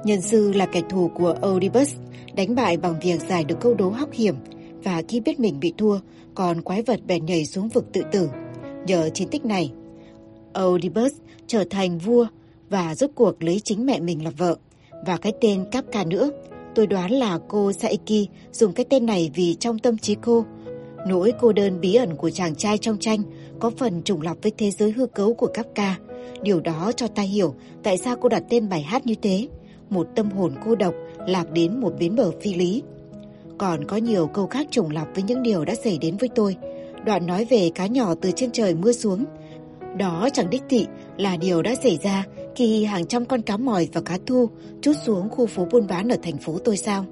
Nhân 0.04 0.22
sư 0.22 0.52
là 0.52 0.66
kẻ 0.66 0.82
thù 0.90 1.12
của 1.16 1.36
Oedipus, 1.42 1.96
đánh 2.36 2.56
bại 2.56 2.78
bằng 2.78 3.00
việc 3.02 3.22
giải 3.30 3.44
được 3.44 3.60
câu 3.62 3.74
đố 3.74 3.90
hóc 3.90 4.12
hiểm, 4.12 4.36
và 4.84 5.02
khi 5.08 5.20
biết 5.20 5.40
mình 5.40 5.60
bị 5.60 5.74
thua, 5.78 6.00
còn 6.36 6.62
quái 6.62 6.82
vật 6.82 7.00
bèn 7.08 7.26
nhảy 7.26 7.46
xuống 7.46 7.70
vực 7.70 7.86
tự 7.94 8.02
tử. 8.12 8.30
Nhờ 8.88 9.10
chiến 9.10 9.28
tích 9.28 9.46
này, 9.46 9.72
Oedipus 10.54 11.14
trở 11.48 11.64
thành 11.70 11.98
vua 11.98 12.28
và 12.70 12.96
rốt 12.96 13.10
cuộc 13.16 13.44
lấy 13.44 13.60
chính 13.60 13.86
mẹ 13.86 14.00
mình 14.00 14.24
làm 14.24 14.34
vợ 14.34 14.58
và 15.06 15.18
cái 15.18 15.34
tên 15.42 15.66
Kapka 15.72 16.04
nữa. 16.04 16.30
Tôi 16.76 16.88
đoán 16.88 17.12
là 17.12 17.40
cô 17.48 17.72
Saiki 17.72 18.30
dùng 18.52 18.74
cái 18.74 18.86
tên 18.90 19.06
này 19.06 19.32
vì 19.36 19.56
trong 19.56 19.80
tâm 19.80 19.98
trí 19.98 20.16
cô, 20.22 20.46
nỗi 21.06 21.34
cô 21.40 21.54
đơn 21.54 21.82
bí 21.82 21.96
ẩn 21.96 22.16
của 22.16 22.30
chàng 22.30 22.56
trai 22.56 22.78
trong 22.78 22.98
tranh 23.00 23.20
có 23.60 23.72
phần 23.78 24.02
trùng 24.02 24.22
lặp 24.22 24.38
với 24.42 24.52
thế 24.58 24.72
giới 24.72 24.92
hư 24.92 25.06
cấu 25.06 25.34
của 25.34 25.50
Kafka. 25.54 25.92
Điều 26.42 26.60
đó 26.60 26.92
cho 26.96 27.08
ta 27.08 27.22
hiểu 27.22 27.56
tại 27.84 27.98
sao 27.98 28.16
cô 28.22 28.30
đặt 28.30 28.44
tên 28.50 28.70
bài 28.70 28.82
hát 28.82 29.06
như 29.06 29.16
thế. 29.22 29.48
Một 29.90 30.08
tâm 30.16 30.32
hồn 30.32 30.54
cô 30.66 30.76
độc 30.76 30.94
lạc 31.28 31.52
đến 31.52 31.80
một 31.80 31.94
bến 32.00 32.16
bờ 32.16 32.32
phi 32.42 32.54
lý. 32.54 32.84
Còn 33.58 33.86
có 33.86 33.98
nhiều 33.98 34.28
câu 34.28 34.48
khác 34.48 34.68
trùng 34.72 34.92
lặp 34.92 35.08
với 35.14 35.24
những 35.24 35.44
điều 35.44 35.66
đã 35.66 35.76
xảy 35.76 35.98
đến 35.98 36.18
với 36.18 36.30
tôi. 36.36 36.56
Đoạn 37.06 37.28
nói 37.28 37.46
về 37.46 37.72
cá 37.76 37.86
nhỏ 37.86 38.16
từ 38.22 38.32
trên 38.36 38.52
trời 38.52 38.76
mưa 38.76 38.92
xuống. 38.92 39.26
Đó 39.98 40.30
chẳng 40.34 40.50
đích 40.50 40.64
thị 40.70 40.88
là 41.18 41.38
điều 41.38 41.62
đã 41.62 41.76
xảy 41.84 42.00
ra 42.04 42.26
khi 42.56 42.86
hàng 42.86 43.06
trăm 43.06 43.26
con 43.26 43.42
cá 43.42 43.58
mòi 43.58 43.88
và 43.94 44.02
cá 44.02 44.18
thu 44.26 44.50
trút 44.82 44.96
xuống 45.06 45.30
khu 45.30 45.46
phố 45.46 45.68
buôn 45.72 45.88
bán 45.88 46.10
ở 46.10 46.18
thành 46.24 46.38
phố 46.38 46.58
tôi 46.58 46.78
sao. 46.78 47.06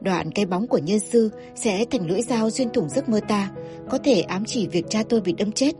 Đoạn 0.00 0.30
cái 0.30 0.46
bóng 0.46 0.66
của 0.66 0.78
nhân 0.78 1.00
sư 1.00 1.30
sẽ 1.54 1.84
thành 1.84 2.08
lưỡi 2.08 2.22
dao 2.22 2.50
xuyên 2.50 2.70
thủng 2.70 2.88
giấc 2.88 3.08
mơ 3.08 3.20
ta, 3.28 3.50
có 3.90 3.98
thể 3.98 4.20
ám 4.20 4.44
chỉ 4.44 4.66
việc 4.66 4.84
cha 4.88 5.02
tôi 5.08 5.20
bị 5.20 5.32
đâm 5.32 5.52
chết. 5.52 5.74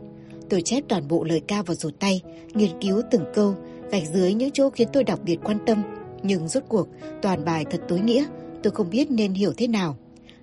Tôi 0.49 0.61
chép 0.61 0.83
toàn 0.87 1.07
bộ 1.07 1.23
lời 1.23 1.41
ca 1.47 1.61
vào 1.61 1.75
sổ 1.75 1.89
tay, 1.99 2.21
nghiên 2.53 2.69
cứu 2.81 3.01
từng 3.11 3.23
câu, 3.33 3.55
gạch 3.91 4.03
dưới 4.13 4.33
những 4.33 4.51
chỗ 4.51 4.69
khiến 4.69 4.87
tôi 4.93 5.03
đặc 5.03 5.19
biệt 5.23 5.37
quan 5.43 5.57
tâm. 5.65 5.83
Nhưng 6.23 6.47
rốt 6.47 6.63
cuộc, 6.67 6.87
toàn 7.21 7.45
bài 7.45 7.65
thật 7.71 7.81
tối 7.87 7.99
nghĩa, 7.99 8.25
tôi 8.63 8.71
không 8.71 8.89
biết 8.89 9.11
nên 9.11 9.33
hiểu 9.33 9.53
thế 9.57 9.67
nào. 9.67 9.97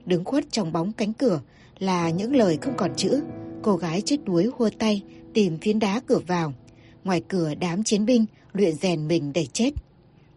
Đứng 0.07 0.25
khuất 0.25 0.45
trong 0.51 0.73
bóng 0.73 0.93
cánh 0.93 1.12
cửa 1.12 1.41
là 1.79 2.11
những 2.11 2.37
lời 2.37 2.59
không 2.61 2.75
còn 2.77 2.95
chữ. 2.97 3.21
Cô 3.62 3.77
gái 3.77 4.01
chết 4.01 4.17
đuối 4.25 4.51
hua 4.57 4.71
tay, 4.79 5.03
tìm 5.35 5.59
phiến 5.59 5.79
đá 5.79 6.01
cửa 6.07 6.21
vào. 6.27 6.53
Ngoài 7.05 7.23
cửa 7.29 7.55
đám 7.61 7.85
chiến 7.85 8.07
binh 8.07 8.27
luyện 8.53 8.75
rèn 8.75 9.09
mình 9.09 9.33
để 9.33 9.47
chết. 9.53 9.71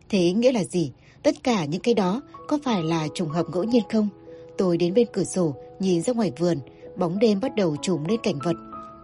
Thế 0.09 0.31
nghĩa 0.31 0.51
là 0.51 0.63
gì? 0.63 0.91
Tất 1.23 1.43
cả 1.43 1.65
những 1.65 1.81
cái 1.81 1.93
đó 1.93 2.21
có 2.47 2.59
phải 2.63 2.83
là 2.83 3.07
trùng 3.13 3.29
hợp 3.29 3.45
ngẫu 3.53 3.63
nhiên 3.63 3.83
không? 3.91 4.09
Tôi 4.57 4.77
đến 4.77 4.93
bên 4.93 5.07
cửa 5.13 5.23
sổ, 5.23 5.55
nhìn 5.79 6.01
ra 6.01 6.13
ngoài 6.13 6.31
vườn, 6.37 6.57
bóng 6.95 7.19
đêm 7.19 7.39
bắt 7.39 7.55
đầu 7.55 7.75
trùm 7.81 8.03
lên 8.03 8.19
cảnh 8.23 8.39
vật. 8.43 8.55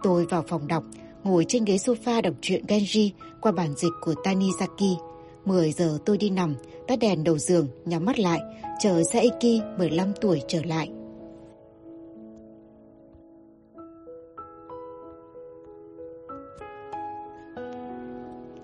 Tôi 0.02 0.26
vào 0.26 0.44
phòng 0.48 0.68
đọc, 0.68 0.84
ngồi 1.24 1.44
trên 1.48 1.64
ghế 1.64 1.76
sofa 1.76 2.22
đọc 2.22 2.34
truyện 2.40 2.64
Genji 2.66 3.10
qua 3.40 3.52
bản 3.52 3.74
dịch 3.76 3.92
của 4.00 4.14
Tanizaki. 4.24 4.96
10 5.44 5.72
giờ 5.72 5.98
tôi 6.04 6.18
đi 6.18 6.30
nằm, 6.30 6.54
tắt 6.86 6.98
đèn 6.98 7.24
đầu 7.24 7.38
giường, 7.38 7.68
nhắm 7.84 8.04
mắt 8.04 8.18
lại, 8.18 8.40
chờ 8.80 9.02
Saiki 9.12 9.62
15 9.78 10.12
tuổi 10.20 10.42
trở 10.48 10.62
lại. 10.64 10.90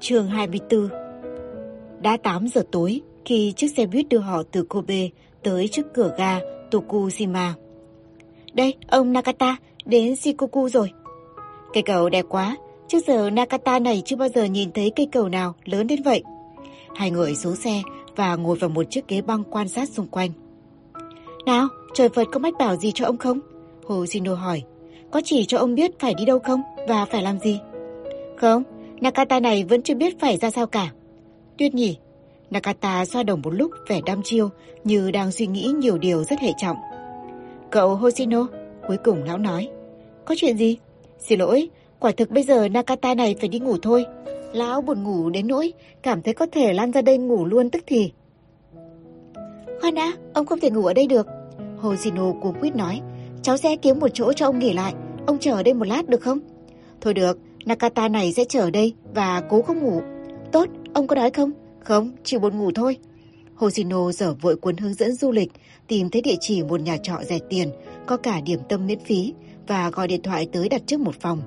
Chương 0.00 0.26
24 0.26 0.88
Đã 2.02 2.16
8 2.16 2.48
giờ 2.48 2.62
tối 2.72 3.02
khi 3.24 3.52
chiếc 3.56 3.68
xe 3.76 3.86
buýt 3.86 4.08
đưa 4.08 4.18
họ 4.18 4.42
từ 4.52 4.62
Kobe 4.62 5.08
tới 5.42 5.68
trước 5.68 5.94
cửa 5.94 6.14
ga 6.18 6.40
Tokushima. 6.70 7.54
Đây, 8.52 8.74
ông 8.88 9.12
Nakata, 9.12 9.56
đến 9.84 10.16
Shikoku 10.16 10.68
rồi. 10.68 10.90
Cây 11.72 11.82
cầu 11.82 12.08
đẹp 12.08 12.24
quá, 12.28 12.56
trước 12.88 12.98
giờ 13.06 13.30
Nakata 13.30 13.78
này 13.78 14.02
chưa 14.04 14.16
bao 14.16 14.28
giờ 14.28 14.44
nhìn 14.44 14.72
thấy 14.72 14.92
cây 14.96 15.08
cầu 15.12 15.28
nào 15.28 15.54
lớn 15.64 15.86
đến 15.86 16.02
vậy. 16.02 16.22
Hai 16.94 17.10
người 17.10 17.34
xuống 17.34 17.56
xe 17.56 17.82
và 18.16 18.36
ngồi 18.36 18.56
vào 18.56 18.70
một 18.70 18.82
chiếc 18.90 19.08
ghế 19.08 19.22
băng 19.22 19.44
quan 19.44 19.68
sát 19.68 19.88
xung 19.88 20.06
quanh. 20.06 20.30
Nào, 21.46 21.68
trời 21.94 22.08
Phật 22.08 22.28
có 22.32 22.38
mách 22.38 22.54
bảo 22.58 22.76
gì 22.76 22.92
cho 22.94 23.06
ông 23.06 23.16
không? 23.16 23.40
Hồ 23.86 24.06
Shino 24.06 24.34
hỏi. 24.34 24.62
Có 25.10 25.20
chỉ 25.24 25.44
cho 25.44 25.58
ông 25.58 25.74
biết 25.74 25.98
phải 25.98 26.14
đi 26.14 26.24
đâu 26.24 26.38
không 26.38 26.62
và 26.88 27.04
phải 27.04 27.22
làm 27.22 27.38
gì? 27.38 27.60
Không, 28.36 28.62
Nakata 29.00 29.40
này 29.40 29.64
vẫn 29.64 29.82
chưa 29.82 29.94
biết 29.94 30.20
phải 30.20 30.36
ra 30.36 30.50
sao 30.50 30.66
cả. 30.66 30.90
Tuyết 31.58 31.74
nhỉ, 31.74 31.96
Nakata 32.50 33.04
xoa 33.04 33.22
đồng 33.22 33.42
một 33.42 33.50
lúc 33.50 33.70
vẻ 33.88 34.00
đăm 34.06 34.22
chiêu 34.22 34.48
như 34.84 35.10
đang 35.10 35.32
suy 35.32 35.46
nghĩ 35.46 35.72
nhiều 35.78 35.98
điều 35.98 36.24
rất 36.24 36.40
hệ 36.40 36.52
trọng. 36.58 36.76
Cậu 37.70 37.96
Hoshino, 37.96 38.46
cuối 38.88 38.96
cùng 39.04 39.24
lão 39.24 39.38
nói. 39.38 39.68
Có 40.24 40.34
chuyện 40.38 40.56
gì? 40.56 40.78
Xin 41.18 41.38
lỗi, 41.38 41.68
quả 41.98 42.12
thực 42.16 42.30
bây 42.30 42.42
giờ 42.42 42.68
Nakata 42.68 43.14
này 43.14 43.36
phải 43.40 43.48
đi 43.48 43.58
ngủ 43.58 43.76
thôi. 43.82 44.04
Lão 44.52 44.80
buồn 44.80 45.02
ngủ 45.02 45.30
đến 45.30 45.46
nỗi 45.46 45.72
cảm 46.02 46.22
thấy 46.22 46.34
có 46.34 46.46
thể 46.52 46.72
lăn 46.72 46.92
ra 46.92 47.02
đây 47.02 47.18
ngủ 47.18 47.44
luôn 47.44 47.70
tức 47.70 47.82
thì. 47.86 48.12
Khoan 49.80 49.94
đã, 49.94 50.12
ông 50.34 50.46
không 50.46 50.60
thể 50.60 50.70
ngủ 50.70 50.86
ở 50.86 50.94
đây 50.94 51.06
được. 51.06 51.26
Hoshino 51.78 52.32
cuống 52.42 52.60
quýt 52.60 52.76
nói. 52.76 53.00
Cháu 53.42 53.56
sẽ 53.56 53.76
kiếm 53.76 54.00
một 54.00 54.08
chỗ 54.14 54.32
cho 54.32 54.46
ông 54.46 54.58
nghỉ 54.58 54.72
lại. 54.72 54.94
Ông 55.26 55.38
chờ 55.38 55.52
ở 55.52 55.62
đây 55.62 55.74
một 55.74 55.88
lát 55.88 56.08
được 56.08 56.20
không? 56.20 56.38
Thôi 57.00 57.14
được, 57.14 57.38
Nakata 57.66 58.08
này 58.08 58.32
sẽ 58.32 58.44
chờ 58.44 58.60
ở 58.60 58.70
đây 58.70 58.94
và 59.14 59.42
cố 59.50 59.62
không 59.62 59.78
ngủ. 59.78 60.00
Tốt, 60.52 60.68
ông 60.94 61.06
có 61.06 61.16
đói 61.16 61.30
không? 61.30 61.50
Không, 61.84 62.10
chỉ 62.24 62.38
buồn 62.38 62.58
ngủ 62.58 62.70
thôi. 62.74 62.96
Hosino 63.54 64.12
dở 64.12 64.34
vội 64.40 64.56
cuốn 64.56 64.76
hướng 64.76 64.94
dẫn 64.94 65.12
du 65.12 65.30
lịch, 65.30 65.52
tìm 65.88 66.10
thấy 66.10 66.22
địa 66.22 66.36
chỉ 66.40 66.62
một 66.62 66.80
nhà 66.80 66.96
trọ 66.96 67.16
rẻ 67.22 67.38
tiền, 67.48 67.68
có 68.06 68.16
cả 68.16 68.40
điểm 68.40 68.60
tâm 68.68 68.86
miễn 68.86 68.98
phí 68.98 69.34
và 69.66 69.90
gọi 69.90 70.08
điện 70.08 70.22
thoại 70.22 70.48
tới 70.52 70.68
đặt 70.68 70.82
trước 70.86 71.00
một 71.00 71.14
phòng. 71.20 71.42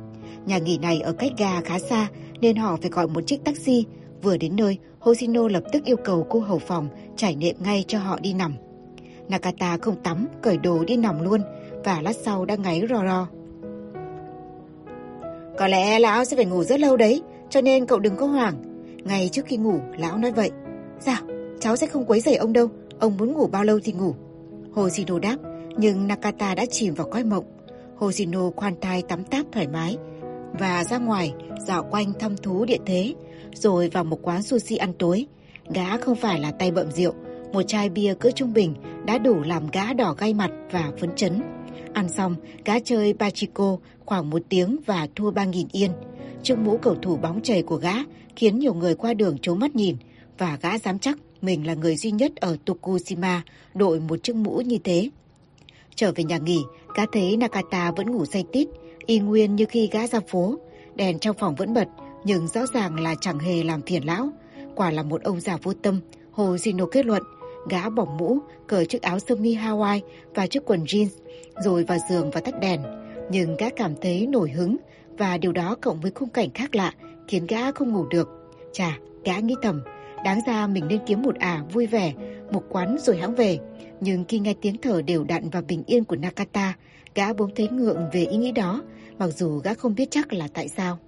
Nhà 0.46 0.58
nghỉ 0.58 0.78
này 0.78 1.02
ở 1.02 1.14
cách 1.14 1.32
ga 1.38 1.62
khá 1.62 1.80
xa 1.80 2.08
nên 2.42 2.56
họ 2.56 2.78
phải 2.82 2.90
gọi 2.90 3.08
một 3.08 3.22
chiếc 3.28 3.44
taxi. 3.44 3.86
Vừa 4.22 4.38
đến 4.38 4.56
nơi, 4.56 4.78
Hosino 5.00 5.48
lập 5.48 5.64
tức 5.74 5.84
yêu 5.86 5.98
cầu 5.98 6.28
cô 6.30 6.40
hầu 6.40 6.60
phòng 6.60 6.90
trải 7.16 7.36
nệm 7.36 7.56
ngay 7.60 7.86
cho 7.88 8.00
họ 8.00 8.20
đi 8.20 8.34
nằm. 8.34 8.56
Nakata 9.30 9.78
không 9.78 10.04
tắm, 10.04 10.28
cởi 10.42 10.58
đồ 10.58 10.84
đi 10.84 10.98
nằm 10.98 11.24
luôn 11.24 11.42
và 11.84 12.02
lát 12.02 12.16
sau 12.16 12.46
đã 12.46 12.56
ngáy 12.56 12.82
rò 12.90 13.04
rò. 13.06 13.28
Có 15.58 15.68
lẽ 15.68 16.00
lão 16.00 16.26
sẽ 16.26 16.36
phải 16.36 16.46
ngủ 16.46 16.64
rất 16.64 16.80
lâu 16.80 16.98
đấy, 16.98 17.22
cho 17.50 17.62
nên 17.62 17.86
cậu 17.86 18.00
đừng 18.00 18.16
có 18.16 18.26
hoảng. 18.26 18.77
Ngay 19.08 19.30
trước 19.32 19.46
khi 19.46 19.58
ngủ, 19.58 19.80
lão 19.98 20.18
nói 20.18 20.32
vậy. 20.32 20.52
Dạ, 21.00 21.22
cháu 21.60 21.76
sẽ 21.76 21.88
không 21.88 22.06
quấy 22.06 22.20
rầy 22.20 22.36
ông 22.36 22.54
đâu, 22.54 22.68
ông 23.00 23.18
muốn 23.18 23.34
ngủ 23.34 23.48
bao 23.48 23.64
lâu 23.64 23.80
thì 23.84 23.92
ngủ. 23.92 24.16
Hoshino 24.74 25.20
đáp, 25.20 25.38
nhưng 25.78 26.08
Nakata 26.08 26.56
đã 26.56 26.66
chìm 26.66 26.94
vào 26.94 27.08
cõi 27.12 27.24
mộng. 27.24 27.46
Hoshino 27.98 28.50
khoan 28.56 28.74
thai 28.82 29.02
tắm 29.02 29.24
táp 29.24 29.46
thoải 29.52 29.68
mái 29.68 29.98
và 30.60 30.84
ra 30.84 30.98
ngoài 30.98 31.34
dạo 31.68 31.88
quanh 31.92 32.14
thăm 32.20 32.38
thú 32.38 32.66
địa 32.66 32.78
thế, 32.86 33.14
rồi 33.54 33.90
vào 33.90 34.04
một 34.04 34.20
quán 34.22 34.44
sushi 34.44 34.78
ăn 34.78 34.94
tối. 34.94 35.26
Gã 35.70 35.98
không 35.98 36.16
phải 36.16 36.40
là 36.40 36.52
tay 36.52 36.72
bậm 36.72 36.92
rượu, 36.92 37.14
Một 37.54 37.62
chai 37.68 37.90
bia 37.90 38.14
cỡ 38.14 38.32
trung 38.32 38.54
bình 38.54 38.76
đã 39.06 39.18
đủ 39.18 39.42
làm 39.42 39.68
gã 39.74 39.94
đỏ 39.94 40.16
gai 40.18 40.34
mặt 40.34 40.52
và 40.72 40.92
phấn 41.00 41.16
chấn. 41.16 41.42
Ăn 41.94 42.10
xong, 42.10 42.36
gã 42.66 42.80
chơi 42.80 43.14
Pachiko 43.20 43.78
khoảng 44.06 44.30
một 44.30 44.42
tiếng 44.50 44.78
và 44.86 45.08
thua 45.16 45.32
3.000 45.32 45.66
yên. 45.72 45.92
Chiếc 46.44 46.58
mũ 46.58 46.78
cầu 46.78 46.96
thủ 46.96 47.18
bóng 47.18 47.42
chảy 47.42 47.64
của 47.64 47.76
gã 47.76 47.94
khiến 48.36 48.60
nhiều 48.60 48.74
người 48.74 48.96
qua 48.96 49.14
đường 49.14 49.38
trố 49.38 49.56
mắt 49.56 49.76
nhìn 49.76 49.96
và 50.38 50.58
gã 50.62 50.78
dám 50.78 51.00
chắc 51.00 51.18
mình 51.42 51.68
là 51.68 51.74
người 51.74 51.96
duy 51.96 52.12
nhất 52.12 52.36
ở 52.36 52.58
Tokushima 52.66 53.42
đội 53.74 54.00
một 54.00 54.24
chiếc 54.24 54.36
mũ 54.36 54.62
như 54.62 54.78
thế. 54.84 55.10
Trở 55.96 56.12
về 56.16 56.24
nhà 56.24 56.38
nghỉ, 56.38 56.62
gã 56.96 57.04
thấy 57.12 57.38
Nakata 57.38 57.92
vẫn 57.92 58.12
ngủ 58.12 58.26
say 58.26 58.44
tít, 58.52 58.68
y 59.06 59.20
nguyên 59.20 59.56
như 59.56 59.66
khi 59.66 59.90
gã 59.92 60.08
ra 60.08 60.20
phố. 60.28 60.56
Đèn 60.96 61.20
trong 61.20 61.36
phòng 61.40 61.56
vẫn 61.56 61.74
bật, 61.74 61.88
nhưng 62.24 62.48
rõ 62.48 62.66
ràng 62.74 63.00
là 63.00 63.16
chẳng 63.22 63.40
hề 63.40 63.64
làm 63.64 63.82
phiền 63.82 64.04
lão. 64.04 64.30
Quả 64.76 64.92
là 64.92 65.04
một 65.04 65.24
ông 65.24 65.40
già 65.40 65.58
vô 65.64 65.74
tâm, 65.74 66.00
Hồ 66.32 66.56
Zino 66.56 66.86
kết 66.86 67.06
luận. 67.06 67.24
Gã 67.70 67.90
bỏ 67.90 68.06
mũ, 68.06 68.38
cởi 68.68 68.86
chiếc 68.86 69.02
áo 69.02 69.20
sơ 69.20 69.36
mi 69.36 69.56
Hawaii 69.56 70.00
và 70.36 70.48
chiếc 70.48 70.66
quần 70.66 70.84
jeans, 70.84 71.10
rồi 71.64 71.84
vào 71.84 71.98
giường 72.10 72.32
và 72.32 72.42
tắt 72.42 72.60
đèn. 72.62 72.82
Nhưng 73.32 73.56
gã 73.58 73.70
cảm 73.70 73.94
thấy 74.02 74.28
nổi 74.28 74.50
hứng 74.50 74.78
và 75.18 75.38
điều 75.38 75.52
đó 75.52 75.76
cộng 75.82 76.02
với 76.02 76.12
khung 76.16 76.30
cảnh 76.30 76.50
khác 76.54 76.76
lạ 76.76 76.94
khiến 77.28 77.48
gã 77.48 77.72
không 77.72 77.94
ngủ 77.94 78.06
được. 78.10 78.30
Chà, 78.74 78.98
gã 79.24 79.40
nghĩ 79.40 79.56
thầm, 79.62 79.82
đáng 80.24 80.40
ra 80.48 80.68
mình 80.68 80.88
nên 80.88 81.00
kiếm 81.06 81.22
một 81.22 81.36
ả 81.36 81.64
vui 81.74 81.88
vẻ, 81.88 82.14
một 82.52 82.64
quán 82.70 82.98
rồi 83.00 83.18
hãng 83.18 83.36
về. 83.36 83.60
Nhưng 84.02 84.26
khi 84.28 84.40
nghe 84.40 84.54
tiếng 84.62 84.78
thở 84.82 85.02
đều 85.02 85.24
đặn 85.24 85.50
và 85.50 85.62
bình 85.62 85.84
yên 85.88 86.04
của 86.04 86.16
Nakata, 86.16 86.74
gã 87.16 87.34
bỗng 87.34 87.56
thấy 87.56 87.68
ngượng 87.68 88.10
về 88.14 88.26
ý 88.26 88.38
nghĩ 88.38 88.52
đó, 88.52 88.84
mặc 89.18 89.28
dù 89.28 89.58
gã 89.58 89.74
không 89.74 89.96
biết 89.96 90.12
chắc 90.12 90.34
là 90.34 90.48
tại 90.54 90.68
sao. 90.68 91.00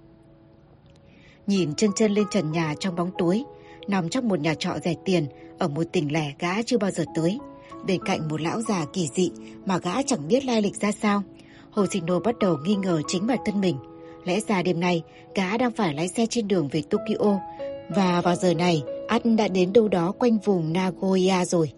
Nhìn 1.46 1.74
chân 1.74 1.90
chân 1.96 2.12
lên 2.12 2.26
trần 2.30 2.52
nhà 2.52 2.74
trong 2.80 2.96
bóng 2.96 3.10
tối, 3.18 3.42
nằm 3.88 4.08
trong 4.08 4.28
một 4.28 4.40
nhà 4.40 4.54
trọ 4.54 4.78
rẻ 4.84 4.94
tiền 5.04 5.26
ở 5.58 5.68
một 5.68 5.84
tỉnh 5.92 6.12
lẻ 6.12 6.32
gã 6.38 6.62
chưa 6.62 6.78
bao 6.78 6.90
giờ 6.90 7.04
tới. 7.14 7.38
Bên 7.86 8.04
cạnh 8.04 8.28
một 8.28 8.40
lão 8.40 8.60
già 8.60 8.84
kỳ 8.92 9.08
dị 9.14 9.30
mà 9.66 9.78
gã 9.78 10.02
chẳng 10.02 10.28
biết 10.28 10.44
lai 10.44 10.62
lịch 10.62 10.76
ra 10.76 10.92
sao, 10.92 11.22
Hoshino 11.70 12.18
bắt 12.20 12.38
đầu 12.38 12.58
nghi 12.64 12.76
ngờ 12.76 13.02
chính 13.08 13.26
bản 13.26 13.38
thân 13.44 13.60
mình. 13.60 13.76
Lẽ 14.24 14.40
ra 14.48 14.62
đêm 14.62 14.80
nay, 14.80 15.02
cá 15.34 15.56
đang 15.56 15.70
phải 15.70 15.94
lái 15.94 16.08
xe 16.08 16.26
trên 16.30 16.48
đường 16.48 16.68
về 16.68 16.82
Tokyo 16.90 17.38
và 17.88 18.20
vào 18.20 18.36
giờ 18.36 18.54
này, 18.54 18.82
ắt 19.08 19.22
đã 19.38 19.48
đến 19.48 19.72
đâu 19.72 19.88
đó 19.88 20.12
quanh 20.18 20.38
vùng 20.38 20.72
Nagoya 20.72 21.44
rồi. 21.44 21.72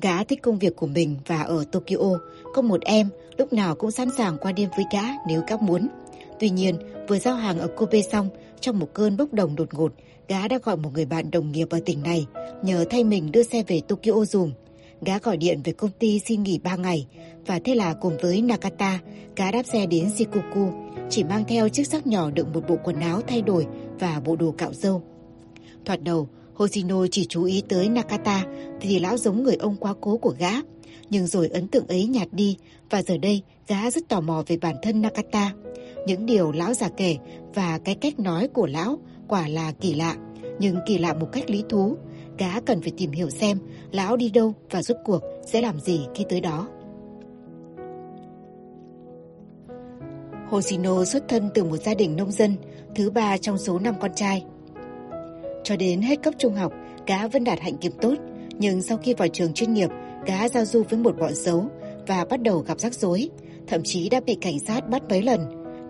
Gã 0.00 0.24
thích 0.24 0.42
công 0.42 0.58
việc 0.58 0.76
của 0.76 0.86
mình 0.86 1.16
và 1.26 1.42
ở 1.42 1.64
Tokyo 1.72 2.18
có 2.54 2.62
một 2.62 2.80
em 2.80 3.08
lúc 3.36 3.52
nào 3.52 3.74
cũng 3.74 3.90
sẵn 3.90 4.08
sàng 4.16 4.36
qua 4.40 4.52
đêm 4.52 4.68
với 4.76 4.84
gã 4.92 5.02
nếu 5.28 5.42
gã 5.48 5.56
muốn. 5.56 5.88
Tuy 6.40 6.50
nhiên, 6.50 6.76
vừa 7.08 7.18
giao 7.18 7.34
hàng 7.34 7.58
ở 7.58 7.66
Kobe 7.66 8.02
xong, 8.02 8.28
trong 8.60 8.78
một 8.78 8.88
cơn 8.94 9.16
bốc 9.16 9.32
đồng 9.32 9.56
đột 9.56 9.74
ngột, 9.74 9.92
gã 10.28 10.48
đã 10.48 10.58
gọi 10.62 10.76
một 10.76 10.90
người 10.94 11.04
bạn 11.04 11.30
đồng 11.30 11.52
nghiệp 11.52 11.66
ở 11.70 11.80
tỉnh 11.84 12.02
này 12.02 12.26
nhờ 12.62 12.84
thay 12.90 13.04
mình 13.04 13.32
đưa 13.32 13.42
xe 13.42 13.62
về 13.66 13.80
Tokyo 13.88 14.24
dùm. 14.24 14.52
Gã 15.02 15.18
gọi 15.18 15.36
điện 15.36 15.60
về 15.64 15.72
công 15.72 15.90
ty 15.98 16.18
xin 16.18 16.42
nghỉ 16.42 16.58
3 16.58 16.76
ngày 16.76 17.06
và 17.46 17.60
thế 17.64 17.74
là 17.74 17.94
cùng 17.94 18.16
với 18.22 18.42
Nakata, 18.42 18.98
gã 19.36 19.50
đáp 19.50 19.62
xe 19.62 19.86
đến 19.86 20.10
Shikoku, 20.10 20.68
chỉ 21.10 21.24
mang 21.24 21.44
theo 21.48 21.68
chiếc 21.68 21.86
xác 21.86 22.06
nhỏ 22.06 22.30
đựng 22.30 22.52
một 22.52 22.60
bộ 22.68 22.76
quần 22.84 23.00
áo 23.00 23.20
thay 23.26 23.42
đổi 23.42 23.66
và 23.98 24.20
bộ 24.24 24.36
đồ 24.36 24.54
cạo 24.58 24.72
râu. 24.72 25.02
Thoạt 25.84 26.02
đầu, 26.02 26.28
Hoshino 26.54 27.06
chỉ 27.10 27.26
chú 27.28 27.44
ý 27.44 27.62
tới 27.68 27.88
Nakata 27.88 28.46
thì 28.80 29.00
lão 29.00 29.16
giống 29.16 29.42
người 29.42 29.56
ông 29.56 29.76
quá 29.76 29.94
cố 30.00 30.16
của 30.16 30.34
gã. 30.38 30.50
Nhưng 31.10 31.26
rồi 31.26 31.48
ấn 31.48 31.68
tượng 31.68 31.86
ấy 31.86 32.06
nhạt 32.06 32.28
đi 32.32 32.56
và 32.90 33.02
giờ 33.02 33.18
đây 33.18 33.42
gã 33.68 33.90
rất 33.90 34.08
tò 34.08 34.20
mò 34.20 34.42
về 34.46 34.56
bản 34.56 34.76
thân 34.82 35.02
Nakata. 35.02 35.52
Những 36.06 36.26
điều 36.26 36.52
lão 36.52 36.74
già 36.74 36.88
kể 36.88 37.16
và 37.54 37.78
cái 37.78 37.94
cách 37.94 38.18
nói 38.20 38.48
của 38.48 38.66
lão 38.66 38.98
quả 39.28 39.48
là 39.48 39.72
kỳ 39.72 39.94
lạ, 39.94 40.16
nhưng 40.58 40.76
kỳ 40.86 40.98
lạ 40.98 41.14
một 41.14 41.28
cách 41.32 41.50
lý 41.50 41.64
thú. 41.68 41.96
Gã 42.38 42.60
cần 42.60 42.82
phải 42.82 42.92
tìm 42.96 43.10
hiểu 43.10 43.30
xem 43.30 43.58
lão 43.92 44.16
đi 44.16 44.30
đâu 44.30 44.54
và 44.70 44.82
rốt 44.82 44.96
cuộc 45.04 45.22
sẽ 45.46 45.60
làm 45.60 45.80
gì 45.80 46.00
khi 46.14 46.24
tới 46.28 46.40
đó. 46.40 46.68
Hoshino 50.50 51.04
xuất 51.04 51.28
thân 51.28 51.50
từ 51.54 51.64
một 51.64 51.76
gia 51.76 51.94
đình 51.94 52.16
nông 52.16 52.32
dân, 52.32 52.56
thứ 52.94 53.10
ba 53.10 53.36
trong 53.36 53.58
số 53.58 53.78
năm 53.78 53.94
con 54.00 54.10
trai. 54.14 54.44
Cho 55.64 55.76
đến 55.76 56.02
hết 56.02 56.22
cấp 56.22 56.34
trung 56.38 56.54
học, 56.54 56.72
gã 57.06 57.28
vẫn 57.28 57.44
đạt 57.44 57.60
hạnh 57.60 57.76
kiểm 57.76 57.92
tốt, 58.00 58.14
nhưng 58.58 58.82
sau 58.82 58.96
khi 58.96 59.14
vào 59.14 59.28
trường 59.28 59.52
chuyên 59.52 59.74
nghiệp, 59.74 59.90
gã 60.26 60.48
giao 60.48 60.64
du 60.64 60.82
với 60.90 60.98
một 60.98 61.18
bọn 61.18 61.34
xấu 61.34 61.66
và 62.06 62.24
bắt 62.24 62.42
đầu 62.42 62.58
gặp 62.58 62.80
rắc 62.80 62.94
rối, 62.94 63.28
thậm 63.66 63.82
chí 63.84 64.08
đã 64.08 64.20
bị 64.26 64.36
cảnh 64.40 64.58
sát 64.58 64.88
bắt 64.88 65.02
mấy 65.08 65.22
lần. 65.22 65.40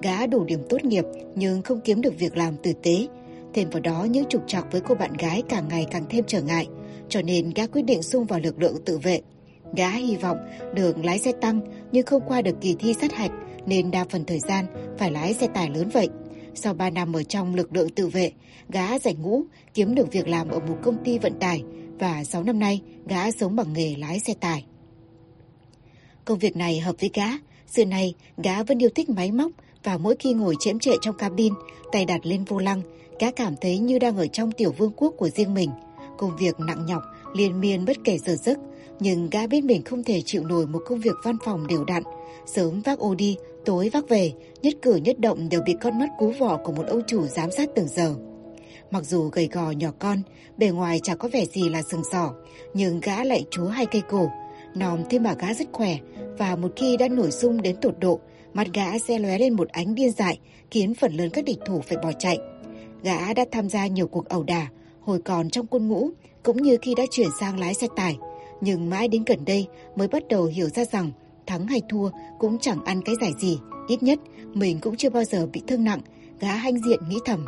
Gã 0.03 0.27
đủ 0.27 0.45
điểm 0.45 0.61
tốt 0.69 0.85
nghiệp 0.85 1.05
nhưng 1.35 1.63
không 1.63 1.81
kiếm 1.81 2.01
được 2.01 2.19
việc 2.19 2.37
làm 2.37 2.57
tử 2.57 2.73
tế. 2.83 3.07
Thêm 3.55 3.71
vào 3.71 3.81
đó 3.81 4.05
những 4.11 4.25
trục 4.29 4.43
trặc 4.47 4.73
với 4.73 4.81
cô 4.81 4.95
bạn 4.95 5.13
gái 5.13 5.43
càng 5.49 5.69
ngày 5.69 5.87
càng 5.91 6.05
thêm 6.11 6.25
trở 6.27 6.43
ngại, 6.43 6.67
cho 7.09 7.23
nên 7.23 7.51
gã 7.55 7.67
quyết 7.67 7.83
định 7.83 8.03
xung 8.03 8.25
vào 8.25 8.41
lực 8.41 8.59
lượng 8.59 8.77
tự 8.85 8.99
vệ. 8.99 9.21
Gã 9.77 9.91
hy 9.91 10.17
vọng 10.17 10.39
được 10.75 11.05
lái 11.05 11.19
xe 11.19 11.33
tăng 11.33 11.61
nhưng 11.93 12.07
không 12.07 12.23
qua 12.29 12.43
được 12.43 12.57
kỳ 12.61 12.77
thi 12.79 12.95
sát 13.01 13.13
hạch 13.13 13.31
nên 13.67 13.91
đa 13.91 14.05
phần 14.11 14.25
thời 14.25 14.39
gian 14.39 14.67
phải 14.99 15.11
lái 15.11 15.35
xe 15.35 15.47
tải 15.47 15.71
lớn 15.71 15.89
vậy. 15.93 16.09
Sau 16.55 16.75
3 16.75 16.91
năm 16.91 17.13
ở 17.13 17.23
trong 17.23 17.55
lực 17.55 17.73
lượng 17.73 17.89
tự 17.91 18.09
vệ, 18.09 18.33
gã 18.69 18.99
giải 18.99 19.15
ngũ, 19.15 19.43
kiếm 19.75 19.95
được 19.95 20.13
việc 20.13 20.29
làm 20.29 20.49
ở 20.49 20.59
một 20.59 20.77
công 20.83 21.05
ty 21.05 21.19
vận 21.19 21.39
tải 21.41 21.63
và 21.99 22.25
6 22.25 22.43
năm 22.43 22.59
nay 22.59 22.81
gã 23.07 23.31
sống 23.31 23.57
bằng 23.57 23.73
nghề 23.73 23.95
lái 23.99 24.21
xe 24.21 24.35
tải. 24.41 24.65
Công 26.25 26.39
việc 26.39 26.57
này 26.57 26.81
hợp 26.81 26.97
với 27.01 27.11
gã, 27.15 27.27
xưa 27.67 27.85
nay 27.85 28.15
gã 28.37 28.63
vẫn 28.63 28.83
yêu 28.83 28.91
thích 28.95 29.11
máy 29.11 29.33
móc 29.33 29.51
và 29.85 29.99
mỗi 29.99 30.17
khi 30.19 30.33
ngồi 30.33 30.55
chễm 30.61 30.79
trệ 30.79 30.93
trong 31.01 31.17
cabin, 31.17 31.55
tay 31.93 32.05
đặt 32.05 32.21
lên 32.27 32.45
vô 32.45 32.59
lăng, 32.59 32.83
gã 33.21 33.31
cảm 33.31 33.55
thấy 33.61 33.79
như 33.79 33.99
đang 33.99 34.17
ở 34.17 34.27
trong 34.27 34.53
tiểu 34.53 34.73
vương 34.73 34.93
quốc 34.97 35.15
của 35.19 35.29
riêng 35.29 35.55
mình. 35.55 35.71
Công 36.19 36.37
việc 36.37 36.61
nặng 36.61 36.87
nhọc, 36.87 37.03
liên 37.35 37.61
miên 37.61 37.85
bất 37.85 37.97
kể 38.05 38.19
giờ 38.19 38.37
giấc, 38.37 38.59
nhưng 39.01 39.31
gã 39.31 39.47
biết 39.47 39.65
mình 39.65 39.83
không 39.85 40.05
thể 40.05 40.23
chịu 40.25 40.45
nổi 40.45 40.67
một 40.67 40.83
công 40.87 41.01
việc 41.01 41.17
văn 41.25 41.37
phòng 41.45 41.67
đều 41.67 41.85
đặn. 41.85 42.03
Sớm 42.47 42.81
vác 42.81 42.99
ô 42.99 43.15
đi, 43.15 43.37
tối 43.71 43.89
vác 43.89 44.09
về, 44.09 44.33
nhất 44.63 44.75
cử 44.83 44.97
nhất 44.97 45.21
động 45.21 45.49
đều 45.49 45.61
bị 45.67 45.75
con 45.81 45.99
mắt 45.99 46.09
cú 46.19 46.33
vỏ 46.39 46.57
của 46.57 46.73
một 46.73 46.87
ông 46.87 47.03
chủ 47.07 47.27
giám 47.27 47.51
sát 47.51 47.69
từng 47.75 47.89
giờ. 47.89 48.15
Mặc 48.91 49.05
dù 49.05 49.29
gầy 49.29 49.49
gò 49.53 49.71
nhỏ 49.71 49.91
con, 49.99 50.23
bề 50.57 50.69
ngoài 50.69 51.01
chẳng 51.03 51.19
có 51.19 51.29
vẻ 51.29 51.45
gì 51.45 51.69
là 51.69 51.83
sừng 51.83 52.03
sỏ, 52.13 52.35
nhưng 52.75 53.01
gã 53.01 53.25
lại 53.25 53.45
chúa 53.51 53.67
hai 53.67 53.87
cây 53.87 54.03
cổ. 54.11 54.31
Nòm 54.75 54.99
thêm 55.11 55.23
mà 55.23 55.35
gã 55.35 55.55
rất 55.55 55.69
khỏe, 55.73 55.97
và 56.39 56.57
một 56.57 56.73
khi 56.77 56.97
đã 56.97 57.09
nổi 57.09 57.31
sung 57.31 57.63
đến 57.63 57.77
tột 57.81 57.95
độ, 58.01 58.21
mặt 58.55 58.67
gã 58.75 58.99
sẽ 58.99 59.19
lóe 59.19 59.39
lên 59.39 59.53
một 59.53 59.69
ánh 59.69 59.95
điên 59.95 60.11
dại, 60.11 60.39
khiến 60.71 60.95
phần 60.95 61.13
lớn 61.13 61.31
các 61.31 61.45
địch 61.45 61.59
thủ 61.67 61.81
phải 61.81 61.99
bỏ 62.03 62.13
chạy. 62.19 62.39
Gã 63.03 63.35
đã 63.35 63.45
tham 63.51 63.69
gia 63.69 63.87
nhiều 63.87 64.07
cuộc 64.07 64.29
ẩu 64.29 64.43
đả, 64.43 64.67
hồi 65.01 65.21
còn 65.25 65.51
trong 65.51 65.67
quân 65.67 65.89
ngũ, 65.89 66.11
cũng 66.43 66.63
như 66.63 66.77
khi 66.83 66.95
đã 66.95 67.05
chuyển 67.11 67.29
sang 67.41 67.59
lái 67.59 67.75
xe 67.75 67.87
tải. 67.97 68.19
Nhưng 68.61 68.91
mãi 68.91 69.09
đến 69.09 69.25
gần 69.27 69.45
đây 69.45 69.67
mới 69.97 70.09
bắt 70.09 70.29
đầu 70.29 70.45
hiểu 70.45 70.69
ra 70.69 70.85
rằng 70.85 71.11
thắng 71.51 71.67
hay 71.67 71.83
thua 71.89 72.11
cũng 72.39 72.59
chẳng 72.59 72.85
ăn 72.85 73.03
cái 73.03 73.15
giải 73.21 73.33
gì. 73.39 73.59
Ít 73.89 74.03
nhất 74.03 74.19
mình 74.55 74.79
cũng 74.81 74.97
chưa 74.97 75.11
bao 75.11 75.25
giờ 75.25 75.47
bị 75.53 75.63
thương 75.67 75.85
nặng, 75.85 76.01
gã 76.41 76.53
hanh 76.55 76.79
diện 76.83 77.01
nghĩ 77.09 77.17
thầm. 77.25 77.45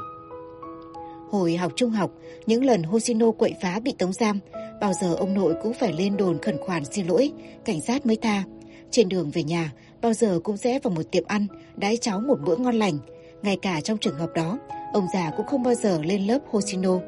Hồi 1.31 1.57
học 1.57 1.73
trung 1.77 1.91
học, 1.91 2.11
những 2.47 2.65
lần 2.65 2.83
Hoshino 2.83 3.31
quậy 3.31 3.55
phá 3.63 3.81
bị 3.81 3.95
tống 3.99 4.13
giam, 4.13 4.39
bao 4.81 4.93
giờ 4.93 5.15
ông 5.15 5.35
nội 5.35 5.55
cũng 5.63 5.73
phải 5.81 5.93
lên 5.93 6.17
đồn 6.17 6.39
khẩn 6.39 6.59
khoản 6.59 6.85
xin 6.85 7.07
lỗi, 7.07 7.33
cảnh 7.65 7.81
sát 7.81 8.07
mới 8.07 8.17
tha. 8.17 8.45
Trên 8.91 9.09
đường 9.09 9.31
về 9.31 9.43
nhà, 9.43 9.73
bao 10.01 10.13
giờ 10.13 10.41
cũng 10.45 10.57
sẽ 10.57 10.79
vào 10.79 10.95
một 10.95 11.03
tiệm 11.11 11.25
ăn, 11.27 11.47
đãi 11.77 11.97
cháu 11.97 12.21
một 12.21 12.39
bữa 12.45 12.57
ngon 12.57 12.75
lành. 12.75 12.99
Ngay 13.43 13.57
cả 13.63 13.81
trong 13.81 13.99
trường 13.99 14.19
hợp 14.19 14.31
đó, 14.35 14.59
ông 14.93 15.07
già 15.15 15.31
cũng 15.37 15.47
không 15.47 15.63
bao 15.63 15.75
giờ 15.75 16.01
lên 16.03 16.27
lớp 16.27 16.39
Hoshino. 16.51 16.99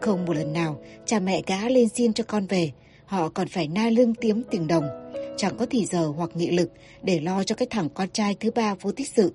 Không 0.00 0.24
một 0.24 0.36
lần 0.36 0.52
nào, 0.52 0.80
cha 1.06 1.20
mẹ 1.20 1.42
gã 1.46 1.68
lên 1.68 1.88
xin 1.88 2.12
cho 2.12 2.24
con 2.24 2.46
về, 2.46 2.70
họ 3.04 3.28
còn 3.28 3.48
phải 3.48 3.68
na 3.68 3.90
lưng 3.90 4.14
tiếm 4.14 4.42
tiền 4.50 4.66
đồng. 4.66 4.99
Chẳng 5.40 5.56
có 5.56 5.66
thì 5.70 5.86
giờ 5.86 6.06
hoặc 6.06 6.30
nghị 6.34 6.50
lực 6.50 6.70
để 7.02 7.20
lo 7.20 7.44
cho 7.44 7.54
cái 7.54 7.68
thằng 7.70 7.88
con 7.94 8.08
trai 8.08 8.36
thứ 8.40 8.50
ba 8.50 8.74
vô 8.74 8.92
tích 8.92 9.08
sự. 9.08 9.32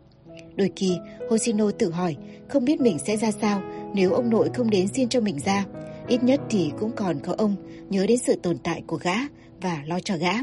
Đôi 0.55 0.71
khi, 0.75 0.97
Hoshino 1.29 1.71
tự 1.79 1.91
hỏi 1.91 2.15
không 2.49 2.65
biết 2.65 2.81
mình 2.81 2.97
sẽ 2.99 3.17
ra 3.17 3.31
sao 3.31 3.61
nếu 3.93 4.13
ông 4.13 4.29
nội 4.29 4.49
không 4.53 4.69
đến 4.69 4.87
xin 4.87 5.09
cho 5.09 5.21
mình 5.21 5.39
ra. 5.45 5.65
Ít 6.07 6.23
nhất 6.23 6.41
thì 6.49 6.71
cũng 6.79 6.91
còn 6.95 7.19
có 7.19 7.33
ông 7.37 7.55
nhớ 7.89 8.05
đến 8.07 8.17
sự 8.17 8.35
tồn 8.43 8.57
tại 8.57 8.83
của 8.87 8.97
gã 8.97 9.15
và 9.61 9.83
lo 9.85 9.99
cho 9.99 10.17
gã. 10.17 10.33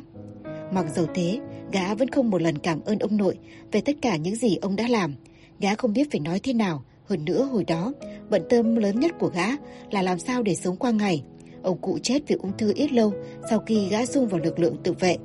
Mặc 0.73 0.87
dầu 0.95 1.07
thế, 1.15 1.41
gã 1.73 1.95
vẫn 1.95 2.09
không 2.09 2.31
một 2.31 2.43
lần 2.43 2.59
cảm 2.59 2.81
ơn 2.85 2.99
ông 2.99 3.17
nội 3.17 3.39
về 3.73 3.81
tất 3.81 3.97
cả 4.03 4.17
những 4.17 4.37
gì 4.37 4.57
ông 4.57 4.77
đã 4.77 4.89
làm. 4.89 5.15
Gã 5.61 5.75
không 5.75 5.93
biết 5.93 6.09
phải 6.11 6.21
nói 6.21 6.41
thế 6.43 6.53
nào. 6.53 6.85
Hơn 7.05 7.25
nữa 7.25 7.49
hồi 7.53 7.65
đó, 7.65 7.93
bận 8.31 8.43
tâm 8.49 8.77
lớn 8.77 9.01
nhất 9.01 9.13
của 9.19 9.29
gã 9.29 9.47
là 9.91 10.03
làm 10.03 10.19
sao 10.19 10.43
để 10.43 10.55
sống 10.55 10.77
qua 10.77 10.91
ngày. 10.91 11.23
Ông 11.63 11.79
cụ 11.81 11.99
chết 12.03 12.23
vì 12.27 12.37
ung 12.43 12.57
thư 12.59 12.73
ít 12.77 12.93
lâu 12.93 13.13
sau 13.51 13.59
khi 13.59 13.89
gã 13.89 14.07
xung 14.07 14.29
vào 14.29 14.41
lực 14.41 14.59
lượng 14.59 14.77
tự 14.85 14.93
vệ. 14.93 15.17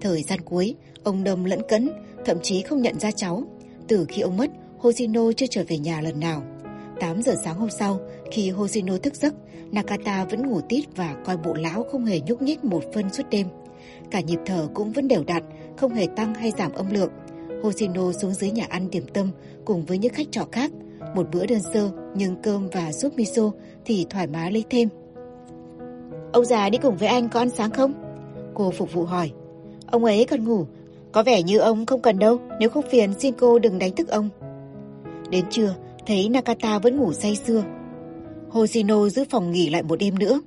Thời 0.00 0.22
gian 0.22 0.40
cuối, 0.40 0.74
ông 1.04 1.24
đâm 1.24 1.44
lẫn 1.44 1.60
cấn, 1.68 1.90
thậm 2.24 2.36
chí 2.42 2.62
không 2.62 2.82
nhận 2.82 2.98
ra 2.98 3.10
cháu. 3.10 3.42
Từ 3.88 4.06
khi 4.08 4.20
ông 4.20 4.36
mất, 4.36 4.50
Hoshino 4.78 5.32
chưa 5.36 5.46
trở 5.50 5.64
về 5.68 5.78
nhà 5.78 6.00
lần 6.00 6.20
nào. 6.20 6.42
8 7.00 7.22
giờ 7.22 7.34
sáng 7.44 7.58
hôm 7.58 7.70
sau, 7.70 8.00
khi 8.30 8.50
Hoshino 8.50 8.96
thức 8.96 9.14
giấc, 9.14 9.34
Nakata 9.72 10.24
vẫn 10.24 10.46
ngủ 10.46 10.60
tít 10.60 10.84
và 10.96 11.16
coi 11.24 11.36
bộ 11.36 11.54
lão 11.54 11.84
không 11.84 12.04
hề 12.04 12.20
nhúc 12.20 12.42
nhích 12.42 12.64
một 12.64 12.84
phân 12.94 13.12
suốt 13.12 13.22
đêm. 13.30 13.46
Cả 14.10 14.20
nhịp 14.20 14.38
thở 14.46 14.68
cũng 14.74 14.92
vẫn 14.92 15.08
đều 15.08 15.24
đặn, 15.24 15.42
không 15.76 15.94
hề 15.94 16.06
tăng 16.16 16.34
hay 16.34 16.52
giảm 16.58 16.72
âm 16.72 16.90
lượng. 16.90 17.10
Hoshino 17.62 18.12
xuống 18.12 18.34
dưới 18.34 18.50
nhà 18.50 18.66
ăn 18.68 18.90
điểm 18.90 19.06
tâm 19.14 19.30
cùng 19.64 19.84
với 19.84 19.98
những 19.98 20.12
khách 20.14 20.26
trọ 20.30 20.46
khác. 20.52 20.70
Một 21.14 21.26
bữa 21.32 21.46
đơn 21.46 21.60
sơ 21.74 21.90
nhưng 22.14 22.42
cơm 22.42 22.68
và 22.72 22.92
súp 22.92 23.16
miso 23.16 23.50
thì 23.84 24.06
thoải 24.10 24.26
mái 24.26 24.52
lấy 24.52 24.64
thêm. 24.70 24.88
Ông 26.32 26.44
già 26.44 26.70
đi 26.70 26.78
cùng 26.82 26.96
với 26.96 27.08
anh 27.08 27.28
có 27.28 27.40
ăn 27.40 27.50
sáng 27.50 27.70
không? 27.70 27.92
Cô 28.54 28.70
phục 28.70 28.92
vụ 28.92 29.04
hỏi. 29.04 29.30
Ông 29.86 30.04
ấy 30.04 30.26
còn 30.30 30.44
ngủ. 30.44 30.66
Có 31.12 31.22
vẻ 31.22 31.42
như 31.42 31.58
ông 31.58 31.86
không 31.86 32.02
cần 32.02 32.18
đâu. 32.18 32.40
Nếu 32.60 32.68
không 32.68 32.84
phiền 32.90 33.14
xin 33.18 33.34
cô 33.38 33.58
đừng 33.58 33.78
đánh 33.78 33.92
thức 33.92 34.08
ông. 34.08 34.28
Đến 35.30 35.44
trưa, 35.50 35.74
thấy 36.06 36.28
Nakata 36.28 36.78
vẫn 36.78 36.96
ngủ 36.96 37.12
say 37.12 37.36
sưa. 37.36 37.64
Hoshino 38.50 39.08
giữ 39.08 39.24
phòng 39.30 39.52
nghỉ 39.52 39.70
lại 39.70 39.82
một 39.82 39.96
đêm 39.96 40.18
nữa. 40.18 40.40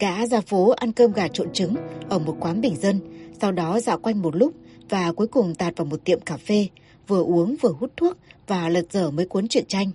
Gã 0.00 0.26
ra 0.26 0.40
phố 0.40 0.70
ăn 0.70 0.92
cơm 0.92 1.12
gà 1.12 1.28
trộn 1.28 1.52
trứng 1.52 1.74
ở 2.08 2.18
một 2.18 2.36
quán 2.40 2.60
bình 2.60 2.76
dân, 2.76 3.00
sau 3.40 3.52
đó 3.52 3.80
dạo 3.80 3.98
quanh 3.98 4.22
một 4.22 4.36
lúc 4.36 4.52
và 4.88 5.12
cuối 5.12 5.26
cùng 5.26 5.54
tạt 5.54 5.76
vào 5.76 5.84
một 5.84 6.04
tiệm 6.04 6.20
cà 6.20 6.36
phê, 6.36 6.66
vừa 7.08 7.22
uống 7.22 7.56
vừa 7.60 7.72
hút 7.80 7.90
thuốc 7.96 8.16
và 8.46 8.68
lật 8.68 8.92
dở 8.92 9.10
mấy 9.10 9.26
cuốn 9.26 9.48
truyện 9.48 9.64
tranh. 9.68 9.90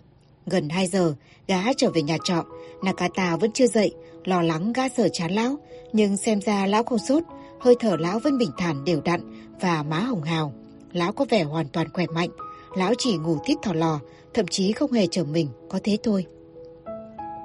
Gần 0.45 0.69
2 0.69 0.87
giờ, 0.87 1.13
gã 1.47 1.73
trở 1.77 1.89
về 1.91 2.01
nhà 2.01 2.17
trọ, 2.23 2.45
Nakata 2.83 3.35
vẫn 3.35 3.51
chưa 3.51 3.67
dậy, 3.67 3.91
lo 4.25 4.41
lắng 4.41 4.73
gã 4.73 4.89
sợ 4.89 5.07
chán 5.13 5.31
lão, 5.31 5.55
nhưng 5.93 6.17
xem 6.17 6.41
ra 6.41 6.65
lão 6.67 6.83
không 6.83 6.99
sốt, 6.99 7.23
hơi 7.59 7.75
thở 7.79 7.97
lão 7.99 8.19
vẫn 8.19 8.37
bình 8.37 8.51
thản 8.57 8.85
đều 8.85 9.01
đặn 9.01 9.21
và 9.61 9.83
má 9.83 9.99
hồng 9.99 10.23
hào. 10.23 10.53
Lão 10.93 11.11
có 11.11 11.25
vẻ 11.29 11.43
hoàn 11.43 11.67
toàn 11.67 11.87
khỏe 11.93 12.05
mạnh, 12.07 12.29
lão 12.75 12.93
chỉ 12.97 13.17
ngủ 13.17 13.37
thít 13.45 13.57
thỏ 13.61 13.73
lò, 13.73 13.99
thậm 14.33 14.47
chí 14.47 14.71
không 14.71 14.91
hề 14.91 15.07
trở 15.11 15.23
mình, 15.23 15.47
có 15.69 15.79
thế 15.83 15.97
thôi. 16.03 16.25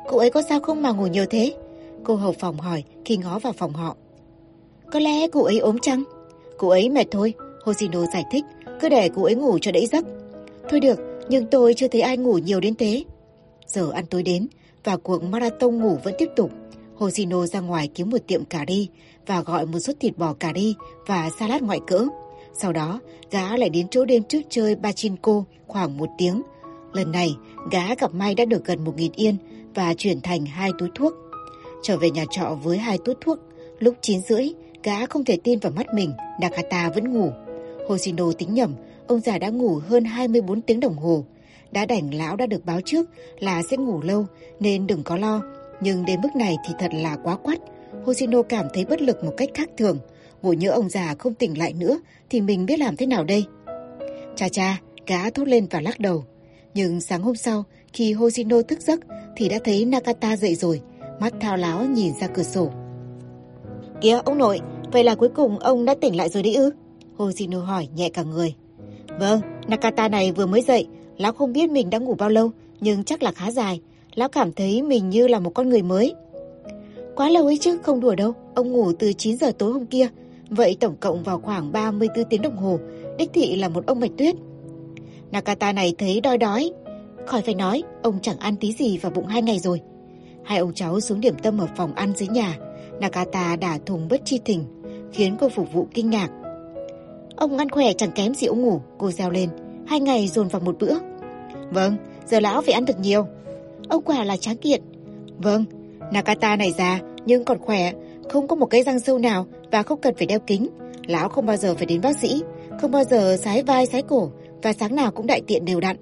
Cụ 0.09 0.19
ấy 0.19 0.31
có 0.31 0.43
sao 0.49 0.61
không 0.61 0.83
mà 0.83 0.91
ngủ 0.91 1.07
nhiều 1.07 1.25
thế? 1.31 1.55
Cô 2.05 2.15
hầu 2.15 2.33
phòng 2.33 2.57
hỏi 2.57 2.85
khi 3.05 3.17
ngó 3.17 3.39
vào 3.39 3.53
phòng 3.53 3.73
họ. 3.73 3.97
Có 4.93 4.99
lẽ 4.99 5.29
cụ 5.29 5.43
ấy 5.43 5.59
ốm 5.59 5.79
chăng? 5.79 6.05
Cụ 6.59 6.69
ấy 6.69 6.91
mệt 6.91 7.07
thôi, 7.11 7.35
Hoshino 7.65 8.07
giải 8.13 8.25
thích, 8.31 8.45
cứ 8.81 8.89
để 8.89 9.09
cụ 9.09 9.25
ấy 9.25 9.35
ngủ 9.35 9.59
cho 9.59 9.73
đẫy 9.73 9.87
giấc. 9.87 10.05
Thôi 10.69 10.81
được, 10.81 10.99
nhưng 11.29 11.47
tôi 11.47 11.75
chưa 11.75 11.89
thấy 11.89 12.01
ai 12.01 12.17
ngủ 12.17 12.39
nhiều 12.39 12.61
đến 12.61 12.75
thế. 12.75 13.05
Giờ 13.67 13.91
ăn 13.91 14.07
tối 14.07 14.23
đến 14.23 14.47
và 14.85 14.97
cuộc 14.97 15.23
marathon 15.23 15.79
ngủ 15.79 15.99
vẫn 16.05 16.15
tiếp 16.19 16.29
tục. 16.37 16.51
Hoshino 16.97 17.47
ra 17.47 17.61
ngoài 17.61 17.89
kiếm 17.95 18.11
một 18.11 18.19
tiệm 18.27 18.45
cà 18.45 18.65
ri 18.69 18.89
và 19.31 19.41
gọi 19.41 19.67
một 19.67 19.79
suất 19.79 20.01
thịt 20.01 20.19
bò 20.19 20.33
cà 20.33 20.53
ri 20.55 20.75
và 21.07 21.31
salad 21.39 21.63
ngoại 21.63 21.81
cỡ. 21.87 22.07
Sau 22.53 22.73
đó, 22.73 23.01
gã 23.31 23.57
lại 23.57 23.69
đến 23.69 23.89
chỗ 23.91 24.05
đêm 24.05 24.23
trước 24.23 24.41
chơi 24.51 24.77
Pachinko 24.83 25.45
khoảng 25.67 25.97
một 25.97 26.09
tiếng. 26.19 26.43
Lần 26.93 27.13
này, 27.13 27.35
gã 27.71 27.95
gặp 27.95 28.15
may 28.15 28.35
đã 28.35 28.45
được 28.45 28.65
gần 28.65 28.85
1.000 28.85 29.11
yên 29.15 29.37
và 29.75 29.95
chuyển 29.95 30.21
thành 30.21 30.47
hai 30.47 30.71
túi 30.79 30.89
thuốc. 30.95 31.15
Trở 31.83 31.97
về 31.97 32.11
nhà 32.11 32.25
trọ 32.31 32.59
với 32.63 32.79
hai 32.79 32.99
túi 33.05 33.15
thuốc, 33.21 33.39
lúc 33.79 33.95
9 34.01 34.21
rưỡi, 34.21 34.49
gã 34.83 35.07
không 35.07 35.25
thể 35.25 35.39
tin 35.45 35.59
vào 35.59 35.73
mắt 35.77 35.87
mình, 35.95 36.13
Nakata 36.41 36.91
vẫn 36.95 37.13
ngủ. 37.13 37.31
Hoshino 37.89 38.33
tính 38.39 38.55
nhầm, 38.55 38.75
ông 39.07 39.21
già 39.21 39.39
đã 39.39 39.49
ngủ 39.49 39.81
hơn 39.89 40.05
24 40.05 40.61
tiếng 40.61 40.81
đồng 40.81 40.97
hồ. 40.97 41.25
Đã 41.73 41.87
đảnh 41.87 42.15
lão 42.15 42.37
đã 42.37 42.47
được 42.47 42.65
báo 42.65 42.81
trước 42.85 43.09
là 43.39 43.63
sẽ 43.71 43.77
ngủ 43.77 44.01
lâu 44.03 44.27
nên 44.61 44.87
đừng 44.87 45.03
có 45.03 45.17
lo. 45.17 45.43
Nhưng 45.81 46.05
đến 46.05 46.21
mức 46.23 46.37
này 46.37 46.57
thì 46.69 46.75
thật 46.79 46.91
là 46.95 47.17
quá 47.17 47.37
quắt. 47.37 47.59
Hoshino 48.05 48.43
cảm 48.43 48.67
thấy 48.75 48.85
bất 48.85 49.03
lực 49.03 49.25
một 49.25 49.33
cách 49.37 49.49
khác 49.55 49.71
thường. 49.79 49.99
Ngồi 50.43 50.57
nhớ 50.57 50.71
ông 50.71 50.89
già 50.89 51.15
không 51.19 51.35
tỉnh 51.35 51.59
lại 51.59 51.73
nữa 51.73 52.01
thì 52.31 52.41
mình 52.41 52.67
biết 52.67 52.79
làm 52.79 52.97
thế 52.97 53.07
nào 53.07 53.25
đây? 53.25 53.45
Cha 54.37 54.49
cha, 54.49 54.81
gã 55.07 55.31
thốt 55.31 55.49
lên 55.49 55.67
và 55.71 55.81
lắc 55.81 56.01
đầu. 56.01 56.25
Nhưng 56.75 57.01
sáng 57.01 57.23
hôm 57.23 57.37
sau, 57.37 57.65
khi 57.93 58.13
Hoshino 58.13 58.63
thức 58.63 58.81
giấc 58.81 59.01
thì 59.37 59.49
đã 59.49 59.59
thấy 59.65 59.85
Nakata 59.85 60.37
dậy 60.37 60.55
rồi, 60.55 60.81
mắt 61.21 61.33
thao 61.41 61.57
láo 61.57 61.85
nhìn 61.85 62.13
ra 62.21 62.27
cửa 62.27 62.43
sổ. 62.43 62.71
Kìa 64.01 64.21
ông 64.25 64.39
nội, 64.39 64.61
vậy 64.93 65.05
là 65.05 65.15
cuối 65.15 65.29
cùng 65.29 65.59
ông 65.59 65.85
đã 65.85 65.95
tỉnh 66.01 66.17
lại 66.17 66.29
rồi 66.29 66.43
đấy 66.43 66.55
ư? 66.55 66.71
Hoshino 67.17 67.61
hỏi 67.61 67.89
nhẹ 67.97 68.09
cả 68.09 68.23
người. 68.23 68.55
Vâng, 69.21 69.41
Nakata 69.69 70.09
này 70.09 70.33
vừa 70.33 70.47
mới 70.47 70.63
dậy, 70.63 70.87
lão 71.19 71.33
không 71.33 71.53
biết 71.53 71.71
mình 71.71 71.91
đã 71.91 71.99
ngủ 71.99 72.15
bao 72.15 72.29
lâu, 72.29 72.51
nhưng 72.81 73.05
chắc 73.05 73.23
là 73.23 73.33
khá 73.33 73.51
dài. 73.51 73.81
Lão 74.15 74.29
cảm 74.29 74.53
thấy 74.53 74.83
mình 74.83 75.11
như 75.11 75.27
là 75.27 75.39
một 75.39 75.51
con 75.55 75.69
người 75.69 75.83
mới. 75.83 76.15
Quá 77.17 77.31
lâu 77.31 77.47
ấy 77.47 77.59
chứ, 77.59 77.79
không 77.83 78.01
đùa 78.01 78.15
đâu. 78.15 78.35
Ông 78.55 78.73
ngủ 78.73 78.93
từ 78.99 79.13
9 79.13 79.37
giờ 79.37 79.53
tối 79.59 79.73
hôm 79.73 79.87
kia. 79.87 80.09
Vậy 80.51 80.77
tổng 80.81 80.97
cộng 81.01 81.23
vào 81.23 81.41
khoảng 81.41 81.73
34 81.73 82.25
tiếng 82.25 82.43
đồng 82.43 82.57
hồ, 82.57 82.79
đích 83.19 83.31
thị 83.33 83.57
là 83.57 83.69
một 83.69 83.87
ông 83.87 84.01
bạch 84.01 84.11
tuyết. 84.19 84.35
Nakata 85.31 85.73
này 85.73 85.95
thấy 85.99 86.21
đói 86.21 86.39
đói. 86.39 86.73
Khỏi 87.27 87.43
phải 87.43 87.55
nói, 87.55 87.83
ông 88.03 88.19
chẳng 88.23 88.39
ăn 88.39 88.57
tí 88.57 88.73
gì 88.73 88.99
vào 88.99 89.13
bụng 89.15 89.27
hai 89.27 89.43
ngày 89.43 89.59
rồi. 89.59 89.81
Hai 90.45 90.59
ông 90.59 90.75
cháu 90.75 91.01
xuống 91.01 91.21
điểm 91.21 91.35
tâm 91.43 91.59
ở 91.59 91.67
phòng 91.77 91.95
ăn 91.95 92.13
dưới 92.17 92.29
nhà. 92.29 92.59
Nakata 93.01 93.57
đả 93.57 93.79
thùng 93.87 94.09
bất 94.09 94.21
chi 94.25 94.41
thình, 94.45 94.65
khiến 95.13 95.37
cô 95.41 95.49
phục 95.49 95.73
vụ 95.73 95.89
kinh 95.95 96.11
ngạc. 96.11 96.31
Ông 97.37 97.59
ăn 97.59 97.71
khỏe 97.71 97.93
chẳng 97.93 98.13
kém 98.13 98.35
gì 98.35 98.47
ông 98.47 98.63
ngủ, 98.63 98.81
cô 98.99 99.11
reo 99.11 99.31
lên. 99.31 99.51
Hai 99.87 100.01
ngày 100.01 100.29
dồn 100.29 100.49
vào 100.49 100.61
một 100.61 100.77
bữa. 100.79 100.95
Vâng, 101.71 101.97
giờ 102.27 102.41
lão 102.41 102.63
phải 102.63 102.75
ăn 102.75 102.85
được 102.85 103.01
nhiều. 103.01 103.27
Ông 103.89 104.03
quả 104.03 104.25
là 104.25 104.37
tráng 104.37 104.57
kiện. 104.57 104.83
Vâng, 105.39 105.65
Nakata 106.13 106.57
này 106.57 106.73
già 106.79 107.01
nhưng 107.27 107.45
còn 107.45 107.59
khỏe, 107.59 107.93
không 108.29 108.49
có 108.49 108.57
một 108.57 108.67
cái 108.67 108.83
răng 108.83 109.01
sâu 109.01 109.19
nào 109.19 109.47
và 109.71 109.83
không 109.83 110.01
cần 110.01 110.15
phải 110.15 110.27
đeo 110.27 110.39
kính. 110.39 110.69
Lão 111.07 111.29
không 111.29 111.47
bao 111.47 111.57
giờ 111.57 111.75
phải 111.75 111.87
đến 111.87 112.01
bác 112.01 112.19
sĩ, 112.19 112.43
không 112.81 112.91
bao 112.91 113.05
giờ 113.05 113.37
sái 113.37 113.63
vai 113.63 113.87
sái 113.87 114.03
cổ 114.03 114.31
và 114.63 114.73
sáng 114.73 114.95
nào 114.95 115.11
cũng 115.11 115.27
đại 115.27 115.41
tiện 115.47 115.65
đều 115.65 115.81
đặn. 115.81 115.97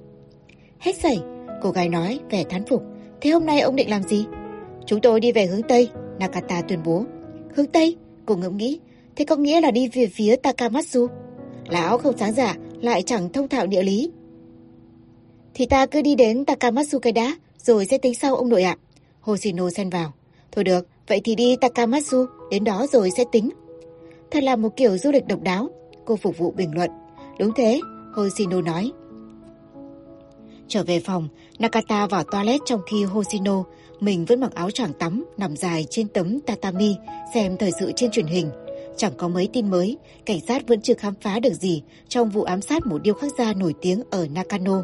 Hết 0.78 0.96
sẩy, 0.96 1.18
cô 1.62 1.70
gái 1.70 1.88
nói 1.88 2.20
vẻ 2.30 2.44
thán 2.44 2.64
phục. 2.64 2.82
Thế 3.20 3.30
hôm 3.30 3.46
nay 3.46 3.60
ông 3.60 3.76
định 3.76 3.90
làm 3.90 4.02
gì? 4.02 4.26
Chúng 4.86 5.00
tôi 5.00 5.20
đi 5.20 5.32
về 5.32 5.46
hướng 5.46 5.62
Tây, 5.62 5.90
Nakata 6.18 6.62
tuyên 6.62 6.78
bố. 6.84 7.04
Hướng 7.54 7.66
Tây? 7.66 7.96
Cô 8.26 8.36
ngẫm 8.36 8.56
nghĩ. 8.56 8.78
Thế 9.16 9.24
có 9.24 9.36
nghĩa 9.36 9.60
là 9.60 9.70
đi 9.70 9.88
về 9.88 10.06
phía 10.06 10.36
Takamatsu. 10.36 11.06
Lão 11.68 11.98
không 11.98 12.18
sáng 12.18 12.32
giả, 12.32 12.54
lại 12.80 13.02
chẳng 13.02 13.32
thông 13.32 13.48
thạo 13.48 13.66
địa 13.66 13.82
lý. 13.82 14.10
Thì 15.54 15.66
ta 15.66 15.86
cứ 15.86 16.02
đi 16.02 16.14
đến 16.14 16.44
Takamatsu 16.44 16.98
cái 16.98 17.12
đá, 17.12 17.36
rồi 17.58 17.86
sẽ 17.86 17.98
tính 17.98 18.14
sau 18.14 18.36
ông 18.36 18.48
nội 18.48 18.62
ạ. 18.62 18.76
Hoshino 19.28 19.70
xen 19.70 19.90
vào. 19.90 20.12
Thôi 20.52 20.64
được, 20.64 20.86
vậy 21.08 21.20
thì 21.24 21.34
đi 21.34 21.56
Takamatsu, 21.56 22.26
đến 22.50 22.64
đó 22.64 22.86
rồi 22.92 23.10
sẽ 23.16 23.24
tính. 23.32 23.50
Thật 24.30 24.42
là 24.42 24.56
một 24.56 24.68
kiểu 24.76 24.98
du 24.98 25.10
lịch 25.10 25.26
độc 25.26 25.42
đáo, 25.42 25.68
cô 26.04 26.16
phục 26.16 26.38
vụ 26.38 26.50
bình 26.50 26.74
luận. 26.74 26.90
Đúng 27.38 27.52
thế, 27.56 27.80
Hoshino 28.14 28.60
nói. 28.60 28.92
Trở 30.68 30.84
về 30.84 31.00
phòng, 31.00 31.28
Nakata 31.58 32.06
vào 32.06 32.24
toilet 32.24 32.60
trong 32.64 32.80
khi 32.90 33.04
Hoshino, 33.04 33.64
mình 34.00 34.24
vẫn 34.24 34.40
mặc 34.40 34.54
áo 34.54 34.70
choàng 34.70 34.92
tắm, 34.92 35.24
nằm 35.36 35.56
dài 35.56 35.86
trên 35.90 36.08
tấm 36.08 36.40
tatami, 36.40 36.96
xem 37.34 37.56
thời 37.56 37.70
sự 37.80 37.92
trên 37.96 38.10
truyền 38.10 38.26
hình. 38.26 38.50
Chẳng 38.96 39.12
có 39.16 39.28
mấy 39.28 39.48
tin 39.52 39.70
mới, 39.70 39.98
cảnh 40.26 40.40
sát 40.48 40.68
vẫn 40.68 40.80
chưa 40.80 40.94
khám 40.94 41.14
phá 41.20 41.38
được 41.38 41.54
gì 41.54 41.82
trong 42.08 42.30
vụ 42.30 42.42
ám 42.42 42.60
sát 42.60 42.86
một 42.86 43.02
điêu 43.02 43.14
khắc 43.14 43.30
gia 43.38 43.52
nổi 43.52 43.74
tiếng 43.80 44.02
ở 44.10 44.26
Nakano. 44.34 44.82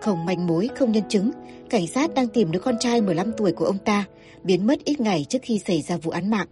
Không 0.00 0.24
manh 0.24 0.46
mối, 0.46 0.68
không 0.78 0.92
nhân 0.92 1.04
chứng, 1.08 1.30
cảnh 1.70 1.86
sát 1.86 2.14
đang 2.14 2.28
tìm 2.28 2.52
đứa 2.52 2.58
con 2.58 2.78
trai 2.78 3.00
15 3.00 3.32
tuổi 3.36 3.52
của 3.52 3.64
ông 3.64 3.78
ta, 3.78 4.04
biến 4.44 4.66
mất 4.66 4.84
ít 4.84 5.00
ngày 5.00 5.26
trước 5.28 5.38
khi 5.42 5.58
xảy 5.58 5.82
ra 5.82 5.96
vụ 5.96 6.10
án 6.10 6.30
mạng. 6.30 6.46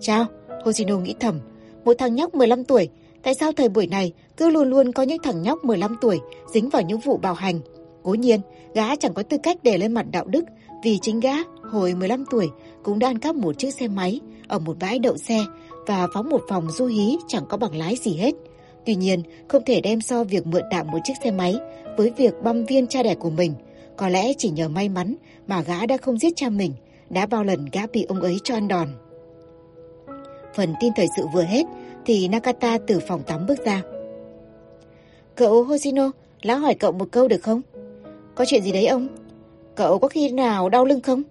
Chao, 0.00 0.26
Hoshino 0.64 0.98
nghĩ 0.98 1.14
thầm, 1.20 1.40
một 1.84 1.92
thằng 1.98 2.14
nhóc 2.14 2.34
15 2.34 2.64
tuổi, 2.64 2.88
tại 3.22 3.34
sao 3.34 3.52
thời 3.52 3.68
buổi 3.68 3.86
này 3.86 4.12
cứ 4.36 4.48
luôn 4.48 4.70
luôn 4.70 4.92
có 4.92 5.02
những 5.02 5.22
thằng 5.22 5.42
nhóc 5.42 5.64
15 5.64 5.96
tuổi 6.00 6.20
dính 6.52 6.70
vào 6.70 6.82
những 6.82 7.00
vụ 7.00 7.16
bạo 7.16 7.34
hành? 7.34 7.60
Cố 8.02 8.14
nhiên, 8.14 8.40
gã 8.74 8.96
chẳng 8.96 9.14
có 9.14 9.22
tư 9.22 9.36
cách 9.42 9.56
để 9.62 9.78
lên 9.78 9.92
mặt 9.92 10.06
đạo 10.10 10.24
đức 10.24 10.44
vì 10.84 10.98
chính 11.02 11.20
gã 11.20 11.34
hồi 11.62 11.94
15 11.94 12.24
tuổi 12.30 12.50
cũng 12.82 12.98
đã 12.98 13.08
ăn 13.08 13.18
cắp 13.18 13.36
một 13.36 13.58
chiếc 13.58 13.74
xe 13.74 13.88
máy 13.88 14.20
ở 14.48 14.58
một 14.58 14.76
bãi 14.80 14.98
đậu 14.98 15.16
xe 15.16 15.44
và 15.86 16.06
phóng 16.14 16.28
một 16.28 16.42
phòng 16.48 16.70
du 16.70 16.86
hí 16.86 17.16
chẳng 17.28 17.44
có 17.48 17.56
bằng 17.56 17.76
lái 17.76 17.96
gì 17.96 18.16
hết. 18.16 18.34
Tuy 18.86 18.94
nhiên, 18.94 19.22
không 19.48 19.62
thể 19.66 19.80
đem 19.80 20.00
so 20.00 20.24
việc 20.24 20.46
mượn 20.46 20.62
tạm 20.70 20.90
một 20.90 20.98
chiếc 21.04 21.14
xe 21.24 21.30
máy 21.30 21.56
với 21.96 22.10
việc 22.16 22.34
băm 22.42 22.64
viên 22.64 22.86
cha 22.86 23.02
đẻ 23.02 23.14
của 23.14 23.30
mình. 23.30 23.54
Có 23.96 24.08
lẽ 24.08 24.32
chỉ 24.38 24.50
nhờ 24.50 24.68
may 24.68 24.88
mắn 24.88 25.14
mà 25.46 25.62
gã 25.62 25.86
đã 25.86 25.96
không 25.96 26.18
giết 26.18 26.32
cha 26.36 26.48
mình, 26.48 26.72
đã 27.10 27.26
bao 27.26 27.44
lần 27.44 27.66
gã 27.72 27.86
bị 27.86 28.04
ông 28.04 28.20
ấy 28.20 28.38
cho 28.44 28.54
ăn 28.54 28.68
đòn. 28.68 28.88
Phần 30.54 30.74
tin 30.80 30.92
thời 30.96 31.06
sự 31.16 31.26
vừa 31.32 31.42
hết 31.42 31.66
thì 32.06 32.28
Nakata 32.28 32.78
từ 32.86 33.00
phòng 33.00 33.22
tắm 33.26 33.46
bước 33.46 33.64
ra. 33.64 33.82
Cậu 35.34 35.64
Hoshino, 35.64 36.10
lão 36.42 36.58
hỏi 36.58 36.74
cậu 36.74 36.92
một 36.92 37.08
câu 37.10 37.28
được 37.28 37.42
không? 37.42 37.60
Có 38.34 38.44
chuyện 38.44 38.62
gì 38.62 38.72
đấy 38.72 38.86
ông? 38.86 39.08
Cậu 39.74 39.98
có 39.98 40.08
khi 40.08 40.30
nào 40.30 40.68
đau 40.68 40.84
lưng 40.84 41.00
không? 41.00 41.22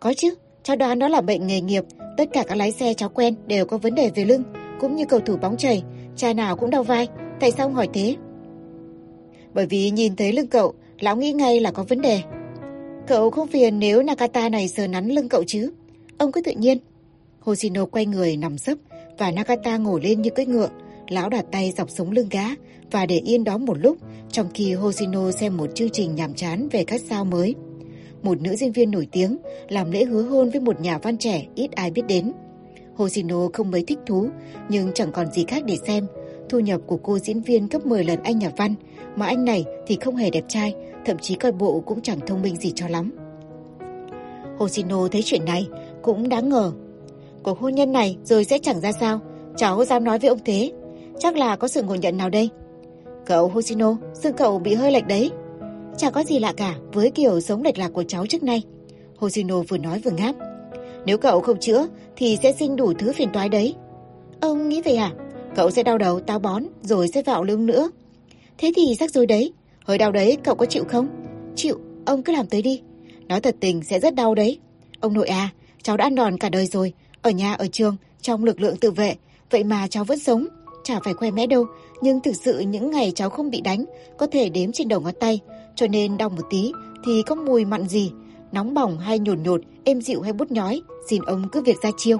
Có 0.00 0.14
chứ, 0.16 0.34
cháu 0.62 0.76
đoán 0.76 0.98
đó 0.98 1.08
là 1.08 1.20
bệnh 1.20 1.46
nghề 1.46 1.60
nghiệp. 1.60 1.84
Tất 2.16 2.24
cả 2.32 2.44
các 2.48 2.54
lái 2.54 2.72
xe 2.72 2.94
cháu 2.94 3.08
quen 3.08 3.34
đều 3.46 3.66
có 3.66 3.78
vấn 3.78 3.94
đề 3.94 4.10
về 4.14 4.24
lưng, 4.24 4.42
cũng 4.80 4.96
như 4.96 5.04
cầu 5.04 5.20
thủ 5.20 5.36
bóng 5.36 5.56
chày. 5.56 5.82
Cha 6.16 6.32
nào 6.32 6.56
cũng 6.56 6.70
đau 6.70 6.82
vai. 6.82 7.08
Tại 7.40 7.50
sao 7.50 7.66
ông 7.66 7.74
hỏi 7.74 7.88
thế? 7.92 8.16
Bởi 9.54 9.66
vì 9.66 9.90
nhìn 9.90 10.16
thấy 10.16 10.32
lưng 10.32 10.46
cậu, 10.46 10.74
lão 11.00 11.16
nghĩ 11.16 11.32
ngay 11.32 11.60
là 11.60 11.70
có 11.70 11.82
vấn 11.82 12.00
đề. 12.00 12.22
Cậu 13.06 13.30
không 13.30 13.48
phiền 13.48 13.78
nếu 13.78 14.02
Nakata 14.02 14.48
này 14.48 14.68
sờ 14.68 14.86
nắn 14.86 15.08
lưng 15.08 15.28
cậu 15.28 15.44
chứ? 15.46 15.72
Ông 16.18 16.32
cứ 16.32 16.40
tự 16.40 16.52
nhiên. 16.52 16.78
Hoshino 17.40 17.84
quay 17.84 18.06
người 18.06 18.36
nằm 18.36 18.58
sấp 18.58 18.78
và 19.18 19.30
Nakata 19.30 19.76
ngồi 19.76 20.00
lên 20.02 20.22
như 20.22 20.30
cưỡi 20.30 20.46
ngựa. 20.46 20.68
Lão 21.08 21.28
đặt 21.28 21.44
tay 21.52 21.72
dọc 21.76 21.90
sống 21.90 22.10
lưng 22.10 22.28
gã 22.30 22.44
và 22.90 23.06
để 23.06 23.18
yên 23.18 23.44
đó 23.44 23.58
một 23.58 23.78
lúc, 23.78 23.96
trong 24.32 24.46
khi 24.54 24.72
Hoshino 24.72 25.30
xem 25.30 25.56
một 25.56 25.74
chương 25.74 25.90
trình 25.90 26.14
nhàm 26.14 26.34
chán 26.34 26.68
về 26.68 26.84
các 26.84 27.00
sao 27.00 27.24
mới. 27.24 27.54
Một 28.22 28.40
nữ 28.40 28.56
diễn 28.56 28.72
viên 28.72 28.90
nổi 28.90 29.08
tiếng 29.12 29.36
làm 29.68 29.90
lễ 29.90 30.04
hứa 30.04 30.22
hôn 30.22 30.50
với 30.50 30.60
một 30.60 30.80
nhà 30.80 30.98
văn 30.98 31.18
trẻ 31.18 31.46
ít 31.54 31.72
ai 31.72 31.90
biết 31.90 32.02
đến. 32.08 32.32
Hoshino 32.94 33.48
không 33.52 33.70
mấy 33.70 33.84
thích 33.86 33.98
thú, 34.06 34.28
nhưng 34.68 34.92
chẳng 34.94 35.12
còn 35.12 35.32
gì 35.32 35.44
khác 35.48 35.64
để 35.64 35.76
xem. 35.86 36.06
Thu 36.48 36.58
nhập 36.58 36.80
của 36.86 36.96
cô 36.96 37.18
diễn 37.18 37.40
viên 37.40 37.68
gấp 37.68 37.86
10 37.86 38.04
lần 38.04 38.22
anh 38.22 38.38
nhà 38.38 38.50
văn, 38.56 38.74
mà 39.16 39.26
anh 39.26 39.44
này 39.44 39.64
thì 39.86 39.98
không 40.00 40.16
hề 40.16 40.30
đẹp 40.30 40.44
trai 40.48 40.74
thậm 41.04 41.18
chí 41.18 41.34
coi 41.34 41.52
bộ 41.52 41.82
cũng 41.86 42.00
chẳng 42.00 42.20
thông 42.26 42.42
minh 42.42 42.56
gì 42.56 42.72
cho 42.74 42.88
lắm. 42.88 43.10
Hoshino 44.58 45.08
thấy 45.08 45.22
chuyện 45.24 45.44
này 45.44 45.68
cũng 46.02 46.28
đáng 46.28 46.48
ngờ. 46.48 46.72
Cuộc 47.42 47.58
hôn 47.58 47.74
nhân 47.74 47.92
này 47.92 48.16
rồi 48.24 48.44
sẽ 48.44 48.58
chẳng 48.58 48.80
ra 48.80 48.92
sao. 48.92 49.20
Cháu 49.56 49.84
dám 49.84 50.04
nói 50.04 50.18
với 50.18 50.28
ông 50.28 50.38
thế. 50.44 50.72
Chắc 51.18 51.36
là 51.36 51.56
có 51.56 51.68
sự 51.68 51.82
ngộ 51.82 51.94
nhận 51.94 52.16
nào 52.16 52.30
đây. 52.30 52.50
Cậu 53.26 53.48
Hoshino, 53.48 53.96
xương 54.14 54.36
cậu 54.36 54.58
bị 54.58 54.74
hơi 54.74 54.92
lệch 54.92 55.06
đấy. 55.06 55.30
Chả 55.96 56.10
có 56.10 56.24
gì 56.24 56.38
lạ 56.38 56.52
cả 56.56 56.74
với 56.92 57.10
kiểu 57.10 57.40
sống 57.40 57.62
lệch 57.62 57.78
lạc 57.78 57.88
của 57.88 58.04
cháu 58.04 58.26
trước 58.26 58.42
nay. 58.42 58.62
Hoshino 59.16 59.62
vừa 59.68 59.78
nói 59.78 59.98
vừa 59.98 60.10
ngáp. 60.10 60.34
Nếu 61.06 61.18
cậu 61.18 61.40
không 61.40 61.60
chữa 61.60 61.86
thì 62.16 62.38
sẽ 62.42 62.52
sinh 62.52 62.76
đủ 62.76 62.92
thứ 62.98 63.12
phiền 63.12 63.28
toái 63.32 63.48
đấy. 63.48 63.74
Ông 64.40 64.68
nghĩ 64.68 64.82
vậy 64.82 64.96
à? 64.96 65.12
Cậu 65.56 65.70
sẽ 65.70 65.82
đau 65.82 65.98
đầu, 65.98 66.20
táo 66.20 66.38
bón 66.38 66.64
rồi 66.82 67.08
sẽ 67.08 67.22
vạo 67.22 67.44
lưng 67.44 67.66
nữa. 67.66 67.90
Thế 68.58 68.72
thì 68.76 68.94
rắc 68.94 69.10
rối 69.10 69.26
đấy. 69.26 69.52
Hơi 69.84 69.98
đau 69.98 70.12
đấy, 70.12 70.38
cậu 70.44 70.54
có 70.54 70.66
chịu 70.66 70.84
không? 70.88 71.08
Chịu, 71.56 71.78
ông 72.06 72.22
cứ 72.22 72.32
làm 72.32 72.46
tới 72.46 72.62
đi. 72.62 72.82
Nói 73.28 73.40
thật 73.40 73.56
tình 73.60 73.82
sẽ 73.82 74.00
rất 74.00 74.14
đau 74.14 74.34
đấy. 74.34 74.58
Ông 75.00 75.12
nội 75.12 75.28
à, 75.28 75.50
cháu 75.82 75.96
đã 75.96 76.04
ăn 76.04 76.14
đòn 76.14 76.38
cả 76.38 76.48
đời 76.48 76.66
rồi. 76.66 76.92
Ở 77.22 77.30
nhà, 77.30 77.54
ở 77.54 77.66
trường, 77.66 77.96
trong 78.20 78.44
lực 78.44 78.60
lượng 78.60 78.76
tự 78.76 78.90
vệ. 78.90 79.14
Vậy 79.50 79.64
mà 79.64 79.88
cháu 79.88 80.04
vẫn 80.04 80.18
sống. 80.18 80.46
Chả 80.84 81.00
phải 81.04 81.14
khoe 81.14 81.30
mẽ 81.30 81.46
đâu. 81.46 81.66
Nhưng 82.00 82.20
thực 82.20 82.36
sự 82.36 82.58
những 82.58 82.90
ngày 82.90 83.12
cháu 83.14 83.30
không 83.30 83.50
bị 83.50 83.60
đánh, 83.60 83.84
có 84.18 84.26
thể 84.26 84.48
đếm 84.48 84.72
trên 84.72 84.88
đầu 84.88 85.00
ngón 85.00 85.14
tay. 85.20 85.40
Cho 85.76 85.86
nên 85.86 86.16
đau 86.16 86.28
một 86.28 86.42
tí 86.50 86.72
thì 87.06 87.22
có 87.26 87.34
mùi 87.34 87.64
mặn 87.64 87.88
gì. 87.88 88.12
Nóng 88.52 88.74
bỏng 88.74 88.98
hay 88.98 89.18
nhột 89.18 89.38
nhột, 89.38 89.60
êm 89.84 90.00
dịu 90.00 90.20
hay 90.20 90.32
bút 90.32 90.50
nhói. 90.50 90.80
Xin 91.08 91.22
ông 91.22 91.48
cứ 91.52 91.62
việc 91.62 91.76
ra 91.82 91.90
chiêu. 91.96 92.18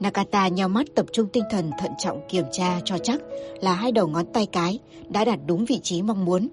Nakata 0.00 0.48
nheo 0.48 0.68
mắt 0.68 0.86
tập 0.94 1.06
trung 1.12 1.26
tinh 1.32 1.44
thần 1.50 1.70
thận 1.80 1.92
trọng 1.98 2.20
kiểm 2.28 2.44
tra 2.52 2.80
cho 2.84 2.98
chắc 2.98 3.20
là 3.60 3.72
hai 3.74 3.92
đầu 3.92 4.08
ngón 4.08 4.26
tay 4.32 4.46
cái 4.46 4.78
đã 5.08 5.24
đặt 5.24 5.38
đúng 5.46 5.64
vị 5.64 5.80
trí 5.82 6.02
mong 6.02 6.24
muốn. 6.24 6.48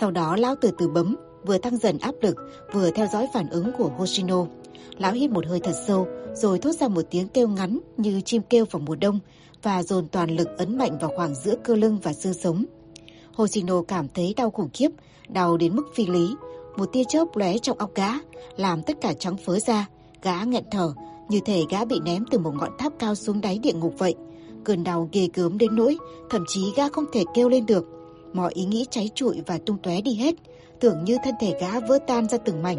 Sau 0.00 0.10
đó 0.10 0.36
lão 0.36 0.54
từ 0.60 0.70
từ 0.78 0.88
bấm, 0.88 1.16
vừa 1.46 1.58
tăng 1.58 1.76
dần 1.76 1.98
áp 1.98 2.14
lực, 2.20 2.36
vừa 2.72 2.90
theo 2.90 3.06
dõi 3.06 3.26
phản 3.34 3.48
ứng 3.48 3.72
của 3.78 3.90
Hoshino. 3.96 4.46
Lão 4.98 5.12
hít 5.12 5.30
một 5.30 5.46
hơi 5.46 5.60
thật 5.60 5.74
sâu, 5.86 6.06
rồi 6.34 6.58
thốt 6.58 6.72
ra 6.72 6.88
một 6.88 7.02
tiếng 7.10 7.28
kêu 7.28 7.48
ngắn 7.48 7.78
như 7.96 8.20
chim 8.20 8.42
kêu 8.50 8.64
vào 8.70 8.82
mùa 8.86 8.96
đông 8.96 9.18
và 9.62 9.82
dồn 9.82 10.08
toàn 10.08 10.30
lực 10.30 10.48
ấn 10.58 10.78
mạnh 10.78 10.98
vào 10.98 11.10
khoảng 11.16 11.34
giữa 11.34 11.54
cơ 11.64 11.74
lưng 11.74 11.98
và 12.02 12.12
xương 12.12 12.34
sống. 12.34 12.64
Hoshino 13.32 13.82
cảm 13.88 14.08
thấy 14.14 14.34
đau 14.36 14.50
khủng 14.50 14.68
khiếp, 14.72 14.90
đau 15.28 15.56
đến 15.56 15.76
mức 15.76 15.86
phi 15.94 16.06
lý. 16.06 16.34
Một 16.76 16.86
tia 16.92 17.04
chớp 17.08 17.36
lóe 17.36 17.58
trong 17.58 17.78
óc 17.78 17.90
gã, 17.94 18.08
làm 18.56 18.82
tất 18.82 18.96
cả 19.00 19.12
trắng 19.12 19.36
phớ 19.36 19.58
ra. 19.58 19.86
Gã 20.22 20.42
nghẹn 20.42 20.64
thở, 20.70 20.92
như 21.28 21.40
thể 21.44 21.62
gã 21.70 21.84
bị 21.84 22.00
ném 22.04 22.24
từ 22.30 22.38
một 22.38 22.54
ngọn 22.54 22.70
tháp 22.78 22.92
cao 22.98 23.14
xuống 23.14 23.40
đáy 23.40 23.58
địa 23.58 23.72
ngục 23.72 23.94
vậy. 23.98 24.14
Cơn 24.64 24.84
đau 24.84 25.08
ghê 25.12 25.28
gớm 25.34 25.58
đến 25.58 25.76
nỗi, 25.76 25.96
thậm 26.30 26.44
chí 26.48 26.72
gã 26.76 26.88
không 26.88 27.04
thể 27.12 27.24
kêu 27.34 27.48
lên 27.48 27.66
được. 27.66 27.84
Mọi 28.32 28.52
ý 28.54 28.64
nghĩ 28.64 28.86
cháy 28.90 29.10
trụi 29.14 29.42
và 29.46 29.58
tung 29.66 29.78
tóe 29.82 30.00
đi 30.00 30.14
hết, 30.14 30.34
tưởng 30.80 31.04
như 31.04 31.16
thân 31.24 31.34
thể 31.40 31.58
gã 31.60 31.80
vỡ 31.80 31.98
tan 32.06 32.28
ra 32.28 32.38
từng 32.38 32.62
mảnh. 32.62 32.78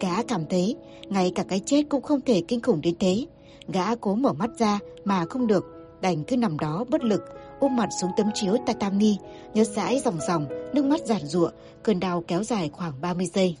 Gã 0.00 0.22
cảm 0.22 0.46
thấy, 0.46 0.76
ngay 1.08 1.32
cả 1.34 1.42
cái 1.42 1.60
chết 1.66 1.82
cũng 1.88 2.02
không 2.02 2.20
thể 2.20 2.42
kinh 2.48 2.60
khủng 2.60 2.80
đến 2.80 2.94
thế. 3.00 3.26
Gã 3.68 3.94
cố 3.94 4.14
mở 4.14 4.32
mắt 4.32 4.50
ra 4.58 4.78
mà 5.04 5.24
không 5.24 5.46
được, 5.46 5.64
đành 6.00 6.24
cứ 6.24 6.36
nằm 6.36 6.58
đó 6.58 6.84
bất 6.88 7.04
lực, 7.04 7.22
ôm 7.60 7.76
mặt 7.76 7.88
xuống 8.00 8.10
tấm 8.16 8.26
chiếu 8.34 8.56
tatami, 8.66 9.16
nhớ 9.54 9.64
dãi 9.64 10.00
ròng 10.04 10.18
ròng 10.28 10.46
nước 10.74 10.84
mắt 10.84 11.00
giản 11.06 11.26
giụa, 11.26 11.50
cơn 11.82 12.00
đau 12.00 12.24
kéo 12.26 12.42
dài 12.42 12.70
khoảng 12.72 13.00
30 13.00 13.26
giây. 13.26 13.56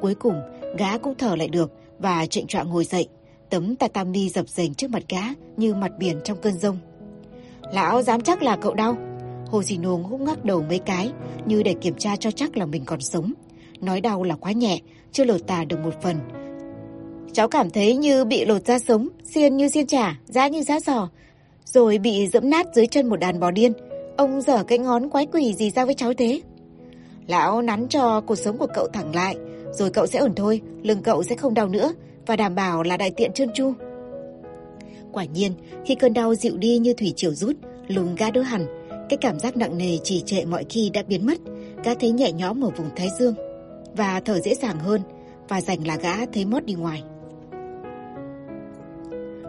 Cuối 0.00 0.14
cùng, 0.14 0.34
gã 0.78 0.98
cũng 0.98 1.14
thở 1.18 1.36
lại 1.36 1.48
được, 1.48 1.72
và 2.00 2.26
trịnh 2.26 2.46
trọng 2.46 2.70
ngồi 2.70 2.84
dậy, 2.84 3.08
tấm 3.50 3.76
tatami 3.76 4.28
dập 4.28 4.48
dềnh 4.48 4.74
trước 4.74 4.90
mặt 4.90 5.02
gã 5.08 5.22
như 5.56 5.74
mặt 5.74 5.92
biển 5.98 6.20
trong 6.24 6.38
cơn 6.42 6.58
rông. 6.58 6.78
Lão 7.72 8.02
dám 8.02 8.20
chắc 8.20 8.42
là 8.42 8.56
cậu 8.56 8.74
đau. 8.74 8.96
hồ 9.46 9.62
di 9.62 9.78
nô 9.78 9.98
ngúc 9.98 10.20
ngắc 10.20 10.44
đầu 10.44 10.62
mấy 10.68 10.78
cái 10.78 11.10
như 11.46 11.62
để 11.62 11.74
kiểm 11.80 11.94
tra 11.94 12.16
cho 12.16 12.30
chắc 12.30 12.56
là 12.56 12.66
mình 12.66 12.84
còn 12.84 13.00
sống. 13.00 13.32
Nói 13.80 14.00
đau 14.00 14.22
là 14.22 14.36
quá 14.36 14.52
nhẹ, 14.52 14.78
chưa 15.12 15.24
lột 15.24 15.46
tà 15.46 15.64
được 15.64 15.78
một 15.84 16.02
phần. 16.02 16.16
Cháu 17.32 17.48
cảm 17.48 17.70
thấy 17.70 17.96
như 17.96 18.24
bị 18.24 18.44
lột 18.44 18.66
da 18.66 18.78
sống, 18.78 19.08
xiên 19.34 19.56
như 19.56 19.68
xiên 19.68 19.86
chả, 19.86 20.18
giá 20.24 20.48
như 20.48 20.62
giá 20.62 20.80
giò. 20.80 21.08
Rồi 21.64 21.98
bị 21.98 22.26
dẫm 22.26 22.50
nát 22.50 22.66
dưới 22.74 22.86
chân 22.86 23.08
một 23.08 23.16
đàn 23.16 23.40
bò 23.40 23.50
điên. 23.50 23.72
Ông 24.16 24.40
dở 24.40 24.64
cái 24.64 24.78
ngón 24.78 25.10
quái 25.10 25.26
quỷ 25.26 25.54
gì 25.54 25.70
ra 25.70 25.84
với 25.84 25.94
cháu 25.94 26.12
thế? 26.14 26.40
Lão 27.26 27.62
nắn 27.62 27.88
cho 27.88 28.20
cuộc 28.20 28.36
sống 28.36 28.58
của 28.58 28.66
cậu 28.74 28.88
thẳng 28.92 29.14
lại, 29.14 29.36
rồi 29.72 29.90
cậu 29.90 30.06
sẽ 30.06 30.18
ổn 30.18 30.34
thôi, 30.34 30.60
lưng 30.82 31.02
cậu 31.02 31.22
sẽ 31.22 31.36
không 31.36 31.54
đau 31.54 31.68
nữa 31.68 31.92
và 32.26 32.36
đảm 32.36 32.54
bảo 32.54 32.82
là 32.82 32.96
đại 32.96 33.10
tiện 33.10 33.32
trơn 33.32 33.52
tru. 33.52 33.72
Quả 35.12 35.24
nhiên, 35.24 35.52
khi 35.84 35.94
cơn 35.94 36.12
đau 36.12 36.34
dịu 36.34 36.56
đi 36.56 36.78
như 36.78 36.94
thủy 36.94 37.12
triều 37.16 37.34
rút, 37.34 37.56
lùng 37.88 38.14
ga 38.14 38.30
đỡ 38.30 38.40
hẳn, 38.40 38.66
cái 39.08 39.16
cảm 39.20 39.38
giác 39.38 39.56
nặng 39.56 39.78
nề 39.78 39.98
chỉ 40.02 40.22
trệ 40.26 40.44
mọi 40.44 40.64
khi 40.68 40.90
đã 40.94 41.02
biến 41.02 41.26
mất, 41.26 41.38
gã 41.84 41.94
thấy 41.94 42.10
nhẹ 42.10 42.32
nhõm 42.32 42.64
ở 42.64 42.70
vùng 42.76 42.90
thái 42.96 43.08
dương 43.18 43.34
và 43.96 44.20
thở 44.20 44.40
dễ 44.40 44.54
dàng 44.54 44.78
hơn 44.78 45.00
và 45.48 45.60
dành 45.60 45.86
là 45.86 45.96
gã 45.96 46.26
thấy 46.26 46.44
mót 46.44 46.64
đi 46.64 46.74
ngoài. 46.74 47.02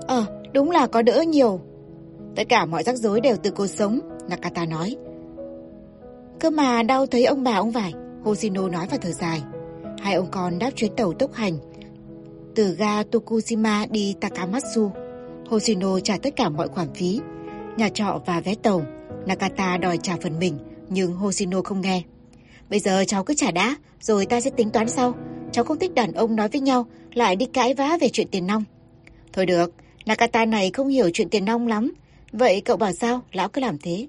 Ờ, 0.08 0.26
đúng 0.54 0.72
là 0.72 0.88
có 0.88 1.02
đỡ 1.02 1.24
nhiều. 1.28 1.60
Tất 2.36 2.44
cả 2.50 2.66
mọi 2.66 2.84
rắc 2.84 2.96
rối 2.96 3.22
đều 3.22 3.36
từ 3.44 3.52
cô 3.52 3.68
sống, 3.68 4.00
Nakata 4.30 4.66
nói. 4.66 4.96
Cơ 6.40 6.50
mà 6.50 6.84
đau 6.84 7.06
thấy 7.06 7.26
ông 7.26 7.44
bà 7.44 7.56
ông 7.56 7.72
vải, 7.72 7.94
Hoshino 8.24 8.70
nói 8.70 8.88
và 8.92 8.98
thở 9.02 9.12
dài. 9.12 9.42
Hai 10.00 10.14
ông 10.14 10.28
con 10.32 10.60
đáp 10.60 10.72
chuyến 10.76 10.96
tàu 10.96 11.14
tốc 11.14 11.34
hành 11.34 11.58
từ 12.56 12.76
ga 12.76 13.04
Tokushima 13.04 13.86
đi 13.92 14.16
Takamatsu. 14.22 14.92
Hoshino 15.50 16.00
trả 16.00 16.18
tất 16.18 16.36
cả 16.36 16.50
mọi 16.50 16.68
khoản 16.68 16.94
phí, 16.94 17.20
nhà 17.78 17.90
trọ 17.90 18.22
và 18.26 18.42
vé 18.42 18.56
tàu. 18.56 18.82
Nakata 19.26 19.78
đòi 19.78 19.98
trả 19.98 20.16
phần 20.22 20.40
mình, 20.40 20.58
nhưng 20.90 21.14
Hoshino 21.14 21.62
không 21.62 21.82
nghe. 21.82 22.04
Bây 22.70 22.80
giờ 22.80 23.04
cháu 23.08 23.24
cứ 23.24 23.34
trả 23.34 23.52
đã, 23.52 23.76
rồi 24.02 24.26
ta 24.26 24.42
sẽ 24.42 24.50
tính 24.50 24.70
toán 24.70 24.90
sau. 24.90 25.14
Cháu 25.52 25.66
không 25.66 25.80
thích 25.80 25.94
đàn 25.94 26.12
ông 26.12 26.36
nói 26.36 26.48
với 26.48 26.62
nhau, 26.62 26.86
lại 27.14 27.36
đi 27.36 27.46
cãi 27.46 27.74
vã 27.74 27.98
về 28.02 28.10
chuyện 28.10 28.28
tiền 28.32 28.48
nong. 28.48 28.64
Thôi 29.34 29.46
được, 29.46 29.74
Nakata 30.06 30.46
này 30.46 30.72
không 30.74 30.88
hiểu 30.88 31.10
chuyện 31.14 31.30
tiền 31.30 31.46
nong 31.46 31.68
lắm. 31.68 31.94
Vậy 32.32 32.62
cậu 32.62 32.78
bảo 32.78 32.92
sao, 32.92 33.22
lão 33.32 33.50
cứ 33.50 33.62
làm 33.62 33.78
thế. 33.78 34.08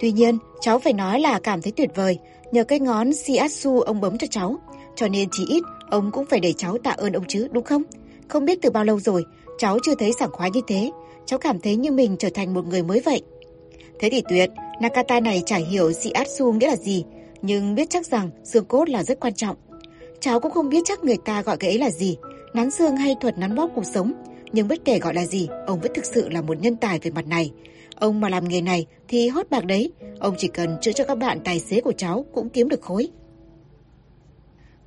Tuy 0.00 0.12
nhiên, 0.12 0.38
cháu 0.60 0.78
phải 0.78 0.92
nói 0.92 1.20
là 1.20 1.40
cảm 1.42 1.62
thấy 1.62 1.72
tuyệt 1.72 1.90
vời, 1.94 2.18
nhờ 2.52 2.64
cái 2.64 2.80
ngón 2.80 3.12
Shiatsu 3.12 3.80
ông 3.80 4.00
bấm 4.00 4.18
cho 4.18 4.26
cháu. 4.30 4.56
Cho 4.96 5.08
nên 5.08 5.28
chỉ 5.32 5.46
ít, 5.48 5.62
ông 5.90 6.10
cũng 6.12 6.26
phải 6.26 6.40
để 6.40 6.52
cháu 6.52 6.78
tạ 6.78 6.90
ơn 6.90 7.12
ông 7.12 7.24
chứ, 7.28 7.48
đúng 7.52 7.64
không? 7.64 7.82
Không 8.28 8.44
biết 8.44 8.58
từ 8.62 8.70
bao 8.70 8.84
lâu 8.84 9.00
rồi, 9.00 9.24
cháu 9.58 9.78
chưa 9.82 9.94
thấy 9.94 10.12
sảng 10.18 10.30
khoái 10.32 10.50
như 10.50 10.60
thế. 10.66 10.90
Cháu 11.26 11.38
cảm 11.38 11.60
thấy 11.60 11.76
như 11.76 11.90
mình 11.90 12.16
trở 12.18 12.28
thành 12.34 12.54
một 12.54 12.66
người 12.66 12.82
mới 12.82 13.00
vậy. 13.00 13.22
Thế 13.98 14.10
thì 14.10 14.22
tuyệt, 14.28 14.50
Nakata 14.80 15.20
này 15.20 15.42
chả 15.46 15.56
hiểu 15.56 15.92
Shiatsu 15.92 16.52
nghĩa 16.52 16.66
là 16.66 16.76
gì, 16.76 17.04
nhưng 17.42 17.74
biết 17.74 17.90
chắc 17.90 18.06
rằng 18.06 18.30
xương 18.44 18.64
cốt 18.64 18.88
là 18.88 19.02
rất 19.02 19.20
quan 19.20 19.34
trọng. 19.34 19.56
Cháu 20.20 20.40
cũng 20.40 20.52
không 20.52 20.68
biết 20.68 20.82
chắc 20.84 21.04
người 21.04 21.16
ta 21.24 21.42
gọi 21.42 21.56
cái 21.56 21.70
ấy 21.70 21.78
là 21.78 21.90
gì, 21.90 22.16
nắn 22.54 22.70
xương 22.70 22.96
hay 22.96 23.14
thuật 23.20 23.38
nắn 23.38 23.54
bóp 23.54 23.70
cuộc 23.74 23.84
sống. 23.94 24.12
Nhưng 24.52 24.68
bất 24.68 24.84
kể 24.84 24.98
gọi 24.98 25.14
là 25.14 25.26
gì, 25.26 25.48
ông 25.66 25.80
vẫn 25.80 25.92
thực 25.94 26.04
sự 26.04 26.28
là 26.28 26.42
một 26.42 26.60
nhân 26.60 26.76
tài 26.76 26.98
về 26.98 27.10
mặt 27.10 27.26
này. 27.26 27.50
Ông 28.00 28.20
mà 28.20 28.28
làm 28.28 28.48
nghề 28.48 28.60
này 28.60 28.86
thì 29.08 29.28
hốt 29.28 29.46
bạc 29.50 29.64
đấy. 29.64 29.92
Ông 30.20 30.34
chỉ 30.38 30.48
cần 30.48 30.76
chữa 30.80 30.92
cho 30.92 31.04
các 31.04 31.18
bạn 31.18 31.40
tài 31.44 31.60
xế 31.60 31.80
của 31.80 31.92
cháu 31.92 32.24
cũng 32.34 32.48
kiếm 32.48 32.68
được 32.68 32.82
khối. 32.82 33.08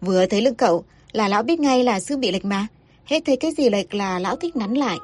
Vừa 0.01 0.25
thấy 0.25 0.41
lưng 0.41 0.55
cậu 0.55 0.83
là 1.11 1.27
lão 1.27 1.43
biết 1.43 1.59
ngay 1.59 1.83
là 1.83 1.99
xương 1.99 2.19
bị 2.19 2.31
lệch 2.31 2.45
mà. 2.45 2.67
Hết 3.05 3.19
thấy 3.25 3.35
cái 3.35 3.51
gì 3.51 3.69
lệch 3.69 3.93
là 3.93 4.19
lão 4.19 4.35
thích 4.35 4.55
nắn 4.55 4.73
lại. 4.73 4.97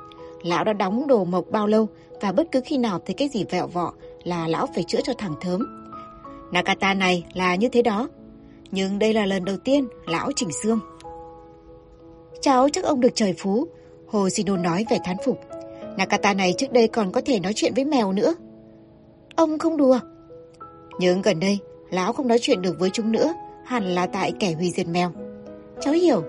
Lão 0.44 0.64
đã 0.64 0.74
đóng 0.74 1.08
đồ 1.08 1.26
mộc 1.26 1.46
bao 1.52 1.68
lâu 1.68 1.88
và 2.22 2.32
bất 2.32 2.48
cứ 2.52 2.62
khi 2.66 2.78
nào 2.78 3.00
thấy 3.06 3.14
cái 3.14 3.28
gì 3.28 3.44
vẹo 3.50 3.68
vọ 3.68 3.94
là 4.24 4.48
lão 4.48 4.68
phải 4.76 4.84
chữa 4.84 5.02
cho 5.04 5.14
thẳng 5.18 5.36
thớm. 5.42 5.86
Nakata 6.52 6.94
này 6.94 7.26
là 7.34 7.56
như 7.56 7.70
thế 7.70 7.82
đó. 7.82 8.10
Nhưng 8.72 9.00
đây 9.00 9.14
là 9.14 9.26
lần 9.26 9.46
đầu 9.46 9.58
tiên 9.58 9.88
lão 10.06 10.32
chỉnh 10.36 10.50
xương. 10.64 10.80
Cháu 12.42 12.70
chắc 12.70 12.84
ông 12.84 13.00
được 13.02 13.16
trời 13.16 13.34
phú. 13.38 13.68
Hồ 14.08 14.30
Shino 14.30 14.58
nói 14.58 14.86
vẻ 14.90 15.00
thán 15.06 15.18
phục. 15.26 15.40
Nakata 15.98 16.34
này 16.34 16.54
trước 16.58 16.72
đây 16.72 16.88
còn 16.88 17.12
có 17.12 17.22
thể 17.26 17.40
nói 17.40 17.54
chuyện 17.56 17.74
với 17.74 17.86
mèo 17.86 18.12
nữa. 18.12 18.36
Ông 19.36 19.60
không 19.60 19.78
đùa. 19.78 20.00
Nhưng 21.00 21.22
gần 21.22 21.40
đây, 21.40 21.60
lão 21.92 22.14
không 22.14 22.28
nói 22.28 22.38
chuyện 22.42 22.62
được 22.62 22.80
với 22.80 22.90
chúng 22.94 23.12
nữa, 23.12 23.34
hẳn 23.66 23.84
là 23.84 24.08
tại 24.08 24.34
kẻ 24.40 24.52
hủy 24.52 24.72
diệt 24.72 24.88
mèo. 24.88 25.12
Cháu 25.82 25.94
hiểu, 25.94 26.24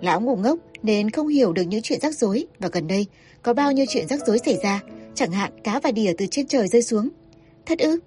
lão 0.00 0.20
ngủ 0.20 0.36
ngốc 0.36 0.58
nên 0.82 1.10
không 1.10 1.28
hiểu 1.28 1.52
được 1.52 1.62
những 1.62 1.82
chuyện 1.82 2.00
rắc 2.00 2.14
rối 2.14 2.46
và 2.58 2.68
gần 2.72 2.86
đây 2.86 3.06
có 3.42 3.54
bao 3.54 3.72
nhiêu 3.72 3.86
chuyện 3.88 4.08
rắc 4.08 4.26
rối 4.26 4.38
xảy 4.38 4.58
ra, 4.62 4.80
chẳng 5.14 5.32
hạn 5.32 5.52
cá 5.64 5.80
và 5.80 5.90
đỉa 5.90 6.12
từ 6.18 6.26
trên 6.26 6.46
trời 6.46 6.68
rơi 6.68 6.82
xuống. 6.82 7.08
Thật 7.66 7.78
ư? 7.78 7.98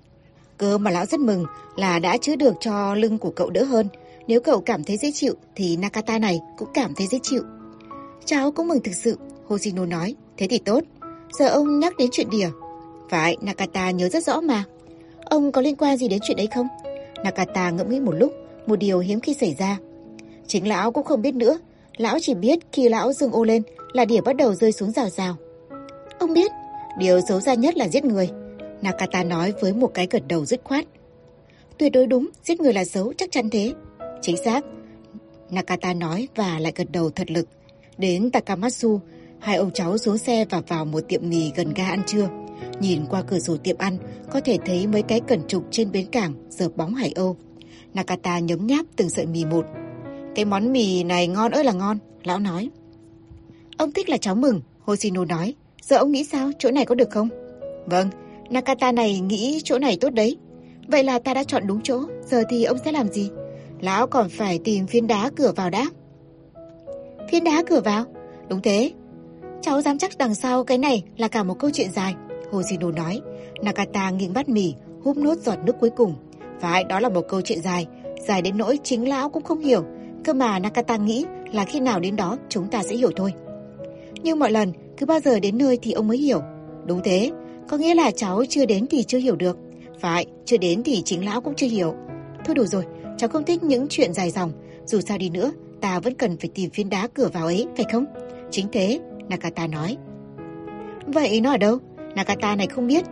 Cơ 0.57 0.77
mà 0.77 0.91
lão 0.91 1.05
rất 1.05 1.19
mừng 1.19 1.45
là 1.75 1.99
đã 1.99 2.17
chữa 2.17 2.35
được 2.35 2.53
cho 2.59 2.95
lưng 2.95 3.17
của 3.17 3.31
cậu 3.31 3.49
đỡ 3.49 3.63
hơn. 3.63 3.87
Nếu 4.27 4.41
cậu 4.41 4.61
cảm 4.61 4.83
thấy 4.83 4.97
dễ 4.97 5.11
chịu 5.11 5.33
thì 5.55 5.77
Nakata 5.77 6.19
này 6.19 6.39
cũng 6.57 6.69
cảm 6.73 6.93
thấy 6.95 7.07
dễ 7.07 7.19
chịu. 7.23 7.43
Cháu 8.25 8.51
cũng 8.51 8.67
mừng 8.67 8.83
thực 8.83 8.95
sự, 8.95 9.17
Hoshino 9.45 9.85
nói. 9.85 10.15
Thế 10.37 10.47
thì 10.47 10.57
tốt. 10.57 10.83
Giờ 11.39 11.47
ông 11.47 11.79
nhắc 11.79 11.97
đến 11.97 12.09
chuyện 12.11 12.29
đỉa. 12.29 12.49
Phải, 13.09 13.37
Nakata 13.41 13.91
nhớ 13.91 14.09
rất 14.09 14.23
rõ 14.23 14.41
mà. 14.41 14.63
Ông 15.25 15.51
có 15.51 15.61
liên 15.61 15.75
quan 15.75 15.97
gì 15.97 16.07
đến 16.07 16.19
chuyện 16.27 16.37
đấy 16.37 16.47
không? 16.55 16.67
Nakata 17.23 17.69
ngẫm 17.69 17.89
nghĩ 17.89 17.99
một 17.99 18.11
lúc, 18.11 18.33
một 18.67 18.75
điều 18.75 18.99
hiếm 18.99 19.19
khi 19.19 19.33
xảy 19.33 19.55
ra. 19.59 19.77
Chính 20.47 20.67
lão 20.67 20.91
cũng 20.91 21.03
không 21.03 21.21
biết 21.21 21.35
nữa. 21.35 21.57
Lão 21.97 22.17
chỉ 22.21 22.33
biết 22.33 22.59
khi 22.71 22.89
lão 22.89 23.13
dưng 23.13 23.31
ô 23.31 23.43
lên 23.43 23.63
là 23.93 24.05
đỉa 24.05 24.21
bắt 24.21 24.35
đầu 24.35 24.55
rơi 24.55 24.71
xuống 24.71 24.91
rào 24.91 25.09
rào. 25.09 25.35
Ông 26.19 26.33
biết, 26.33 26.51
điều 26.99 27.21
xấu 27.21 27.41
xa 27.41 27.53
nhất 27.53 27.77
là 27.77 27.87
giết 27.87 28.05
người. 28.05 28.29
Nakata 28.81 29.23
nói 29.23 29.53
với 29.61 29.73
một 29.73 29.91
cái 29.93 30.07
gật 30.11 30.23
đầu 30.27 30.45
dứt 30.45 30.61
khoát. 30.63 30.85
Tuyệt 31.77 31.91
đối 31.91 32.07
đúng, 32.07 32.29
giết 32.43 32.61
người 32.61 32.73
là 32.73 32.85
xấu, 32.85 33.13
chắc 33.17 33.31
chắn 33.31 33.49
thế. 33.49 33.73
Chính 34.21 34.37
xác. 34.37 34.65
Nakata 35.49 35.93
nói 35.93 36.27
và 36.35 36.59
lại 36.59 36.71
gật 36.75 36.91
đầu 36.91 37.09
thật 37.09 37.31
lực. 37.31 37.47
Đến 37.97 38.31
Takamatsu, 38.31 38.99
hai 39.45 39.57
ông 39.57 39.71
cháu 39.71 39.97
xuống 39.97 40.17
xe 40.17 40.45
và 40.49 40.61
vào 40.67 40.85
một 40.85 40.99
tiệm 41.07 41.29
mì 41.29 41.51
gần 41.55 41.73
ga 41.73 41.85
ăn 41.85 42.01
trưa. 42.07 42.29
Nhìn 42.79 43.05
qua 43.09 43.21
cửa 43.21 43.39
sổ 43.39 43.57
tiệm 43.57 43.77
ăn, 43.77 43.97
có 44.31 44.39
thể 44.39 44.57
thấy 44.65 44.87
mấy 44.87 45.01
cái 45.01 45.21
cẩn 45.27 45.47
trục 45.47 45.63
trên 45.71 45.91
bến 45.91 46.05
cảng 46.11 46.33
dợp 46.49 46.69
bóng 46.75 46.95
hải 46.95 47.11
âu. 47.15 47.37
Nakata 47.93 48.39
nhấm 48.39 48.67
nháp 48.67 48.85
từng 48.95 49.09
sợi 49.09 49.25
mì 49.25 49.45
một. 49.45 49.65
Cái 50.35 50.45
món 50.45 50.71
mì 50.71 51.03
này 51.03 51.27
ngon 51.27 51.51
ơi 51.51 51.63
là 51.63 51.71
ngon, 51.71 51.97
lão 52.23 52.39
nói. 52.39 52.69
Ông 53.77 53.91
thích 53.91 54.09
là 54.09 54.17
cháu 54.17 54.35
mừng, 54.35 54.61
Hoshino 54.79 55.25
nói. 55.25 55.53
Giờ 55.81 55.97
ông 55.97 56.11
nghĩ 56.11 56.23
sao, 56.23 56.51
chỗ 56.59 56.71
này 56.71 56.85
có 56.85 56.95
được 56.95 57.09
không? 57.09 57.29
Vâng, 57.85 58.09
Nakata 58.49 58.91
này 58.91 59.19
nghĩ 59.19 59.61
chỗ 59.63 59.79
này 59.79 59.97
tốt 60.01 60.09
đấy. 60.09 60.37
Vậy 60.87 61.03
là 61.03 61.19
ta 61.19 61.33
đã 61.33 61.43
chọn 61.43 61.67
đúng 61.67 61.81
chỗ, 61.81 62.01
giờ 62.25 62.43
thì 62.49 62.63
ông 62.63 62.77
sẽ 62.85 62.91
làm 62.91 63.07
gì? 63.07 63.29
Lão 63.81 64.07
còn 64.07 64.29
phải 64.29 64.59
tìm 64.63 64.87
phiến 64.87 65.07
đá 65.07 65.29
cửa 65.35 65.53
vào 65.55 65.69
đã. 65.69 65.85
Phiến 67.31 67.43
đá 67.43 67.63
cửa 67.67 67.81
vào? 67.81 68.05
Đúng 68.49 68.61
thế. 68.61 68.91
Cháu 69.65 69.81
dám 69.81 69.97
chắc 69.97 70.17
đằng 70.17 70.35
sau 70.35 70.63
cái 70.63 70.77
này 70.77 71.03
là 71.17 71.27
cả 71.27 71.43
một 71.43 71.59
câu 71.59 71.69
chuyện 71.73 71.91
dài. 71.91 72.15
Hoshino 72.51 72.91
nói. 72.91 73.21
Nakata 73.61 74.09
nghiêng 74.09 74.33
bát 74.33 74.49
mì, 74.49 74.73
húp 75.03 75.17
nốt 75.17 75.37
giọt 75.37 75.59
nước 75.65 75.75
cuối 75.79 75.89
cùng. 75.89 76.15
Phải, 76.59 76.83
đó 76.83 76.99
là 76.99 77.09
một 77.09 77.21
câu 77.29 77.41
chuyện 77.41 77.61
dài. 77.61 77.87
Dài 78.27 78.41
đến 78.41 78.57
nỗi 78.57 78.79
chính 78.83 79.09
lão 79.09 79.29
cũng 79.29 79.43
không 79.43 79.59
hiểu. 79.59 79.83
Cơ 80.23 80.33
mà 80.33 80.59
Nakata 80.59 80.97
nghĩ 80.97 81.25
là 81.51 81.65
khi 81.65 81.79
nào 81.79 81.99
đến 81.99 82.15
đó 82.15 82.37
chúng 82.49 82.67
ta 82.67 82.83
sẽ 82.83 82.95
hiểu 82.95 83.09
thôi. 83.15 83.33
Nhưng 84.23 84.39
mọi 84.39 84.51
lần, 84.51 84.73
cứ 84.97 85.05
bao 85.05 85.19
giờ 85.19 85.39
đến 85.39 85.57
nơi 85.57 85.79
thì 85.81 85.91
ông 85.91 86.07
mới 86.07 86.17
hiểu. 86.17 86.41
Đúng 86.85 87.01
thế, 87.03 87.31
có 87.67 87.77
nghĩa 87.77 87.95
là 87.95 88.11
cháu 88.11 88.43
chưa 88.49 88.65
đến 88.65 88.87
thì 88.87 89.03
chưa 89.03 89.19
hiểu 89.19 89.35
được. 89.35 89.57
Phải, 89.99 90.25
chưa 90.45 90.57
đến 90.57 90.83
thì 90.83 91.01
chính 91.05 91.25
lão 91.25 91.41
cũng 91.41 91.55
chưa 91.55 91.67
hiểu. 91.67 91.95
Thôi 92.45 92.55
đủ 92.55 92.65
rồi, 92.65 92.83
cháu 93.17 93.29
không 93.29 93.43
thích 93.43 93.63
những 93.63 93.87
chuyện 93.89 94.13
dài 94.13 94.31
dòng. 94.31 94.51
Dù 94.85 95.01
sao 95.01 95.17
đi 95.17 95.29
nữa, 95.29 95.51
ta 95.81 95.99
vẫn 95.99 96.13
cần 96.13 96.37
phải 96.37 96.49
tìm 96.55 96.69
phiến 96.69 96.89
đá 96.89 97.07
cửa 97.07 97.29
vào 97.33 97.45
ấy, 97.45 97.67
phải 97.75 97.85
không? 97.91 98.05
Chính 98.51 98.67
thế, 98.71 98.99
Nakata 99.29 99.67
nói. 99.67 99.97
Vậy 101.05 101.41
nó 101.41 101.51
ở 101.51 101.57
đâu? 101.57 101.79
Nakata 102.15 102.55
này 102.55 102.67
không 102.67 102.87
biết. 102.87 103.05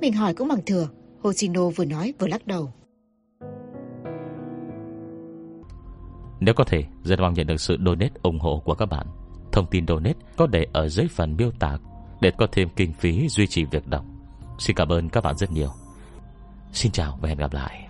Mình 0.00 0.12
hỏi 0.12 0.34
cũng 0.34 0.48
bằng 0.48 0.64
thừa. 0.66 0.88
Hoshino 1.22 1.68
vừa 1.76 1.84
nói 1.84 2.14
vừa 2.18 2.26
lắc 2.26 2.46
đầu. 2.46 2.72
Nếu 6.40 6.54
có 6.54 6.64
thể, 6.64 6.84
rất 7.02 7.20
mong 7.20 7.34
nhận 7.34 7.46
được 7.46 7.60
sự 7.60 7.76
donate 7.84 8.14
ủng 8.22 8.38
hộ 8.38 8.62
của 8.64 8.74
các 8.74 8.86
bạn. 8.86 9.06
Thông 9.52 9.66
tin 9.70 9.86
donate 9.86 10.18
có 10.36 10.46
để 10.46 10.66
ở 10.72 10.88
dưới 10.88 11.06
phần 11.08 11.36
miêu 11.36 11.50
tả 11.58 11.78
để 12.20 12.30
có 12.38 12.46
thêm 12.52 12.68
kinh 12.76 12.92
phí 12.92 13.28
duy 13.28 13.46
trì 13.46 13.64
việc 13.64 13.86
đọc. 13.86 14.04
Xin 14.58 14.76
cảm 14.76 14.88
ơn 14.88 15.08
các 15.08 15.24
bạn 15.24 15.36
rất 15.36 15.52
nhiều. 15.52 15.70
Xin 16.72 16.92
chào 16.92 17.18
và 17.20 17.28
hẹn 17.28 17.38
gặp 17.38 17.52
lại. 17.52 17.85